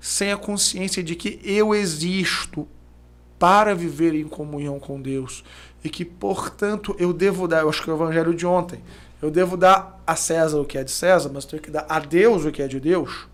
[0.00, 2.66] sem a consciência de que eu existo
[3.38, 5.44] para viver em comunhão com Deus
[5.82, 8.82] e que, portanto, eu devo dar, eu acho que é o evangelho de ontem,
[9.20, 11.98] eu devo dar a César o que é de César, mas tenho que dar a
[11.98, 13.26] Deus o que é de Deus.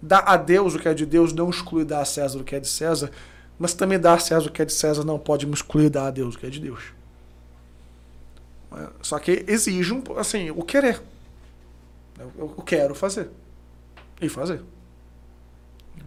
[0.00, 2.56] Dar a Deus o que é de Deus não exclui dar a César o que
[2.56, 3.10] é de César,
[3.58, 6.08] Mas também dar a César o que é de César não pode me excluir dar
[6.08, 6.82] a Deus o que é de Deus.
[9.00, 11.00] Só que exige um, assim, o querer.
[12.18, 13.30] Eu, eu quero fazer.
[14.20, 14.62] E fazer.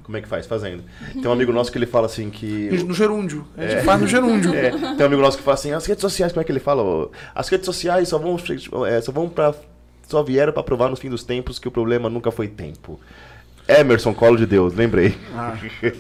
[0.06, 0.46] Como é que faz?
[0.46, 0.84] Fazendo.
[1.14, 2.70] Tem um amigo nosso que ele fala assim que.
[2.86, 3.48] No gerúndio.
[3.58, 4.54] A gente faz no gerúndio.
[4.56, 6.60] É, tem um amigo nosso que fala assim, as redes sociais, como é que ele
[6.60, 7.10] fala?
[7.34, 8.38] As redes sociais só vão,
[8.86, 9.54] é, só vão para
[10.08, 13.00] só vieram para provar no fim dos tempos que o problema nunca foi tempo.
[13.68, 15.18] Emerson, colo de Deus, lembrei.
[15.34, 15.58] Ah.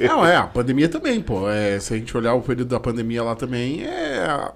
[0.07, 1.49] Não, é, a pandemia também, pô.
[1.49, 4.51] É, se a gente olhar o período da pandemia lá também, é.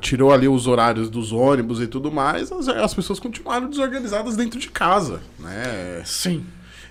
[0.00, 4.58] Tirou ali os horários dos ônibus e tudo mais, as, as pessoas continuaram desorganizadas dentro
[4.58, 6.02] de casa, né?
[6.04, 6.44] Sim.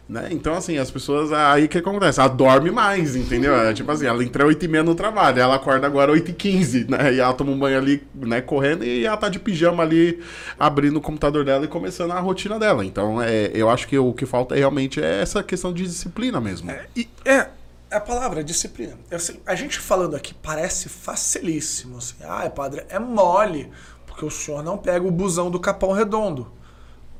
[0.08, 0.28] Né?
[0.32, 1.32] Então, assim, as pessoas.
[1.32, 2.20] Aí que acontece?
[2.20, 3.56] Ela dorme mais, entendeu?
[3.56, 6.34] É, tipo assim, ela entra 8 e meia no trabalho, ela acorda agora 8 e
[6.34, 7.14] 15, né?
[7.14, 10.22] E ela toma um banho ali, né, correndo, e ela tá de pijama ali,
[10.60, 12.86] abrindo o computador dela e começando a rotina dela.
[12.86, 16.70] Então, é, eu acho que o que falta realmente é essa questão de disciplina mesmo.
[16.70, 17.48] É, e, é
[17.90, 18.98] a palavra é disciplina.
[19.12, 21.98] Assim, a gente falando aqui parece facilíssimo.
[21.98, 23.72] Assim, ah, padre, é mole,
[24.06, 26.52] porque o senhor não pega o busão do Capão Redondo.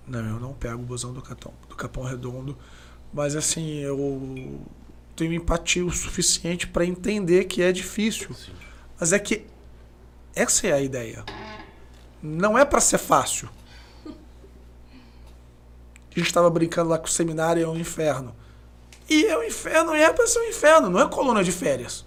[0.06, 2.58] Não, eu não pego o busão do Capão, do Capão Redondo
[3.14, 4.60] mas assim, eu
[5.16, 8.34] tenho empatia o suficiente para entender que é difícil.
[8.34, 8.52] Sim.
[9.00, 9.46] Mas é que
[10.36, 11.24] essa é a ideia.
[12.22, 13.48] Não é para ser fácil.
[14.08, 14.10] A
[16.20, 18.36] gente estava brincando lá que o seminário é um inferno.
[19.08, 22.06] E é um inferno, e é para ser um inferno, não é coluna de férias.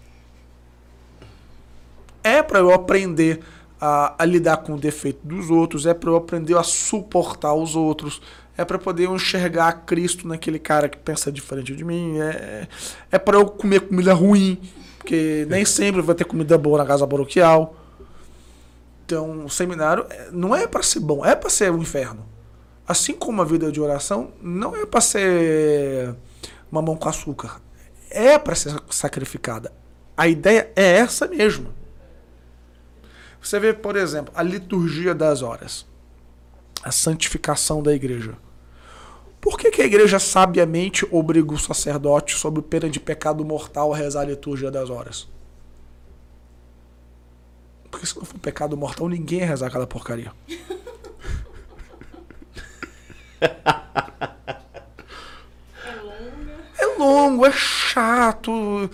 [2.25, 3.45] É para eu aprender
[3.81, 7.77] a, a, lidar com o defeito dos outros, é para eu aprender a suportar os
[7.77, 8.21] outros,
[8.57, 12.69] é para poder enxergar Cristo naquele cara que pensa diferente de mim, é,
[13.11, 14.59] é para eu comer comida ruim,
[14.99, 17.77] porque nem sempre vai ter comida boa na casa paroquial.
[19.05, 22.27] Então, o seminário é, não é para ser bom, é para ser um inferno.
[22.89, 26.15] Assim como a vida de oração não é para ser
[26.71, 27.61] mamão com açúcar,
[28.11, 29.73] é para ser sacrificada.
[30.17, 31.69] A ideia é essa mesmo.
[33.47, 35.87] Você vê, por exemplo, a liturgia das horas,
[36.83, 38.37] a santificação da igreja.
[39.41, 43.97] Por que, que, a igreja sabiamente obriga o sacerdote, sob pena de pecado mortal, a
[43.97, 45.29] rezar a liturgia das horas?
[47.89, 50.33] Porque se não for pecado mortal, ninguém ia rezar aquela porcaria.
[53.39, 53.55] É.
[56.79, 58.91] É longo, é chato.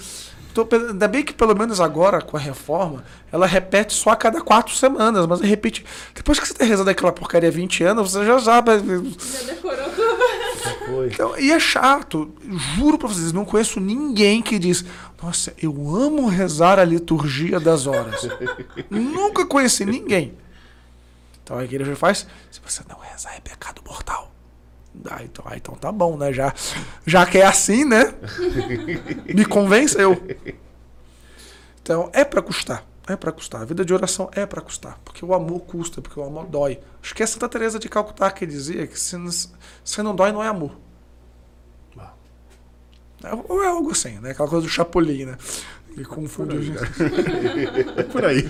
[0.54, 4.40] Tô, ainda bem que pelo menos agora, com a reforma, ela repete só a cada
[4.40, 5.84] quatro semanas, mas repete.
[6.14, 8.72] Depois que você tá rezando aquela porcaria 20 anos, você já sabe.
[8.72, 10.22] Já decorou tudo.
[11.06, 12.32] Então, e é chato.
[12.76, 14.84] Juro pra vocês, não conheço ninguém que diz:
[15.22, 18.28] Nossa, eu amo rezar a liturgia das horas.
[18.90, 20.34] Nunca conheci ninguém.
[21.42, 24.31] Então a igreja faz: Se você não rezar, é pecado mortal.
[25.10, 26.32] Ah, então, ah, então tá bom, né?
[26.32, 26.54] Já,
[27.06, 28.14] já que é assim, né?
[29.34, 30.20] Me convenceu.
[31.80, 32.84] Então, é para custar.
[33.08, 33.62] É para custar.
[33.62, 34.98] A vida de oração é para custar.
[35.04, 36.78] Porque o amor custa, porque o amor dói.
[37.02, 39.16] Acho que é Santa Teresa de Calcutá que dizia que se,
[39.84, 40.76] se não dói, não é amor.
[41.98, 42.12] Ah.
[43.48, 44.30] Ou é algo assim, né?
[44.30, 45.36] Aquela coisa do Chapolin, né?
[45.90, 46.72] Ele confunde.
[48.12, 48.48] Por aí.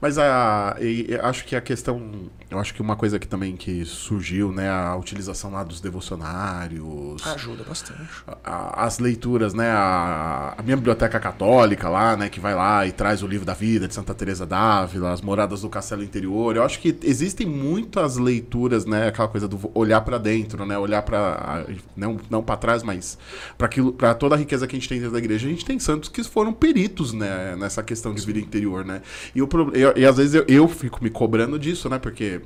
[0.00, 0.76] Mas a,
[1.22, 4.96] acho que a questão, eu acho que uma coisa que também que surgiu, né, a
[4.96, 8.10] utilização lá dos devocionários, ajuda bastante.
[8.42, 12.90] A, as leituras, né, a, a, minha biblioteca católica lá, né, que vai lá e
[12.90, 16.56] traz o livro da vida de Santa Teresa d'Ávila, as moradas do Castelo Interior.
[16.56, 21.02] Eu acho que existem muitas leituras, né, aquela coisa do olhar para dentro, né, olhar
[21.02, 21.64] para
[21.96, 23.16] não não para trás, mas
[23.56, 25.46] para aquilo, para toda a riqueza que a gente tem dentro da igreja.
[25.46, 29.02] A gente tem santos que foram peritos, né, nessa questão de vida interior, né?
[29.34, 31.98] E o problema e às vezes eu, eu fico me cobrando disso, né?
[31.98, 32.39] Porque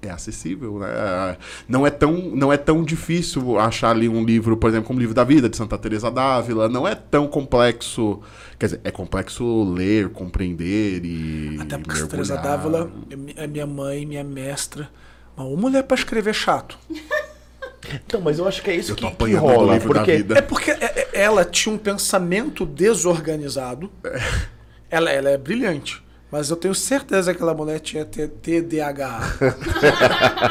[0.00, 1.36] é acessível, né?
[1.68, 5.00] Não é tão, não é tão difícil achar ali um livro, por exemplo, como o
[5.00, 8.20] livro da vida de Santa Teresa d'Ávila, não é tão complexo,
[8.58, 12.90] quer dizer, é complexo ler, compreender e Até porque Santa Teresa d'Ávila
[13.36, 14.88] é minha mãe, minha mestra,
[15.36, 16.78] uma mulher para escrever chato.
[17.94, 21.22] Então, mas eu acho que é isso que, que rola, porque é porque é, é,
[21.22, 23.90] ela tinha um pensamento desorganizado.
[24.04, 24.20] É.
[24.90, 26.02] Ela, ela é brilhante.
[26.30, 29.20] Mas eu tenho certeza que aquela mulher tinha TDAH.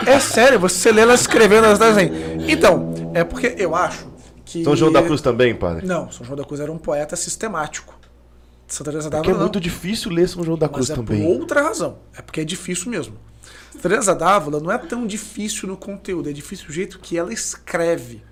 [0.08, 2.10] é sério, você lê ela escrevendo as assim.
[2.48, 4.08] Então, é porque eu acho
[4.44, 4.64] que.
[4.64, 5.86] São João da Cruz também, padre?
[5.86, 7.96] Não, São João da Cruz era um poeta sistemático.
[8.68, 9.24] Santa Teresa d'Ávila.
[9.24, 11.24] Porque é muito difícil ler São João da Cruz Mas é também.
[11.24, 12.00] Por outra razão.
[12.18, 13.16] É porque é difícil mesmo.
[13.82, 18.24] Teresa d'Ávila não é tão difícil no conteúdo, é difícil o jeito que ela escreve.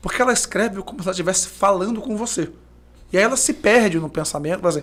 [0.00, 2.50] Porque ela escreve como se ela estivesse falando com você.
[3.12, 4.66] E aí ela se perde no pensamento.
[4.66, 4.80] Assim,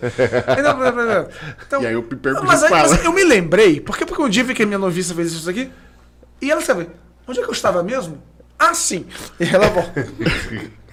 [1.66, 4.42] então, e aí eu me pergunto mas, mas eu me lembrei, porque, porque um dia
[4.44, 5.70] vi que a minha noviça fez isso aqui,
[6.40, 6.88] e ela sabe,
[7.28, 8.22] onde é que eu estava mesmo?
[8.58, 9.06] Ah, sim.
[9.38, 10.06] E ela volta.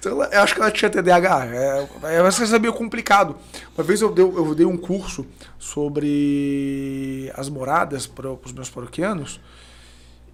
[0.00, 1.46] Então, ela- eu acho que ela tinha TDAH.
[1.46, 3.36] É, é, é meio complicado.
[3.76, 5.26] Uma vez eu dei, eu dei um curso
[5.58, 9.38] sobre as moradas para os meus paroquianos.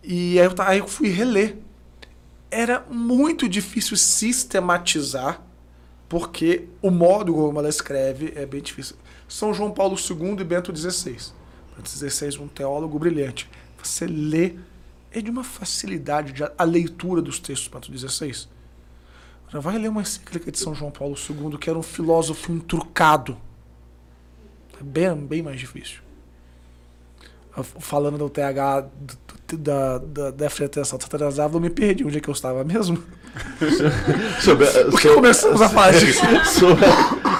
[0.04, 1.56] E aí eu, aí eu fui reler.
[2.48, 5.42] Era muito difícil sistematizar,
[6.08, 8.96] porque o modo como ela escreve é bem difícil.
[9.28, 11.32] São João Paulo II e Bento XVI.
[11.76, 13.48] Bento XVI, um teólogo brilhante.
[13.82, 14.54] Você lê,
[15.10, 18.48] é de uma facilidade de a, leitura dos textos do Bento XVI.
[19.48, 23.36] Agora, vai ler uma encíclica de São João Paulo II, que era um filósofo intrucado.
[24.80, 26.00] É bem, bem mais difícil.
[27.62, 28.86] Falando do TH
[29.58, 33.02] da, da, déficit de atenção atrasava, eu me perdi onde é que eu estava mesmo.
[34.40, 36.20] Sobre, Porque começamos a falar disso.
[36.58, 36.84] sobre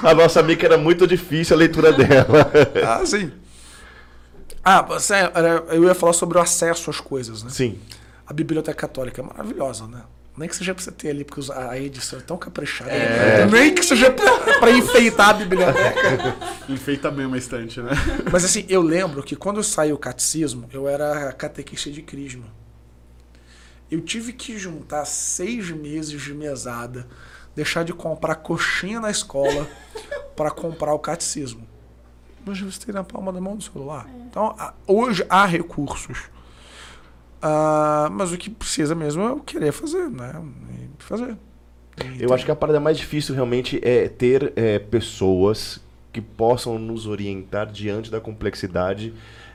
[0.03, 2.51] a nossa amiga era muito difícil a leitura dela.
[2.87, 3.31] Ah, sim.
[4.65, 7.51] Ah, você- era- eu ia falar sobre o acesso às coisas, né?
[7.51, 7.79] Sim.
[8.27, 10.03] A Biblioteca Católica é maravilhosa, né?
[10.37, 12.91] Nem que seja pra você ter ali, porque os- a edição é tão caprichada.
[12.91, 13.47] É.
[13.47, 16.37] Nem que seja pra, pra enfeitar a biblioteca.
[16.69, 17.93] Enfeita mesmo a estante, né?
[18.31, 22.45] Mas assim, eu lembro que quando saiu o catecismo, eu era catequista de crisma.
[23.91, 27.07] Eu tive que juntar seis meses de mesada,
[27.55, 29.67] deixar de comprar coxinha na escola
[30.37, 31.67] para comprar o catecismo.
[32.47, 34.09] Hoje você tem na palma da mão do celular.
[34.29, 36.31] Então, a- hoje há recursos.
[37.43, 40.43] Ah, mas o que precisa mesmo é eu querer fazer, né?
[40.99, 41.37] E fazer.
[42.19, 45.81] Eu acho que a parada mais difícil realmente é ter é, pessoas
[46.13, 49.15] que possam nos orientar diante da complexidade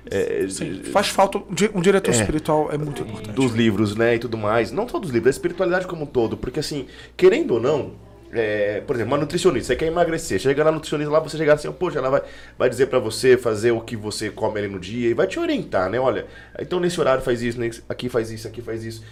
[0.10, 1.38] é, Sim, de- faz falta.
[1.38, 2.16] um di- diretor É.
[2.18, 3.36] espiritual é muito importante.
[3.36, 4.72] dos livros, né, e tudo mais.
[4.72, 6.36] Não só dos livros, da espiritualidade como um todo.
[6.38, 7.92] Porque, assim, querendo ou não,
[8.34, 11.72] é, por exemplo, uma nutricionista, você quer emagrecer, chega na nutricionista lá, você chegar assim,
[11.72, 12.22] poxa, ela vai,
[12.58, 15.38] vai dizer pra você fazer o que você come ali no dia e vai te
[15.40, 16.00] orientar, né?
[16.00, 16.26] Olha,
[16.60, 19.04] então nesse horário faz isso, nesse- aqui faz isso, aqui faz isso.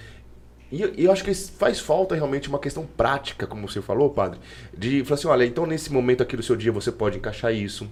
[0.71, 4.39] E e eu acho que faz falta realmente uma questão prática, como você falou, padre,
[4.77, 7.89] de falar assim, olha, então nesse momento aqui do seu dia você pode encaixar isso.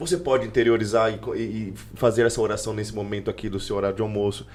[0.00, 4.02] Você pode interiorizar e, e- fazer essa oração nesse momento aqui do seu horário de
[4.02, 4.46] almoço.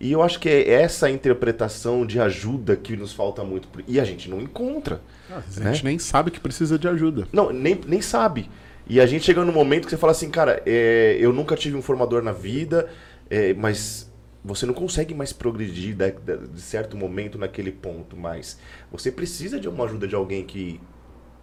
[0.00, 3.68] E eu acho que é essa interpretação de ajuda que nos falta muito.
[3.86, 5.00] E a gente não encontra.
[5.30, 7.28] A gente nem sabe que precisa de ajuda.
[7.32, 8.50] Não, nem, nem sabe.
[8.88, 11.76] E a gente chega num momento que você fala assim, cara, é, eu nunca tive
[11.76, 12.88] um formador na vida,
[13.30, 14.10] é, mas
[14.44, 18.58] você não consegue mais progredir da- da- de certo momento naquele ponto, mas
[18.92, 20.78] você precisa de uma ajuda de alguém que,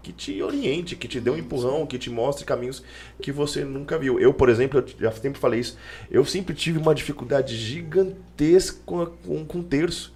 [0.01, 2.83] que te oriente, que te dê um empurrão, que te mostre caminhos
[3.21, 4.19] que você nunca viu.
[4.19, 5.77] Eu, por exemplo, eu já sempre falei isso,
[6.09, 10.13] eu sempre tive uma dificuldade gigantesca com, com, terço.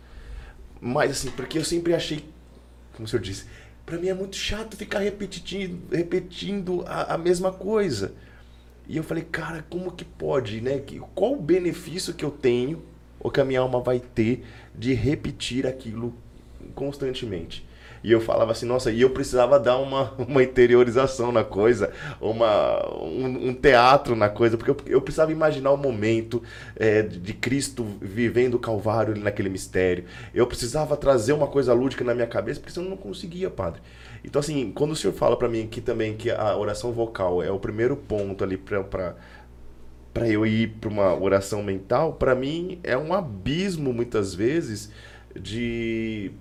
[0.82, 2.26] Mas assim, porque eu sempre achei
[2.96, 3.46] como o senhor disse,
[3.86, 8.14] pra mim é muito chato ficar repetindo, repetindo a, a mesma coisa.
[8.88, 10.82] E eu falei, cara, como que pode, né?
[11.14, 12.84] Qual o benefício que eu tenho,
[13.20, 16.16] ou que a minha alma vai ter, de repetir aquilo
[16.74, 17.68] constantemente?
[18.06, 21.92] E eu falava assim, nossa, e eu precisava dar uma, uma interiorização na coisa,
[22.22, 26.44] uma, um, um teatro na coisa, porque eu, eu precisava imaginar o momento
[26.76, 30.06] é, de Cristo vivendo o Calvário ali naquele mistério.
[30.36, 33.82] Eu precisava trazer uma coisa lúdica na minha cabeça, porque senão eu não conseguia, padre.
[34.24, 37.50] Então, assim, quando o senhor fala para mim que também que a oração vocal é
[37.50, 39.16] o primeiro ponto ali para
[40.14, 44.90] para eu ir para uma oração mental, para mim é um abismo muitas vezes
[45.38, 46.32] de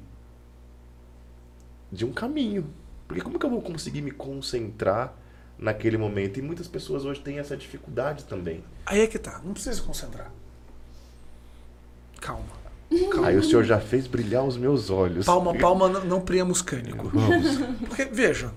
[1.95, 2.67] de um caminho.
[3.07, 5.15] Porque como que eu vou conseguir me concentrar
[5.59, 6.39] naquele momento?
[6.39, 8.65] E muitas pessoas hoje têm essa dificuldade também.
[8.85, 9.41] Aí é que tá.
[9.45, 10.31] Não precisa se concentrar.
[12.21, 12.65] Calma.
[13.11, 13.29] Calma.
[13.29, 15.27] Aí o senhor já fez brilhar os meus olhos.
[15.27, 17.11] Palma, palma, não, não priemos cânico.
[17.87, 18.53] Porque, veja,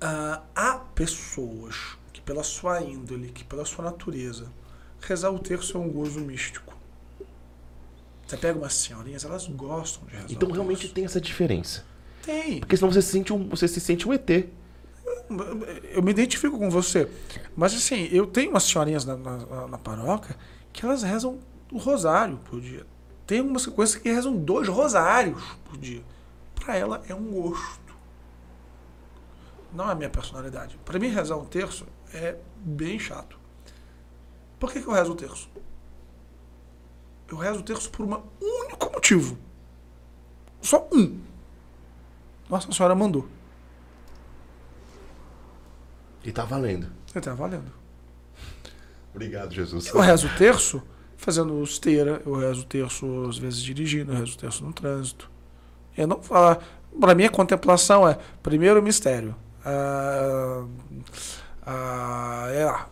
[0.00, 4.46] ah, há pessoas que, pela sua índole, que pela sua natureza,
[5.00, 6.76] rezar o terço é um gozo místico.
[8.26, 10.28] Você pega umas senhorinhas, elas gostam de rezar.
[10.30, 11.84] Então o realmente tem essa diferença.
[12.22, 12.60] Tem.
[12.60, 14.30] Porque senão você se sente um, você se sente um ET.
[15.90, 17.08] Eu me identifico com você.
[17.56, 20.36] Mas assim, eu tenho umas senhorinhas na, na, na paróquia
[20.72, 21.38] que elas rezam
[21.70, 22.86] o rosário por dia.
[23.26, 26.02] Tem algumas coisas que rezam dois rosários por dia.
[26.54, 27.94] Para ela é um gosto.
[29.72, 30.78] Não é a minha personalidade.
[30.84, 33.38] Para mim, rezar um terço é bem chato.
[34.58, 35.48] Por que, que eu rezo o terço?
[37.28, 39.38] Eu rezo o terço por um único motivo.
[40.60, 41.18] Só um.
[42.52, 43.26] Nossa Senhora mandou.
[46.22, 46.86] E tá valendo.
[47.14, 47.72] Ele tá valendo.
[49.14, 49.86] Obrigado, Jesus.
[49.86, 50.82] Eu rezo o terço
[51.16, 55.30] fazendo esteira, eu rezo o terço às vezes dirigindo, eu rezo o terço no trânsito.
[55.96, 56.60] Eu não falo.
[57.00, 59.34] Para mim, a contemplação é primeiro o mistério.
[59.64, 60.66] Ah,
[61.64, 62.88] ah, é lá.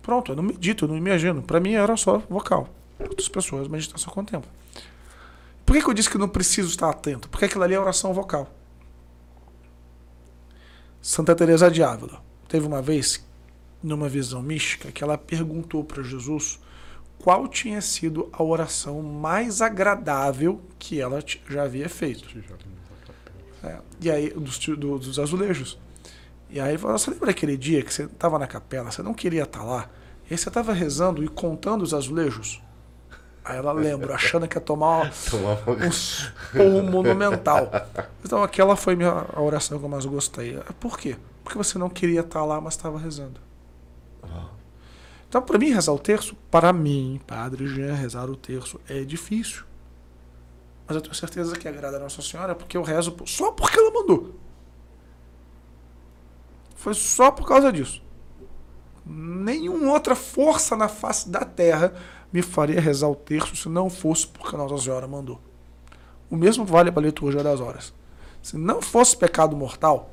[0.00, 1.42] Pronto, eu não medito, eu não imagino.
[1.42, 2.68] Para mim era só vocal.
[3.00, 4.52] Outras pessoas meditam só contemplam.
[5.68, 7.28] Por que, que eu disse que não preciso estar atento?
[7.28, 8.50] Porque aquilo ali é oração vocal.
[11.02, 13.22] Santa Teresa de Ávila teve uma vez,
[13.82, 16.58] numa visão mística, que ela perguntou para Jesus
[17.18, 22.26] qual tinha sido a oração mais agradável que ela já havia feito.
[23.62, 25.78] É, e aí, dos, do- dos azulejos.
[26.48, 29.62] E aí Você lembra aquele dia que você estava na capela, você não queria estar
[29.64, 29.90] lá,
[30.30, 32.62] e aí você estava rezando e contando os azulejos?
[33.48, 35.10] Aí ela lembra, achando que ia tomar
[35.66, 37.70] um esporro monumental.
[38.22, 40.58] Então aquela foi minha, a oração que eu mais gostei.
[40.78, 41.16] Por quê?
[41.42, 43.40] Porque você não queria estar lá, mas estava rezando.
[45.26, 49.64] Então, para mim, rezar o terço, para mim, Padre Jean, rezar o terço é difícil.
[50.86, 53.90] Mas eu tenho certeza que agrada a Nossa Senhora porque eu rezo só porque ela
[53.90, 54.34] mandou.
[56.76, 58.02] Foi só por causa disso.
[59.06, 61.94] Nenhuma outra força na face da terra
[62.32, 65.40] me faria rezar o terço se não fosse porque a Nossa Senhora mandou.
[66.30, 67.92] O mesmo vale para a liturgia das horas.
[68.42, 70.12] Se não fosse pecado mortal,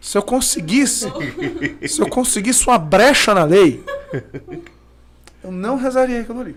[0.00, 1.06] se eu conseguisse,
[1.86, 3.84] se eu conseguisse uma brecha na lei,
[5.42, 6.56] eu não rezaria aquilo ali.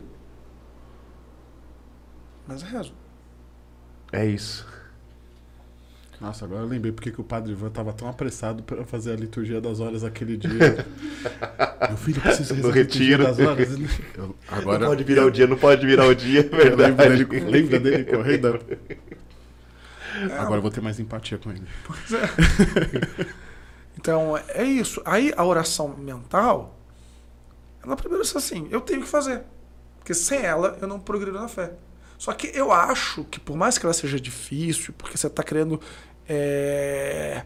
[2.47, 2.93] Mas rezo.
[4.11, 4.65] É isso.
[6.19, 9.15] Nossa, agora eu lembrei porque que o padre Ivan tava tão apressado para fazer a
[9.15, 10.85] liturgia das horas aquele dia.
[11.87, 13.23] Meu filho precisa rezar a liturgia retiro.
[13.23, 13.69] das horas.
[14.17, 17.23] Eu- agora Não pode virar o dia, não pode virar o dia, é verdade.
[17.25, 18.59] dele, lembra dele correndo?
[20.37, 21.63] Agora eu vou ter mais empatia com ele.
[23.97, 25.01] Então é isso.
[25.03, 26.79] Aí a oração mental,
[27.83, 29.41] ela primeiro diz assim, eu tenho que fazer.
[29.97, 31.73] Porque sem ela eu não progredo na fé.
[32.17, 35.81] Só que eu acho que por mais que ela seja difícil, porque você está querendo
[36.29, 37.43] é,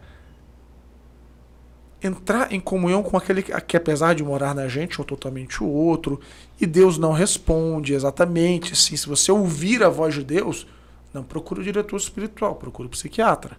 [2.02, 6.20] entrar em comunhão com aquele que apesar de morar na gente ou totalmente o outro,
[6.60, 10.66] e Deus não responde exatamente, assim, se você ouvir a voz de Deus,
[11.14, 13.56] não procure o diretor espiritual, procure o psiquiatra.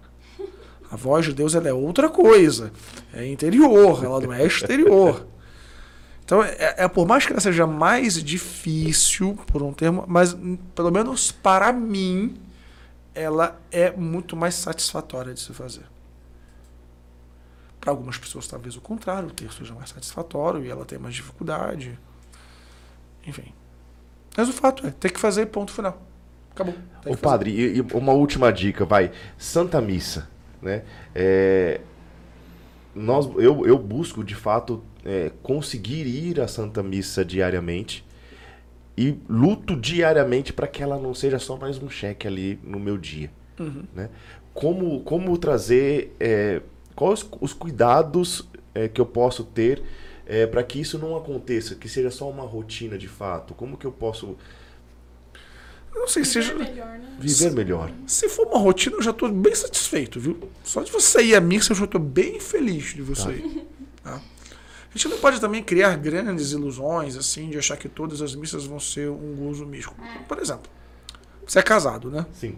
[0.91, 2.71] A voz de Deus ela é outra coisa.
[3.11, 5.25] É interior, ela não é exterior.
[6.23, 10.35] Então, é, é por mais que ela seja mais difícil, por um termo, mas
[10.75, 12.35] pelo menos para mim,
[13.15, 15.85] ela é muito mais satisfatória de se fazer.
[17.79, 21.15] Para algumas pessoas, talvez o contrário, o terço seja mais satisfatório e ela tem mais
[21.15, 21.97] dificuldade.
[23.25, 23.53] Enfim.
[24.35, 26.01] Mas o fato é, tem que fazer ponto final.
[26.51, 26.75] Acabou.
[27.01, 27.17] Fazer.
[27.17, 29.11] padre, e, e uma última dica, vai.
[29.37, 30.27] Santa Missa,
[30.61, 30.83] né?
[31.13, 31.81] É,
[32.93, 38.04] nós, eu, eu busco, de fato, é, conseguir ir à Santa Missa diariamente
[38.97, 42.97] e luto diariamente para que ela não seja só mais um cheque ali no meu
[42.97, 43.29] dia.
[43.93, 44.09] Né?
[44.53, 46.61] Como, como trazer, é,
[46.95, 49.81] quais os, os cuidados é, que eu posso ter
[50.51, 53.53] para que isso não aconteça, que seja só uma rotina de fato?
[53.53, 54.35] Como que eu posso
[55.93, 56.71] não sei se Viver seja.
[56.71, 57.17] melhor, né?
[57.19, 57.91] viver melhor?
[58.05, 60.37] Se for uma rotina, eu já estou bem satisfeito, viu?
[60.63, 63.65] Só de você ir à missa, eu já estou bem feliz de você ir.
[64.03, 64.21] tá?
[64.95, 68.63] A gente não pode também criar grandes ilusões, assim, de achar que todas as missas
[68.63, 69.93] vão ser um gozo místico.
[70.25, 70.71] Por exemplo,
[71.45, 72.25] você é casado, né?
[72.31, 72.57] Sim.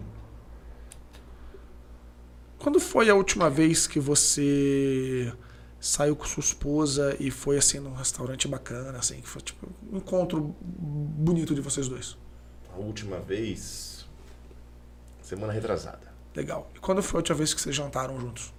[2.56, 5.32] Quando foi a última vez que você
[5.80, 9.96] saiu com sua esposa e foi, assim, num restaurante bacana, assim, que foi, tipo, um
[9.96, 12.16] encontro bonito de vocês dois?
[12.72, 14.06] A última vez.
[15.20, 16.06] Semana retrasada.
[16.36, 16.70] Legal.
[16.72, 18.54] E quando foi a última vez que vocês jantaram juntos?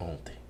[0.00, 0.41] Ontem.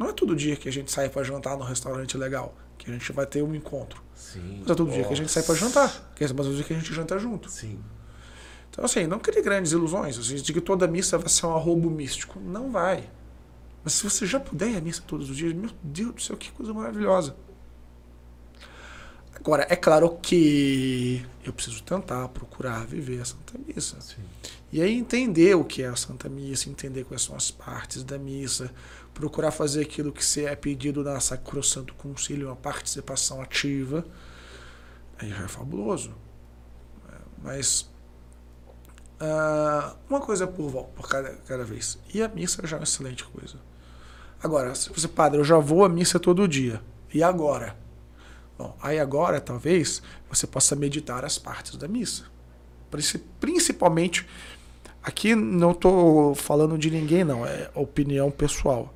[0.00, 2.92] Não é todo dia que a gente sai pra jantar num restaurante legal, que a
[2.94, 4.02] gente vai ter um encontro.
[4.14, 4.60] Sim.
[4.62, 6.64] Mas é todo dia que a gente sai pra jantar, que é é todo dia
[6.64, 7.50] que a gente janta junto.
[7.50, 7.78] Sim.
[8.70, 11.90] Então, assim, não crie grandes ilusões, assim, de que toda missa vai ser um arrobo
[11.90, 12.40] místico.
[12.40, 13.10] Não vai.
[13.84, 16.34] Mas se você já puder ir à missa todos os dias, meu Deus do céu,
[16.34, 17.36] que coisa maravilhosa.
[19.34, 24.00] Agora, é claro que eu preciso tentar procurar viver a Santa Missa.
[24.00, 24.22] Sim.
[24.72, 28.18] E aí entender o que é a Santa Missa, entender quais são as partes da
[28.18, 28.70] missa,
[29.14, 34.04] procurar fazer aquilo que se é pedido na Sacrosanto Concílio, uma participação ativa.
[35.18, 36.14] Aí é fabuloso.
[37.08, 37.88] É, Mas
[39.18, 41.98] ah, uma coisa por, vol- por cada, cada vez.
[42.12, 43.56] E a missa já é uma excelente coisa.
[44.42, 46.80] Agora, se você, padre, eu já vou à missa todo dia.
[47.12, 47.76] E agora?
[48.58, 52.24] Bom, aí agora talvez você possa meditar as partes da missa.
[52.90, 54.26] Princi- Principalmente,
[55.02, 58.94] aqui não estou falando de ninguém, não, é opinião pessoal.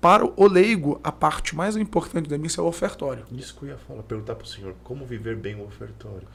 [0.00, 3.24] Para o leigo, a parte mais importante da missa é o ofertório.
[3.32, 6.26] Isso que eu ia falar, perguntar pro senhor, como viver bem o ofertório?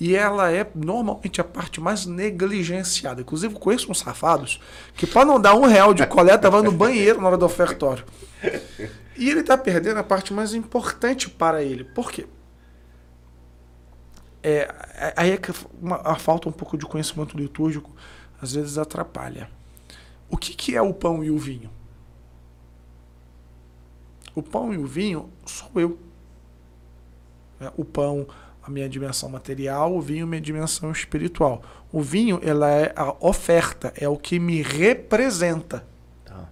[0.00, 3.20] E ela é normalmente a parte mais negligenciada.
[3.20, 4.60] Inclusive, conheço uns safados
[4.94, 8.04] que, para não dar um real de coleta, vai no banheiro na hora do ofertório.
[9.16, 11.82] E ele está perdendo a parte mais importante para ele.
[11.82, 12.26] Por quê?
[14.42, 17.94] é, aí é que uma, a falta um pouco de conhecimento litúrgico
[18.40, 19.50] às vezes atrapalha.
[20.30, 21.70] O que, que é o pão e o vinho?
[24.38, 25.98] O pão e o vinho sou eu.
[27.60, 28.24] É, o pão,
[28.62, 31.60] a minha dimensão material, o vinho, minha dimensão espiritual.
[31.90, 35.84] O vinho, ela é a oferta, é o que me representa.
[36.24, 36.48] Tá.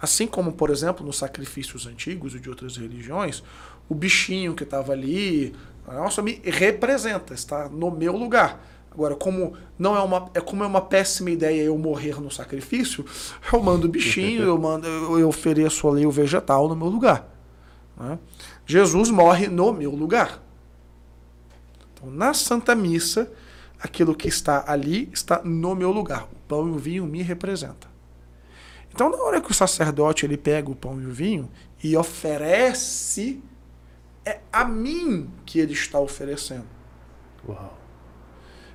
[0.00, 3.40] Assim como, por exemplo, nos sacrifícios antigos e de outras religiões,
[3.88, 5.54] o bichinho que estava ali,
[5.86, 8.60] nossa, me representa, está no meu lugar.
[8.92, 13.04] Agora, como não é uma, é como é uma péssima ideia eu morrer no sacrifício,
[13.50, 14.86] eu mando bichinho, eu mando,
[15.18, 17.26] eu ofereço ali o vegetal no meu lugar.
[17.96, 18.18] Né?
[18.66, 20.42] Jesus morre no meu lugar.
[21.94, 23.32] Então, na Santa Missa,
[23.80, 26.24] aquilo que está ali está no meu lugar.
[26.24, 27.90] O pão e o vinho me representam.
[28.92, 31.48] Então, na hora que o sacerdote ele pega o pão e o vinho
[31.82, 33.42] e oferece,
[34.22, 36.66] é a mim que ele está oferecendo.
[37.48, 37.81] Uau.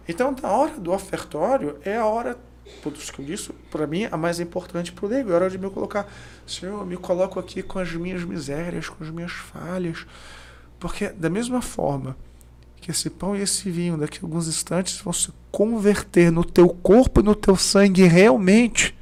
[0.08, 2.38] Então, na hora do ofertório, é a hora,
[2.82, 5.30] por isso para mim, a mais importante para o leigo.
[5.30, 6.08] É a hora de me colocar,
[6.46, 10.06] Senhor, eu me coloco aqui com as minhas misérias, com as minhas falhas.
[10.80, 12.16] Porque, da mesma forma
[12.80, 16.70] que esse pão e esse vinho, daqui a alguns instantes, vão se converter no teu
[16.70, 18.96] corpo e no teu sangue realmente.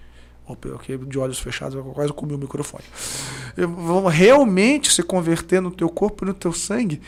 [0.75, 2.83] Aqui de olhos fechados, eu quase comi o microfone.
[3.57, 7.01] Vão realmente se converter no teu corpo e no teu sangue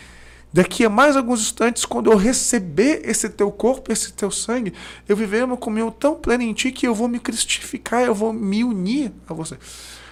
[0.51, 4.73] Daqui a mais alguns instantes, quando eu receber esse teu corpo, esse teu sangue,
[5.07, 8.31] eu viverei uma comunhão tão plena em ti que eu vou me cristificar, eu vou
[8.31, 9.57] me unir a você.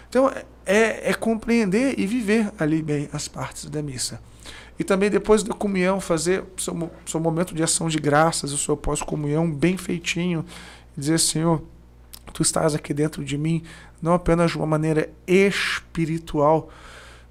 [0.09, 0.31] Então,
[0.65, 4.19] é, é compreender e viver ali bem as partes da missa.
[4.77, 8.75] E também depois da comunhão, fazer seu, seu momento de ação de graças, o seu
[8.75, 10.45] pós-comunhão bem feitinho,
[10.97, 11.63] dizer, Senhor,
[12.33, 13.63] tu estás aqui dentro de mim,
[14.01, 16.69] não apenas de uma maneira espiritual,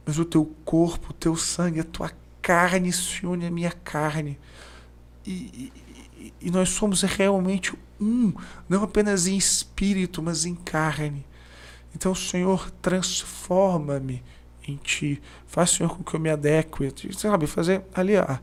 [0.06, 2.10] mas o teu corpo, o teu sangue, a tua
[2.44, 4.38] carne se une à minha carne.
[5.26, 5.72] E,
[6.18, 8.34] e, e, nós somos realmente um,
[8.68, 11.24] não apenas em espírito, mas em carne.
[11.96, 14.22] Então, Senhor, transforma-me
[14.68, 15.22] em Ti.
[15.46, 16.92] Faz, Senhor, com que eu me adeque.
[17.16, 18.38] Sabe, fazer ali a,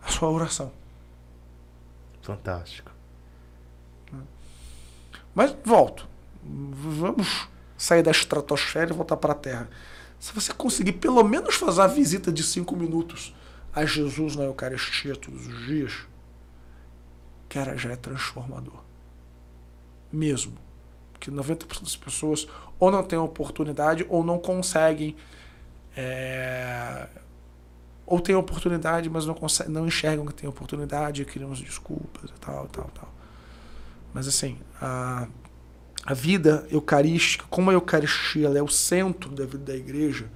[0.00, 0.70] a sua oração.
[2.22, 2.92] Fantástico.
[5.34, 6.06] Mas volto.
[6.44, 9.68] Vamos sair da estratosfera e voltar para a Terra.
[10.24, 13.34] Se você conseguir pelo menos fazer a visita de cinco minutos
[13.74, 15.92] a Jesus na Eucaristia todos os dias,
[17.46, 18.80] cara, já é transformador.
[20.10, 20.56] Mesmo.
[21.12, 22.48] Porque 90% das pessoas
[22.80, 25.14] ou não têm oportunidade ou não conseguem.
[25.94, 27.06] É,
[28.06, 32.66] ou têm oportunidade, mas não, conseguem, não enxergam que tem oportunidade, criam desculpas e tal,
[32.68, 33.14] tal, tal.
[34.14, 35.28] Mas assim, a
[36.04, 40.26] a vida eucarística, como a Eucaristia é o centro da vida da igreja,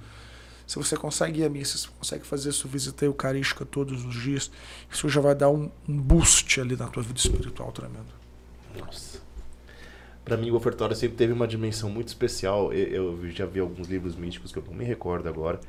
[0.65, 4.15] se você consegue ir à missa, se você consegue fazer sua visita eucarística todos os
[4.15, 4.51] dias,
[4.89, 8.13] isso já vai dar um, um boost ali na tua vida espiritual tremendo.
[8.77, 9.19] Nossa.
[10.23, 12.71] Para mim, o ofertório sempre teve uma dimensão muito especial.
[12.71, 15.59] Eu, eu, já vi alguns livros místicos que eu não me recordo agora.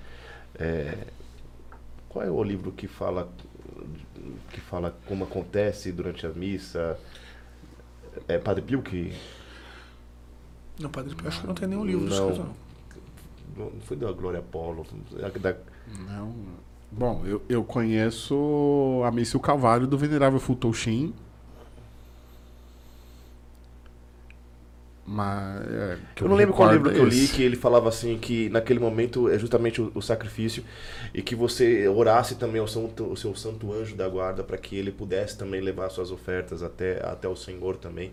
[0.58, 1.06] É...
[2.08, 3.32] Qual é o livro que fala
[4.52, 6.98] que fala como acontece durante a missa?
[8.28, 9.14] É Padre Pio que
[10.78, 12.46] não, Padre Pio, acho que não tem nenhum livro não, escrito,
[13.56, 13.66] não.
[13.66, 14.86] Não foi da Glória Paulo.
[15.40, 15.56] Da...
[16.06, 16.34] Não.
[16.90, 21.12] Bom, eu, eu conheço a Missa e o Calvário do Venerável Futoshin.
[25.12, 28.16] Mas, é, eu, eu não lembro qual livro que eu li que ele falava assim
[28.16, 30.62] que naquele momento é justamente o, o sacrifício
[31.12, 34.76] e que você orasse também ao santo, o seu santo anjo da guarda para que
[34.76, 38.12] ele pudesse também levar suas ofertas até, até o Senhor também.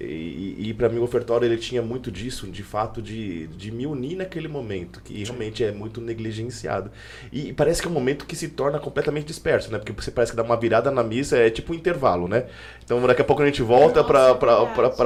[0.00, 3.86] E, e para mim o ofertório ele tinha muito disso, de fato, de, de me
[3.86, 6.90] unir naquele momento, que realmente é muito negligenciado.
[7.30, 9.78] E parece que é um momento que se torna completamente disperso, né?
[9.78, 12.46] Porque você parece que dá uma virada na missa, é tipo um intervalo, né?
[12.84, 14.32] Então daqui a pouco a gente volta para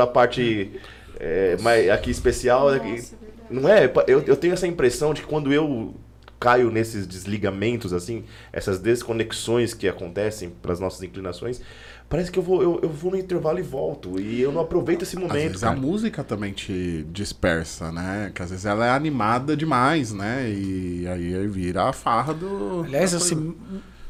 [0.02, 0.70] a parte
[1.18, 2.70] é, mais, aqui especial.
[2.70, 3.04] Nossa, aqui,
[3.50, 3.90] não é?
[4.06, 5.94] Eu, eu tenho essa impressão de que quando eu
[6.38, 11.60] caio nesses desligamentos, assim, essas desconexões que acontecem para as nossas inclinações,
[12.08, 14.20] parece que eu vou, eu, eu vou no intervalo e volto.
[14.20, 15.36] E eu não aproveito esse momento.
[15.36, 18.30] Às vezes a música também te dispersa, né?
[18.34, 20.48] Que às vezes ela é animada demais, né?
[20.50, 22.82] E aí vira a farra do.
[22.84, 23.54] Aliás, assim,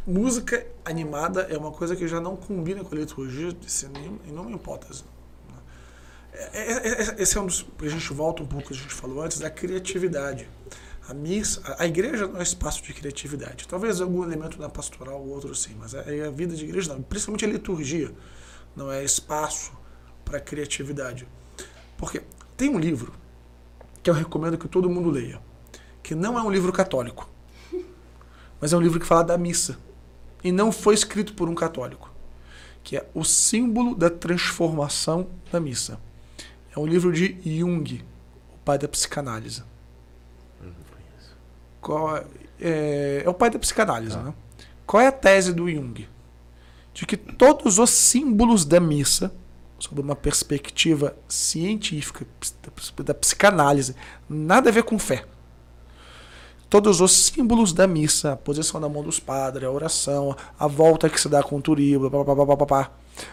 [0.06, 5.04] música animada é uma coisa que já não combina com a liturgia em nenhuma hipótese.
[6.36, 7.66] É, é, é, esse é um dos.
[7.80, 10.48] A gente volta um pouco que a gente falou antes, da criatividade.
[11.08, 13.66] A missa, a igreja não é espaço de criatividade.
[13.66, 17.02] Talvez algum elemento na pastoral, outro sim, mas a, a vida de igreja não.
[17.02, 18.12] Principalmente a liturgia
[18.74, 19.72] não é espaço
[20.24, 21.26] para criatividade.
[21.96, 22.22] Porque
[22.56, 23.14] tem um livro
[24.02, 25.40] que eu recomendo que todo mundo leia,
[26.02, 27.28] que não é um livro católico,
[28.60, 29.78] mas é um livro que fala da missa.
[30.44, 32.12] e não foi escrito por um católico,
[32.82, 35.98] que é O Símbolo da Transformação da Missa.
[36.76, 38.04] É um livro de Jung,
[38.54, 39.62] o pai da psicanálise.
[41.80, 42.24] Qual é,
[42.60, 44.34] é, é o pai da psicanálise, né?
[44.86, 46.06] Qual é a tese do Jung?
[46.92, 49.32] De que todos os símbolos da missa,
[49.78, 52.26] sob uma perspectiva científica
[53.02, 53.96] da psicanálise,
[54.28, 55.24] nada a ver com fé.
[56.68, 61.08] Todos os símbolos da missa, a posição da mão dos padres, a oração, a volta
[61.08, 62.10] que se dá com o turíbulo,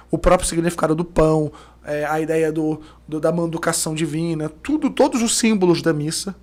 [0.10, 1.52] o próprio significado do pão,
[1.85, 6.35] é, a ideia do, do, da manducação divina, tudo, todos os símbolos da missa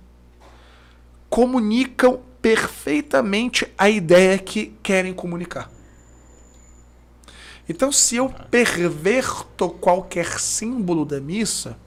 [1.29, 5.71] comunicam perfeitamente a ideia que querem comunicar.
[7.69, 11.77] Então, se eu perverto qualquer símbolo da missa,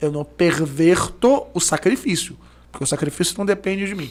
[0.00, 2.38] eu não perverto o sacrifício,
[2.72, 4.10] porque o sacrifício não depende de mim.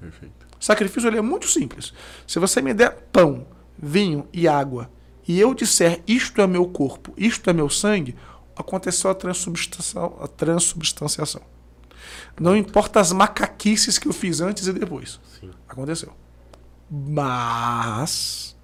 [0.00, 0.46] Perfeito.
[0.60, 1.92] O sacrifício ele é muito simples.
[2.26, 3.46] Se você me der pão,
[3.78, 4.90] vinho e água,
[5.26, 8.16] e eu disser isto é meu corpo, isto é meu sangue,
[8.56, 10.16] aconteceu a transubstanciação.
[10.20, 11.42] A transubstanciação.
[12.38, 15.20] Não importa as macaquices que eu fiz antes e depois.
[15.40, 15.50] Sim.
[15.68, 16.12] Aconteceu.
[16.90, 18.56] Mas,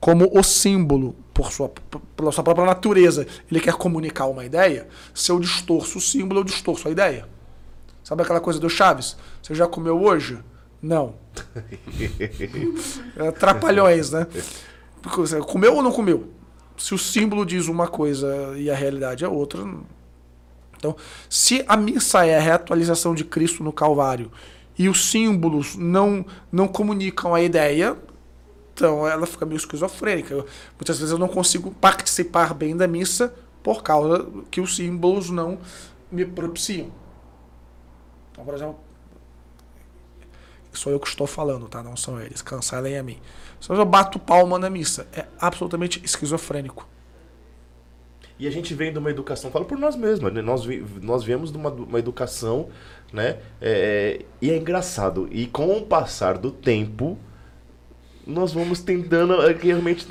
[0.00, 1.68] como o símbolo, por sua,
[2.16, 6.44] pela sua própria natureza, ele quer comunicar uma ideia, se eu distorço o símbolo, eu
[6.44, 7.28] distorço a ideia.
[8.02, 9.16] Sabe aquela coisa do Chaves?
[9.42, 10.38] Você já comeu hoje?
[10.80, 11.14] Não.
[13.16, 14.26] é trapalhões, né?
[15.46, 16.30] Comeu ou não comeu?
[16.76, 19.66] Se o símbolo diz uma coisa e a realidade é outra,
[20.78, 20.96] então,
[21.28, 24.30] se a missa é a reatualização de Cristo no Calvário
[24.78, 27.96] e os símbolos não, não comunicam a ideia,
[28.72, 30.36] então ela fica meio esquizofrênica.
[30.78, 35.58] Muitas vezes eu não consigo participar bem da missa por causa que os símbolos não
[36.12, 36.92] me propiciam.
[38.30, 38.78] Então, por exemplo,
[40.72, 41.82] sou eu que estou falando, tá?
[41.82, 42.40] Não são eles.
[42.40, 43.18] Cancelem a mim.
[43.60, 46.86] Se eu bato palma na missa, é absolutamente esquizofrênico.
[48.38, 50.40] E a gente vem de uma educação, falo por nós mesmos, né?
[50.40, 50.64] nós,
[51.02, 52.68] nós viemos de uma, uma educação,
[53.12, 53.38] né?
[53.60, 55.28] É, e é engraçado.
[55.32, 57.18] E com o passar do tempo,
[58.28, 60.06] nós vamos tentando, é, realmente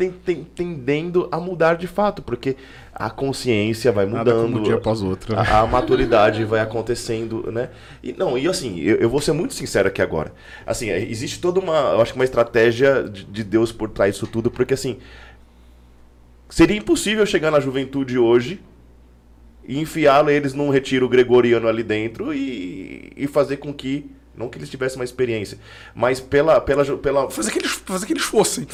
[0.56, 2.57] tendendo a mudar de fato, porque
[2.91, 4.57] a consciência vai mudando.
[4.57, 5.35] um dia após outro.
[5.35, 5.41] Né?
[5.41, 7.69] A, a, maturidade vai acontecendo, né?
[8.03, 10.34] E não, e assim, eu, eu, vou ser muito sincero aqui agora.
[10.65, 14.15] Assim, é, existe toda uma, eu acho que uma estratégia de, de Deus por trás
[14.15, 14.98] disso tudo, porque assim,
[16.49, 18.60] Seria impossível chegar na juventude hoje
[19.68, 24.57] e enfiá-los eles num retiro gregoriano ali dentro e, e fazer com que não que
[24.57, 25.57] eles tivessem uma experiência,
[25.95, 26.61] mas pela.
[26.61, 27.30] pela, pela...
[27.30, 28.68] Fazer, que eles, fazer que eles fossem.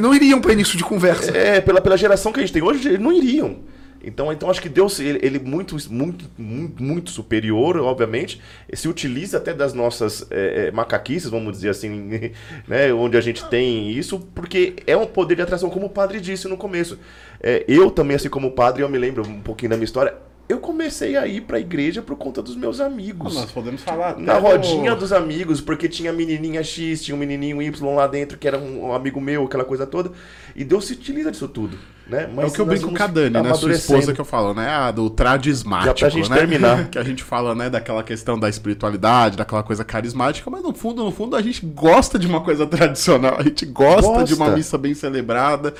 [0.00, 1.36] não iriam para início de conversa.
[1.36, 3.58] É, pela, pela geração que a gente tem hoje, eles não iriam.
[4.02, 8.40] Então, então acho que Deus, ele, ele muito, muito, muito, muito superior, obviamente,
[8.72, 12.32] se utiliza até das nossas é, é, macaquices, vamos dizer assim,
[12.66, 16.20] né, onde a gente tem isso, porque é um poder de atração, como o padre
[16.20, 16.98] disse no começo.
[17.42, 20.14] É, eu também, assim como o padre, eu me lembro um pouquinho da minha história,
[20.50, 23.34] eu comecei a ir pra igreja por conta dos meus amigos.
[23.34, 24.18] nós podemos falar.
[24.18, 28.48] Na rodinha dos amigos, porque tinha menininha X, tinha um menininho Y lá dentro, que
[28.48, 30.10] era um amigo meu, aquela coisa toda.
[30.56, 31.78] E Deus se utiliza disso tudo.
[32.10, 32.28] Né?
[32.34, 33.54] Mas é o que eu brinco com a Dani, né?
[33.54, 34.68] Sua esposa que eu falo, né?
[34.68, 35.86] Ah, do tradismático.
[35.86, 36.36] Já pra gente né?
[36.36, 36.88] terminar.
[36.90, 41.04] que a gente fala, né, daquela questão da espiritualidade, daquela coisa carismática, mas no fundo,
[41.04, 43.36] no fundo, a gente gosta de uma coisa tradicional.
[43.38, 44.24] A gente gosta, gosta.
[44.24, 45.72] de uma missa bem celebrada.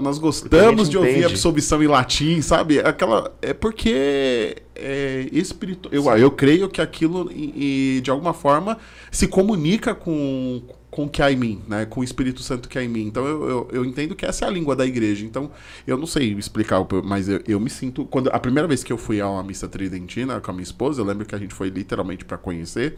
[0.00, 2.78] Nós gostamos de ouvir absolvição em latim, sabe?
[2.78, 3.34] Aquela.
[3.42, 5.88] É porque é, espiritu...
[5.92, 8.78] eu, eu creio que aquilo, e, de alguma forma,
[9.10, 10.62] se comunica com
[10.94, 11.84] com o que há em mim, né?
[11.86, 13.04] Com o Espírito Santo que há em mim.
[13.08, 15.26] Então eu, eu, eu, entendo que essa é a língua da igreja.
[15.26, 15.50] Então
[15.84, 18.04] eu não sei explicar, mas eu, eu me sinto.
[18.04, 21.00] quando A primeira vez que eu fui a uma missa tridentina com a minha esposa,
[21.00, 22.96] eu lembro que a gente foi literalmente para conhecer.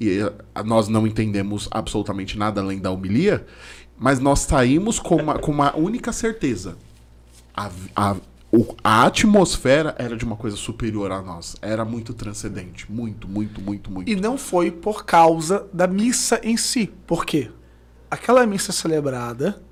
[0.00, 0.32] E eh,
[0.64, 3.44] nós não entendemos absolutamente nada além da homilia,
[3.98, 6.78] mas nós saímos com uma, com uma única certeza.
[7.54, 8.16] A, a,
[8.52, 11.56] o, a atmosfera era de uma coisa superior a nós.
[11.62, 12.90] Era muito transcendente.
[12.92, 14.10] Muito, muito, muito, muito.
[14.10, 16.92] E não foi por causa da missa em si.
[17.06, 17.50] Por quê?
[18.10, 19.62] Aquela missa celebrada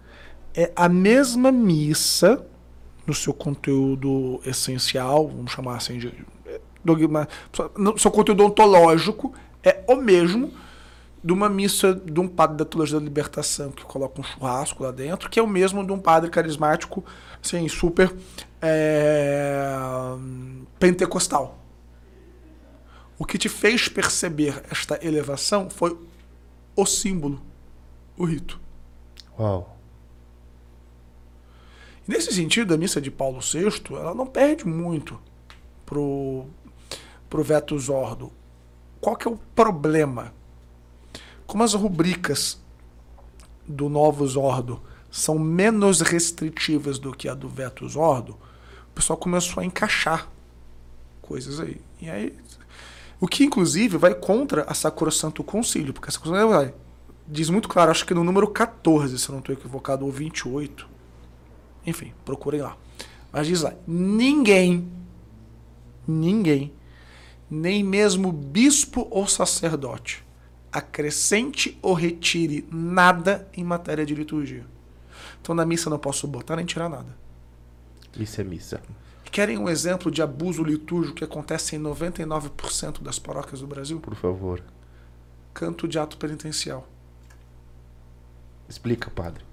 [0.55, 2.43] é a mesma missa
[3.07, 6.13] no seu conteúdo essencial, vamos chamar assim de.
[6.83, 7.29] Dogma,
[7.77, 10.51] no seu conteúdo ontológico é o mesmo
[11.23, 14.91] de uma missa de um padre da Teologia da Libertação que coloca um churrasco lá
[14.91, 17.05] dentro, que é o mesmo de um padre carismático,
[17.43, 18.15] assim, super
[18.61, 19.69] é,
[20.79, 21.59] pentecostal.
[23.19, 25.99] O que te fez perceber esta elevação foi
[26.75, 27.41] o símbolo,
[28.17, 28.59] o rito.
[29.39, 29.77] Uau.
[32.09, 35.21] E nesse sentido, a missa de Paulo VI ela não perde muito
[35.85, 36.47] pro,
[37.29, 38.33] pro Vetus Ordo.
[39.03, 40.33] Qual que é o problema?
[41.51, 42.61] Como as rubricas
[43.67, 48.35] do Novus Ordo são menos restritivas do que a do Vetus Ordo,
[48.89, 50.31] o pessoal começou a encaixar
[51.21, 51.81] coisas aí.
[52.01, 52.37] E aí
[53.21, 56.73] o que, inclusive, vai contra a Sacrosanto Concílio, porque a Sacrosanto
[57.27, 60.89] diz muito claro, acho que no número 14, se eu não estou equivocado, ou 28.
[61.85, 62.77] Enfim, procurem lá.
[63.33, 64.89] Mas diz lá: ninguém,
[66.07, 66.73] ninguém,
[67.51, 70.30] nem mesmo bispo ou sacerdote,
[70.73, 74.65] acrescente ou retire nada em matéria de liturgia.
[75.41, 77.17] Então na missa não posso botar nem tirar nada.
[78.17, 78.81] Isso é missa.
[79.31, 84.01] Querem um exemplo de abuso litúrgico que acontece em 99% das paróquias do Brasil?
[84.01, 84.63] Por favor.
[85.55, 86.89] Canto de ato penitencial.
[88.69, 89.45] Explica, padre.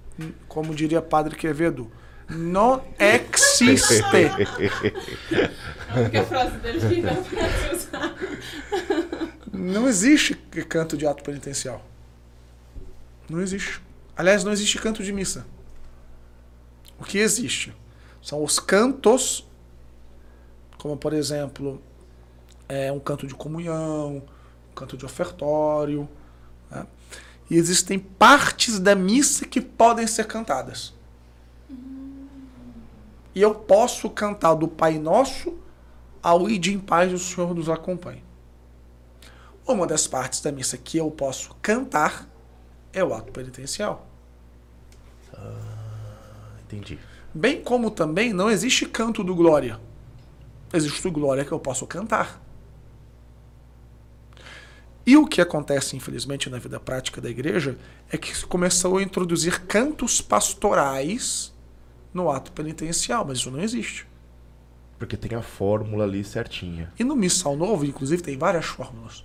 [0.48, 1.90] Como diria Padre Quevedo,
[2.28, 4.02] não existe.
[5.88, 8.14] A única frase dele que dá pra usar.
[9.52, 10.34] Não existe
[10.68, 11.84] canto de ato penitencial.
[13.28, 13.80] Não existe.
[14.16, 15.46] Aliás, não existe canto de missa.
[16.98, 17.74] O que existe
[18.20, 19.48] são os cantos
[20.78, 21.82] como por exemplo
[22.68, 24.22] é, um canto de comunhão,
[24.70, 26.08] um canto de ofertório.
[26.70, 26.86] Né?
[27.50, 30.94] E existem partes da missa que podem ser cantadas.
[33.34, 35.56] E eu posso cantar do Pai Nosso
[36.22, 38.24] ao Ide em Paz o Senhor nos acompanhe.
[39.66, 42.28] Uma das partes da missa que eu posso cantar
[42.92, 44.06] é o ato penitencial.
[45.34, 46.98] Ah, entendi.
[47.34, 49.78] Bem como também não existe canto do glória
[50.72, 52.42] existe glória que eu posso cantar.
[55.06, 57.78] E o que acontece, infelizmente, na vida prática da igreja
[58.10, 61.54] é que começou a introduzir cantos pastorais
[62.12, 64.06] no ato penitencial, mas isso não existe.
[64.98, 66.92] Porque tem a fórmula ali certinha.
[66.98, 69.24] E no Missal Novo, inclusive, tem várias fórmulas.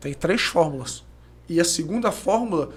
[0.00, 1.04] Tem três fórmulas.
[1.48, 2.74] E a segunda fórmula,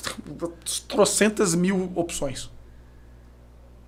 [0.88, 2.50] trocentas mil opções.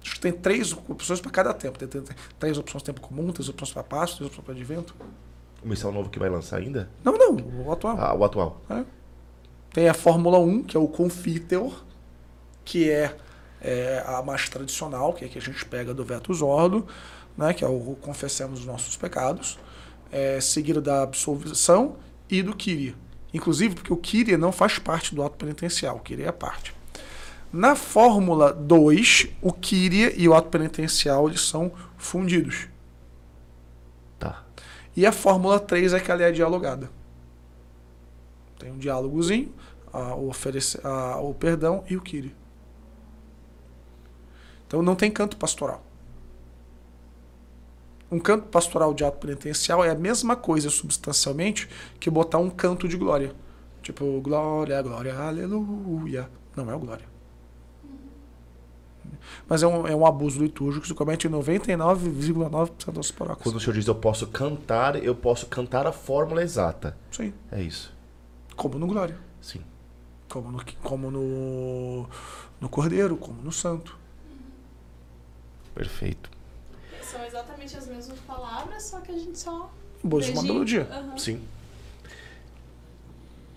[0.03, 1.79] Acho que tem três opções para cada tempo.
[1.79, 4.95] Tem, tem, tem, três opções tempo comum, três opções para passo, três opções para advento.
[5.63, 6.91] O missal novo que vai lançar ainda?
[7.05, 7.37] Não, não,
[7.67, 7.97] o atual.
[7.99, 8.61] Ah, o atual.
[8.71, 8.85] É.
[9.73, 11.85] Tem a Fórmula 1, que é o Confiteor,
[12.65, 13.17] que é,
[13.61, 16.87] é, a mais tradicional, que é que a gente pega do Vetus Ordo,
[17.37, 19.59] né, que é o Confessemos os Nossos Pecados,
[20.11, 21.97] é, seguido da absolvição
[22.29, 22.97] e do Kyrie.
[23.33, 26.75] Inclusive porque o Kyrie não faz parte do ato penitencial, o Kyrie é parte.
[27.53, 32.69] Na Fórmula 2, o Kyria e o ato penitencial eles são fundidos.
[34.19, 34.45] Tá.
[34.97, 36.91] E a Fórmula 3 é que ela é dialogada.
[38.59, 39.53] Tem um diálogozinho,
[39.93, 42.40] a, o, oferecer, a, o perdão e o Kyria.
[44.71, 45.83] Então não tem canto pastoral.
[48.09, 51.69] Um canto pastoral de ato penitencial é a mesma coisa substancialmente
[51.99, 53.35] que botar um canto de glória.
[53.83, 56.31] Tipo, glória, glória, aleluia.
[56.55, 57.05] Não é o glória.
[59.49, 63.43] Mas é um, é um abuso litúrgico que se comete em 99,9% das paróquias.
[63.43, 66.97] Quando o senhor diz eu posso cantar, eu posso cantar a fórmula exata.
[67.11, 67.35] Sim.
[67.51, 67.93] É isso.
[68.55, 69.19] Como no Glória.
[69.41, 69.65] Sim.
[70.29, 72.09] Como no, como no,
[72.61, 73.99] no Cordeiro, como no Santo.
[75.81, 76.29] Perfeito.
[77.03, 79.73] São exatamente as mesmas palavras, só que a gente só.
[80.05, 80.87] Boas uma melodia.
[80.93, 81.17] Uhum.
[81.17, 81.41] Sim.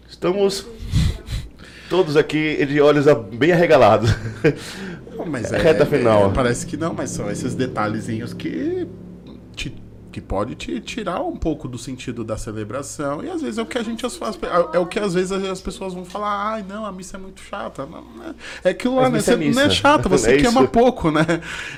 [0.08, 0.66] Estamos
[1.90, 4.10] todos aqui de olhos bem arregalados.
[5.18, 6.32] Não, mas é, Reta final.
[6.32, 8.88] É, parece que não, mas são esses detalhezinhos que
[9.54, 9.76] te,
[10.14, 13.23] que pode te tirar um pouco do sentido da celebração.
[13.23, 14.38] E às vezes é o que a gente faz,
[14.72, 17.41] é o que às vezes as pessoas vão falar, ai, não, a missa é muito
[17.41, 17.85] chata.
[17.85, 18.35] Não, né?
[18.64, 19.19] É aquilo lá, né?
[19.19, 21.26] Você é não é chata, você é queima pouco, né?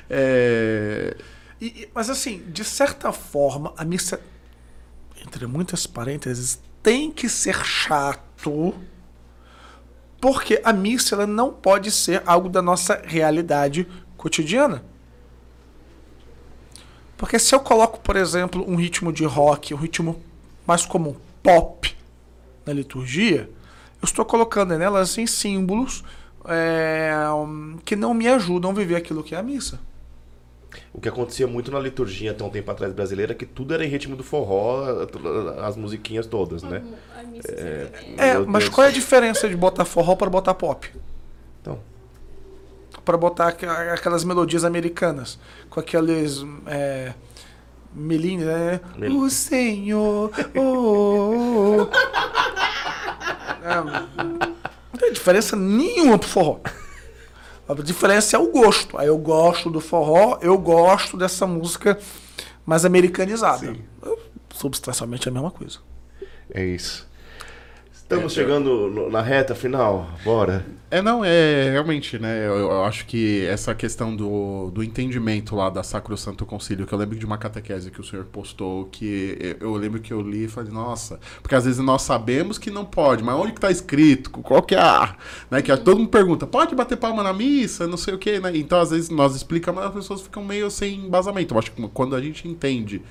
[0.10, 1.16] É...
[1.62, 4.20] E, mas assim, de certa forma, a missa,
[5.26, 8.76] entre muitas parênteses, tem que ser chato
[10.20, 13.88] porque a missa ela não pode ser algo da nossa realidade
[14.18, 14.84] cotidiana.
[17.18, 20.22] Porque se eu coloco, por exemplo, um ritmo de rock, um ritmo
[20.68, 21.96] mais comum, pop,
[22.66, 23.50] na liturgia,
[24.02, 26.04] eu estou colocando nelas assim, símbolos
[26.48, 27.14] é,
[27.84, 29.80] que não me ajudam a viver aquilo que é a missa.
[30.94, 33.86] O que acontecia muito na liturgia até um tempo atrás brasileira é que tudo era
[33.86, 34.84] em ritmo do forró,
[35.64, 36.84] as musiquinhas todas, né?
[37.48, 40.90] É, é mas qual é a diferença de botar forró para botar pop?
[41.62, 41.80] Então.
[43.06, 46.44] Para botar aquelas melodias americanas, com aqueles.
[46.66, 47.14] É,
[47.94, 48.82] Meline, né?
[49.10, 50.32] O Senhor.
[50.54, 51.90] Oh, oh, oh.
[54.92, 56.60] não tem diferença nenhuma pro forró.
[57.68, 58.98] A diferença é o gosto.
[58.98, 61.98] Aí eu gosto do forró, eu gosto dessa música
[62.66, 63.76] mais americanizada.
[64.54, 65.80] Substancialmente é a mesma coisa.
[66.54, 67.08] É isso.
[68.06, 70.08] Estamos chegando no- na reta final.
[70.24, 70.64] Bora.
[70.92, 72.46] É, não, é realmente, né?
[72.46, 76.94] Eu, eu acho que essa questão do, do entendimento lá da Sacro Santo Concílio, que
[76.94, 80.22] eu lembro de uma catequese que o senhor postou, que eu, eu lembro que eu
[80.22, 83.60] li e falei, nossa, porque às vezes nós sabemos que não pode, mas onde que
[83.60, 84.30] tá escrito?
[84.30, 85.16] Qual que é a.
[85.50, 85.64] Né?
[85.64, 87.88] Que todo mundo pergunta, pode bater palma na missa?
[87.88, 88.52] Não sei o quê, né?
[88.56, 91.56] Então, às vezes, nós explicamos, mas as pessoas ficam meio sem embasamento.
[91.56, 93.02] Eu acho que quando a gente entende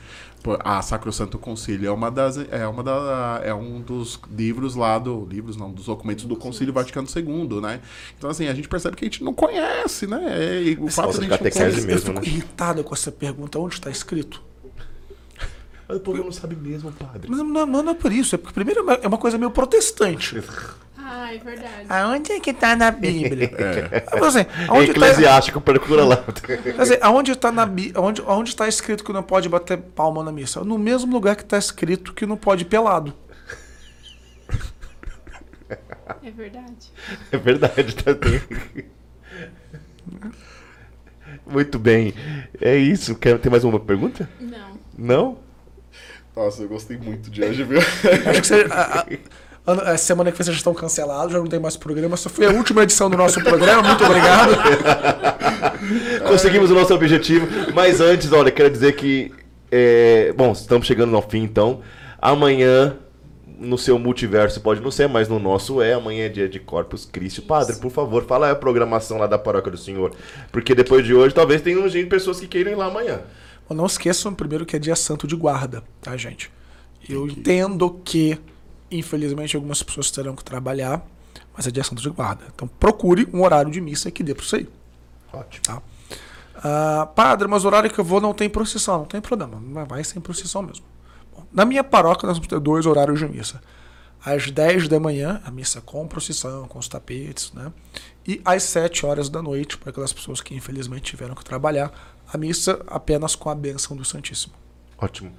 [0.65, 4.99] a Sacro Santo Concílio é uma das é uma da é um dos livros lá
[4.99, 7.81] do livros não dos documentos do Concílio Vaticano II, né?
[8.19, 10.63] Então assim a gente percebe que a gente não conhece, né?
[10.63, 12.27] E o fato nossa de a gente não conhecer- mesmo, eu fico né?
[12.27, 13.59] irritado com essa pergunta.
[13.59, 14.43] Onde está escrito?
[15.89, 17.29] Mas o povo não sabe mesmo, padre.
[17.29, 18.35] Mas não, não, não é por isso.
[18.35, 20.37] É porque, primeiro, é uma- é uma coisa meio protestante.
[21.07, 21.87] Ah, é verdade.
[21.89, 23.51] Aonde é que está na Bíblia?
[23.59, 24.05] É.
[24.19, 26.17] Mas, assim, aonde tá, eclesiástico, procura lá.
[26.17, 30.25] quer dizer, aonde está na Bí- aonde, aonde está escrito que não pode bater palma
[30.25, 30.65] na missa?
[30.65, 33.13] No mesmo lugar que está escrito que não pode ir pelado.
[36.23, 36.91] É verdade.
[37.33, 38.41] É verdade, tá tem.
[41.47, 42.15] Muito bem.
[42.61, 43.15] É isso.
[43.17, 44.29] Quer, tem mais uma pergunta?
[44.41, 44.79] Não.
[44.97, 45.39] Não?
[46.35, 47.79] Nossa, eu gostei muito de hoje, viu?
[47.81, 49.07] Acho que você, a, a-
[49.67, 52.15] a- a semana que vem vocês já estão cancelados, já não tem mais programa.
[52.15, 53.83] Essa foi a última edição do nosso programa.
[53.89, 54.53] Muito obrigado.
[56.29, 57.47] Conseguimos o nosso objetivo.
[57.75, 59.33] Mas antes, olha, quero dizer que.
[59.71, 61.81] é, bom, estamos chegando ao fim, então.
[62.21, 62.97] Amanhã,
[63.59, 65.93] no seu multiverso pode não ser, mas no nosso é.
[65.95, 67.43] Amanhã é dia de Corpus Christi.
[67.43, 70.13] Padre, por favor, fala aí a programação lá da paróquia do senhor.
[70.51, 73.21] Porque depois de hoje, talvez tenham gente, pessoas que queiram ir lá amanhã.
[73.69, 76.51] Bom, Não esqueçam primeiro que é dia santo de guarda, tá, gente?
[77.09, 78.39] Eu entendo que,
[78.99, 81.05] infelizmente, algumas pessoas terão que trabalhar,
[81.57, 82.45] mas é dia santo de guarda.
[82.55, 84.71] Então procure um horário de missa que dê para você ir.
[85.33, 85.63] Ótimo.
[85.65, 85.83] Tá?
[86.57, 88.99] Ah, padre, mas o horário que eu vou não tem procissão.
[88.99, 90.85] Não tem problema, mas vai sem procissão mesmo.
[91.35, 93.61] Bom, na minha paróquia nós vamos ter dois horários de missa.
[94.25, 97.71] Às 10 da manhã, a missa com procissão, com os tapetes, né?
[98.27, 101.93] E às 7 horas da noite, para aquelas pessoas que infelizmente tiveram que trabalhar,
[102.33, 104.55] a missa apenas com a bênção do Santíssimo.
[104.97, 105.35] Ótimo.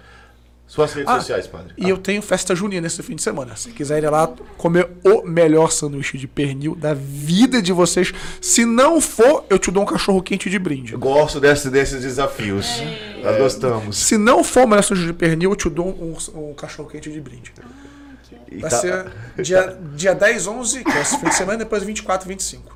[0.68, 1.74] Suas redes Ah, sociais, padre.
[1.78, 3.56] E eu tenho festa junina nesse fim de semana.
[3.56, 4.28] Se quiserem ir lá
[4.58, 8.12] comer o melhor sanduíche de pernil da vida de vocês,
[8.42, 10.94] se não for, eu te dou um cachorro quente de brinde.
[10.94, 12.82] Eu gosto desse- desses desafios.
[13.24, 13.96] Nós gostamos.
[13.98, 16.18] Se não for o melhor sanduíche de pernil, eu te dou um,
[16.50, 17.54] um cachorro quente de brinde.
[18.52, 19.06] E Vai tá- ser
[19.42, 22.75] dia, dia 10, 11, que é esse fim de semana, depois 24, 25.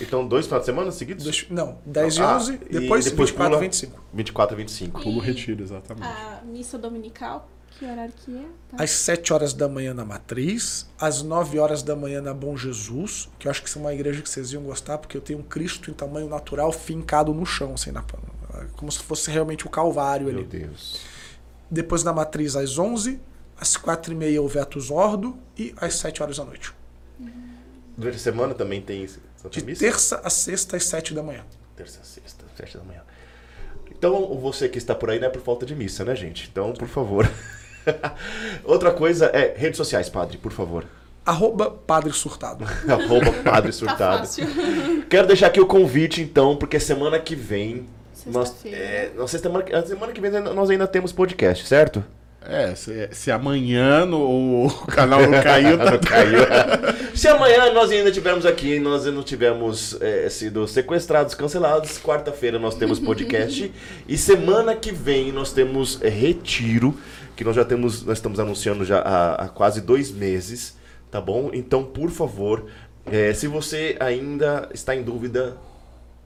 [0.00, 1.24] Então, dois finais de semana seguidos?
[1.24, 3.56] Dois- não, 10 e Ah, 11, e depois, depois 24 pula?
[3.56, 4.04] e 25.
[4.12, 5.02] 24 e 25.
[5.02, 6.06] Pulo retiro, exatamente.
[6.06, 8.42] A missa dominical, que horário que é?
[8.76, 8.82] Tá?
[8.84, 13.28] Às 7 horas da manhã na Matriz, às 9 horas da manhã na Bom Jesus,
[13.38, 15.38] que eu acho que isso é uma igreja que vocês iam gostar, porque eu tenho
[15.40, 18.04] um Cristo em tamanho natural fincado no chão, assim, na,
[18.76, 20.44] como se fosse realmente o Calvário Meu ali.
[20.44, 21.00] Deus.
[21.70, 23.20] Depois na Matriz às 11,
[23.60, 26.72] às 4 e meia o Vetus Ordo e às 7 horas da noite.
[27.96, 29.06] Durante a semana também tem
[29.48, 29.84] De Missa?
[29.84, 31.44] terça a sexta às 7 da manhã.
[31.76, 33.00] Terça, sexta, sete da manhã.
[33.90, 36.48] Então, você que está por aí não é por falta de missa, né, gente?
[36.50, 37.30] Então, por favor.
[38.64, 40.84] Outra coisa é redes sociais, padre, por favor.
[41.24, 42.64] Arroba Padre Surtado.
[42.88, 44.18] Arroba Padre Tá Surtado.
[44.20, 44.46] fácil.
[45.08, 47.86] Quero deixar aqui o convite, então, porque semana que vem.
[48.26, 52.04] Nós, é, nós- semana, a semana que vem nós ainda temos podcast, certo?
[52.42, 56.38] É, se, se amanhã no, o canal não caiu, tá Caiu.
[57.14, 62.74] Se amanhã nós ainda tivermos aqui, nós não tivermos é, sido sequestrados, cancelados, quarta-feira nós
[62.74, 63.70] temos podcast
[64.08, 66.98] e semana que vem nós temos é, retiro,
[67.36, 70.78] que nós já temos, nós estamos anunciando já há, há quase dois meses,
[71.10, 71.50] tá bom?
[71.52, 72.64] Então, por favor,
[73.04, 75.58] é, se você ainda está em dúvida,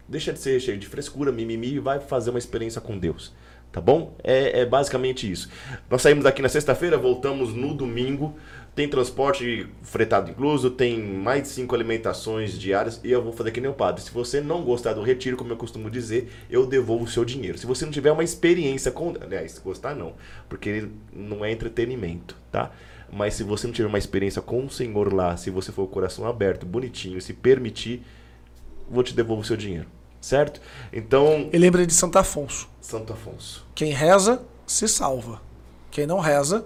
[0.09, 3.33] deixa de ser cheio de frescura, mimimi e vai fazer uma experiência com Deus.
[3.75, 4.15] Tá bom?
[4.23, 5.51] É, é basicamente isso.
[5.91, 8.37] Nós saímos daqui na sexta-feira, voltamos no domingo.
[8.73, 13.01] Tem transporte fretado incluso, tem mais de cinco alimentações diárias.
[13.03, 14.01] E eu vou fazer que nem o padre.
[14.01, 17.59] Se você não gostar do retiro, como eu costumo dizer, eu devolvo o seu dinheiro.
[17.59, 19.13] Se você não tiver uma experiência com.
[19.21, 20.13] Aliás, gostar não,
[20.49, 22.71] porque não é entretenimento, tá?
[23.13, 25.89] Mas se você não tiver uma experiência com o Senhor lá, se você for o
[25.89, 28.03] coração aberto, bonitinho, se permitir,
[28.89, 29.89] vou te devolver o seu dinheiro.
[30.25, 30.59] Certo?
[30.91, 32.67] Então, E lembra de Santo Afonso.
[32.81, 33.63] Santo Afonso.
[33.75, 35.43] Quem reza, se salva.
[35.91, 36.65] Quem não reza,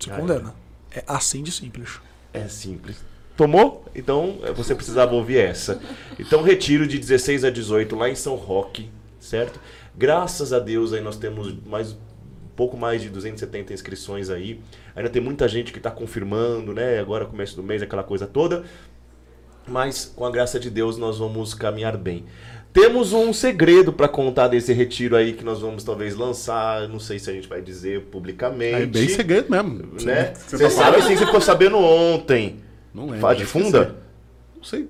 [0.00, 0.52] se Já condena.
[0.90, 2.00] É assim de simples.
[2.34, 2.96] É simples.
[3.36, 3.84] Tomou?
[3.94, 5.80] Então eh, você precisava ouvir essa.
[6.18, 8.90] Então, retiro de 16 a 18 lá em São Roque,
[9.20, 9.60] certo?
[9.96, 11.98] Graças a Deus aí nós temos mais um
[12.56, 14.60] pouco mais de 270 inscrições aí.
[14.96, 16.98] Ainda tem muita gente que está confirmando, né?
[16.98, 18.64] Agora começo do mês, aquela coisa toda.
[19.68, 22.26] Mas com a graça de Deus nós vamos caminhar bem.
[22.72, 26.88] Temos um segredo para contar desse retiro aí que nós vamos talvez lançar.
[26.88, 28.82] Não sei se a gente vai dizer publicamente.
[28.82, 29.82] É bem segredo mesmo.
[30.02, 30.32] Né?
[30.34, 32.60] Você Você sabe assim, você ficou sabendo ontem.
[32.94, 33.20] Não lembro.
[33.20, 33.96] Fala de funda?
[34.56, 34.88] Não sei.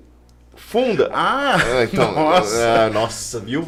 [0.55, 1.09] Funda.
[1.11, 2.85] Ah, Ah, então, nossa.
[2.85, 3.67] ah, nossa, viu?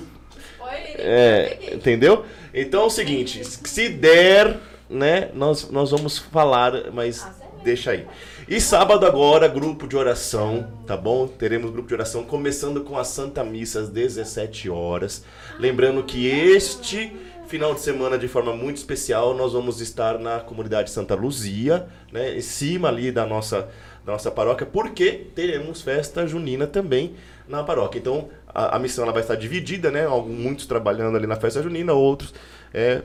[0.98, 2.26] É, entendeu?
[2.54, 4.58] Então é o seguinte, se der,
[4.90, 7.28] né, nós, nós vamos falar, mas
[7.64, 8.06] deixa aí.
[8.48, 11.28] E sábado agora, grupo de oração, tá bom?
[11.28, 15.26] Teremos grupo de oração começando com a Santa Missa às 17 horas.
[15.58, 17.12] Lembrando que este
[17.48, 22.38] final de semana, de forma muito especial, nós vamos estar na comunidade Santa Luzia, né,
[22.38, 23.68] em cima ali da nossa,
[24.06, 27.16] da nossa paróquia, porque teremos festa junina também
[27.48, 27.98] na paróquia.
[27.98, 30.06] Então, a, a missão ela vai estar dividida, né?
[30.06, 32.32] Alguns, muitos trabalhando ali na festa junina, outros
[32.76, 33.02] é,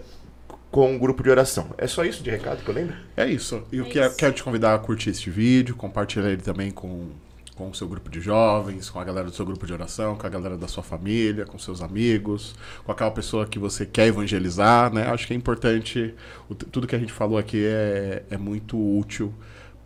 [0.70, 1.70] com um grupo de oração.
[1.76, 2.94] É só isso de recado que eu lembro?
[3.16, 3.62] É isso.
[3.72, 4.16] E eu É quero, isso.
[4.16, 7.08] quero te convidar a curtir este vídeo, compartilhar ele também com,
[7.56, 10.26] com o seu grupo de jovens, com a galera do seu grupo de oração, com
[10.26, 14.92] a galera da sua família, com seus amigos, com aquela pessoa que você quer evangelizar,
[14.92, 15.08] né?
[15.08, 16.14] Acho que é importante,
[16.48, 19.34] o- tudo que a gente falou aqui é, é muito útil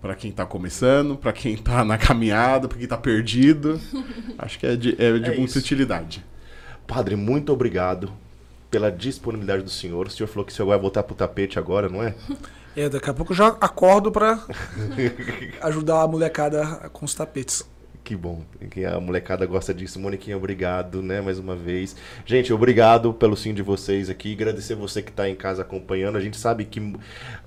[0.02, 3.80] para quem está começando, para quem está na caminhada, para quem está perdido.
[4.38, 5.58] Acho que é de, é de É muita isso.
[5.60, 6.22] utilidade.
[6.86, 8.12] Padre, muito obrigado
[8.74, 10.08] pela disponibilidade do senhor.
[10.08, 12.14] O senhor falou que o senhor vai voltar pro tapete agora, não é?
[12.76, 14.36] É, daqui a pouco eu já acordo pra
[15.62, 17.64] ajudar a molecada com os tapetes.
[18.02, 20.00] Que bom, que a molecada gosta disso.
[20.00, 21.94] Moniquinha, obrigado, né, mais uma vez.
[22.26, 24.32] Gente, obrigado pelo sim de vocês aqui.
[24.32, 26.18] Agradecer você que está em casa acompanhando.
[26.18, 26.80] A gente sabe que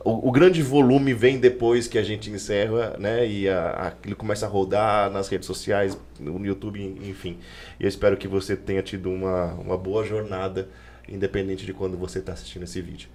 [0.04, 4.46] o, o grande volume vem depois que a gente encerra, né, e a, aquilo começa
[4.46, 7.38] a rodar nas redes sociais, no YouTube, enfim.
[7.78, 10.70] E eu espero que você tenha tido uma, uma boa jornada,
[11.08, 13.10] independente de quando você está assistindo esse vídeo.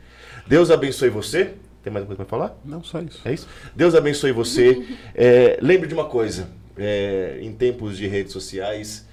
[0.47, 1.55] Deus abençoe você.
[1.82, 2.60] Tem mais alguma coisa para falar?
[2.64, 3.20] Não só isso.
[3.24, 3.48] É isso?
[3.74, 4.86] Deus abençoe você.
[5.14, 9.06] É, lembre de uma coisa: é, em tempos de redes sociais,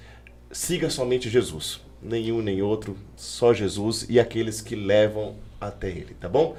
[0.50, 1.80] siga somente Jesus.
[2.02, 6.56] Nenhum nem outro, só Jesus e aqueles que levam até Ele, tá bom?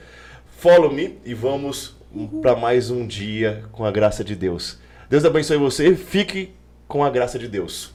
[0.57, 1.95] Follow me e vamos
[2.41, 4.77] para mais um dia com a graça de Deus.
[5.10, 5.95] Deus abençoe você.
[5.95, 6.53] Fique
[6.88, 7.93] com a graça de Deus.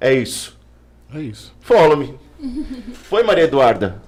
[0.00, 0.58] É isso.
[1.14, 1.54] É isso.
[1.60, 2.23] Follow me.
[3.04, 4.02] Foi, Maria Eduarda?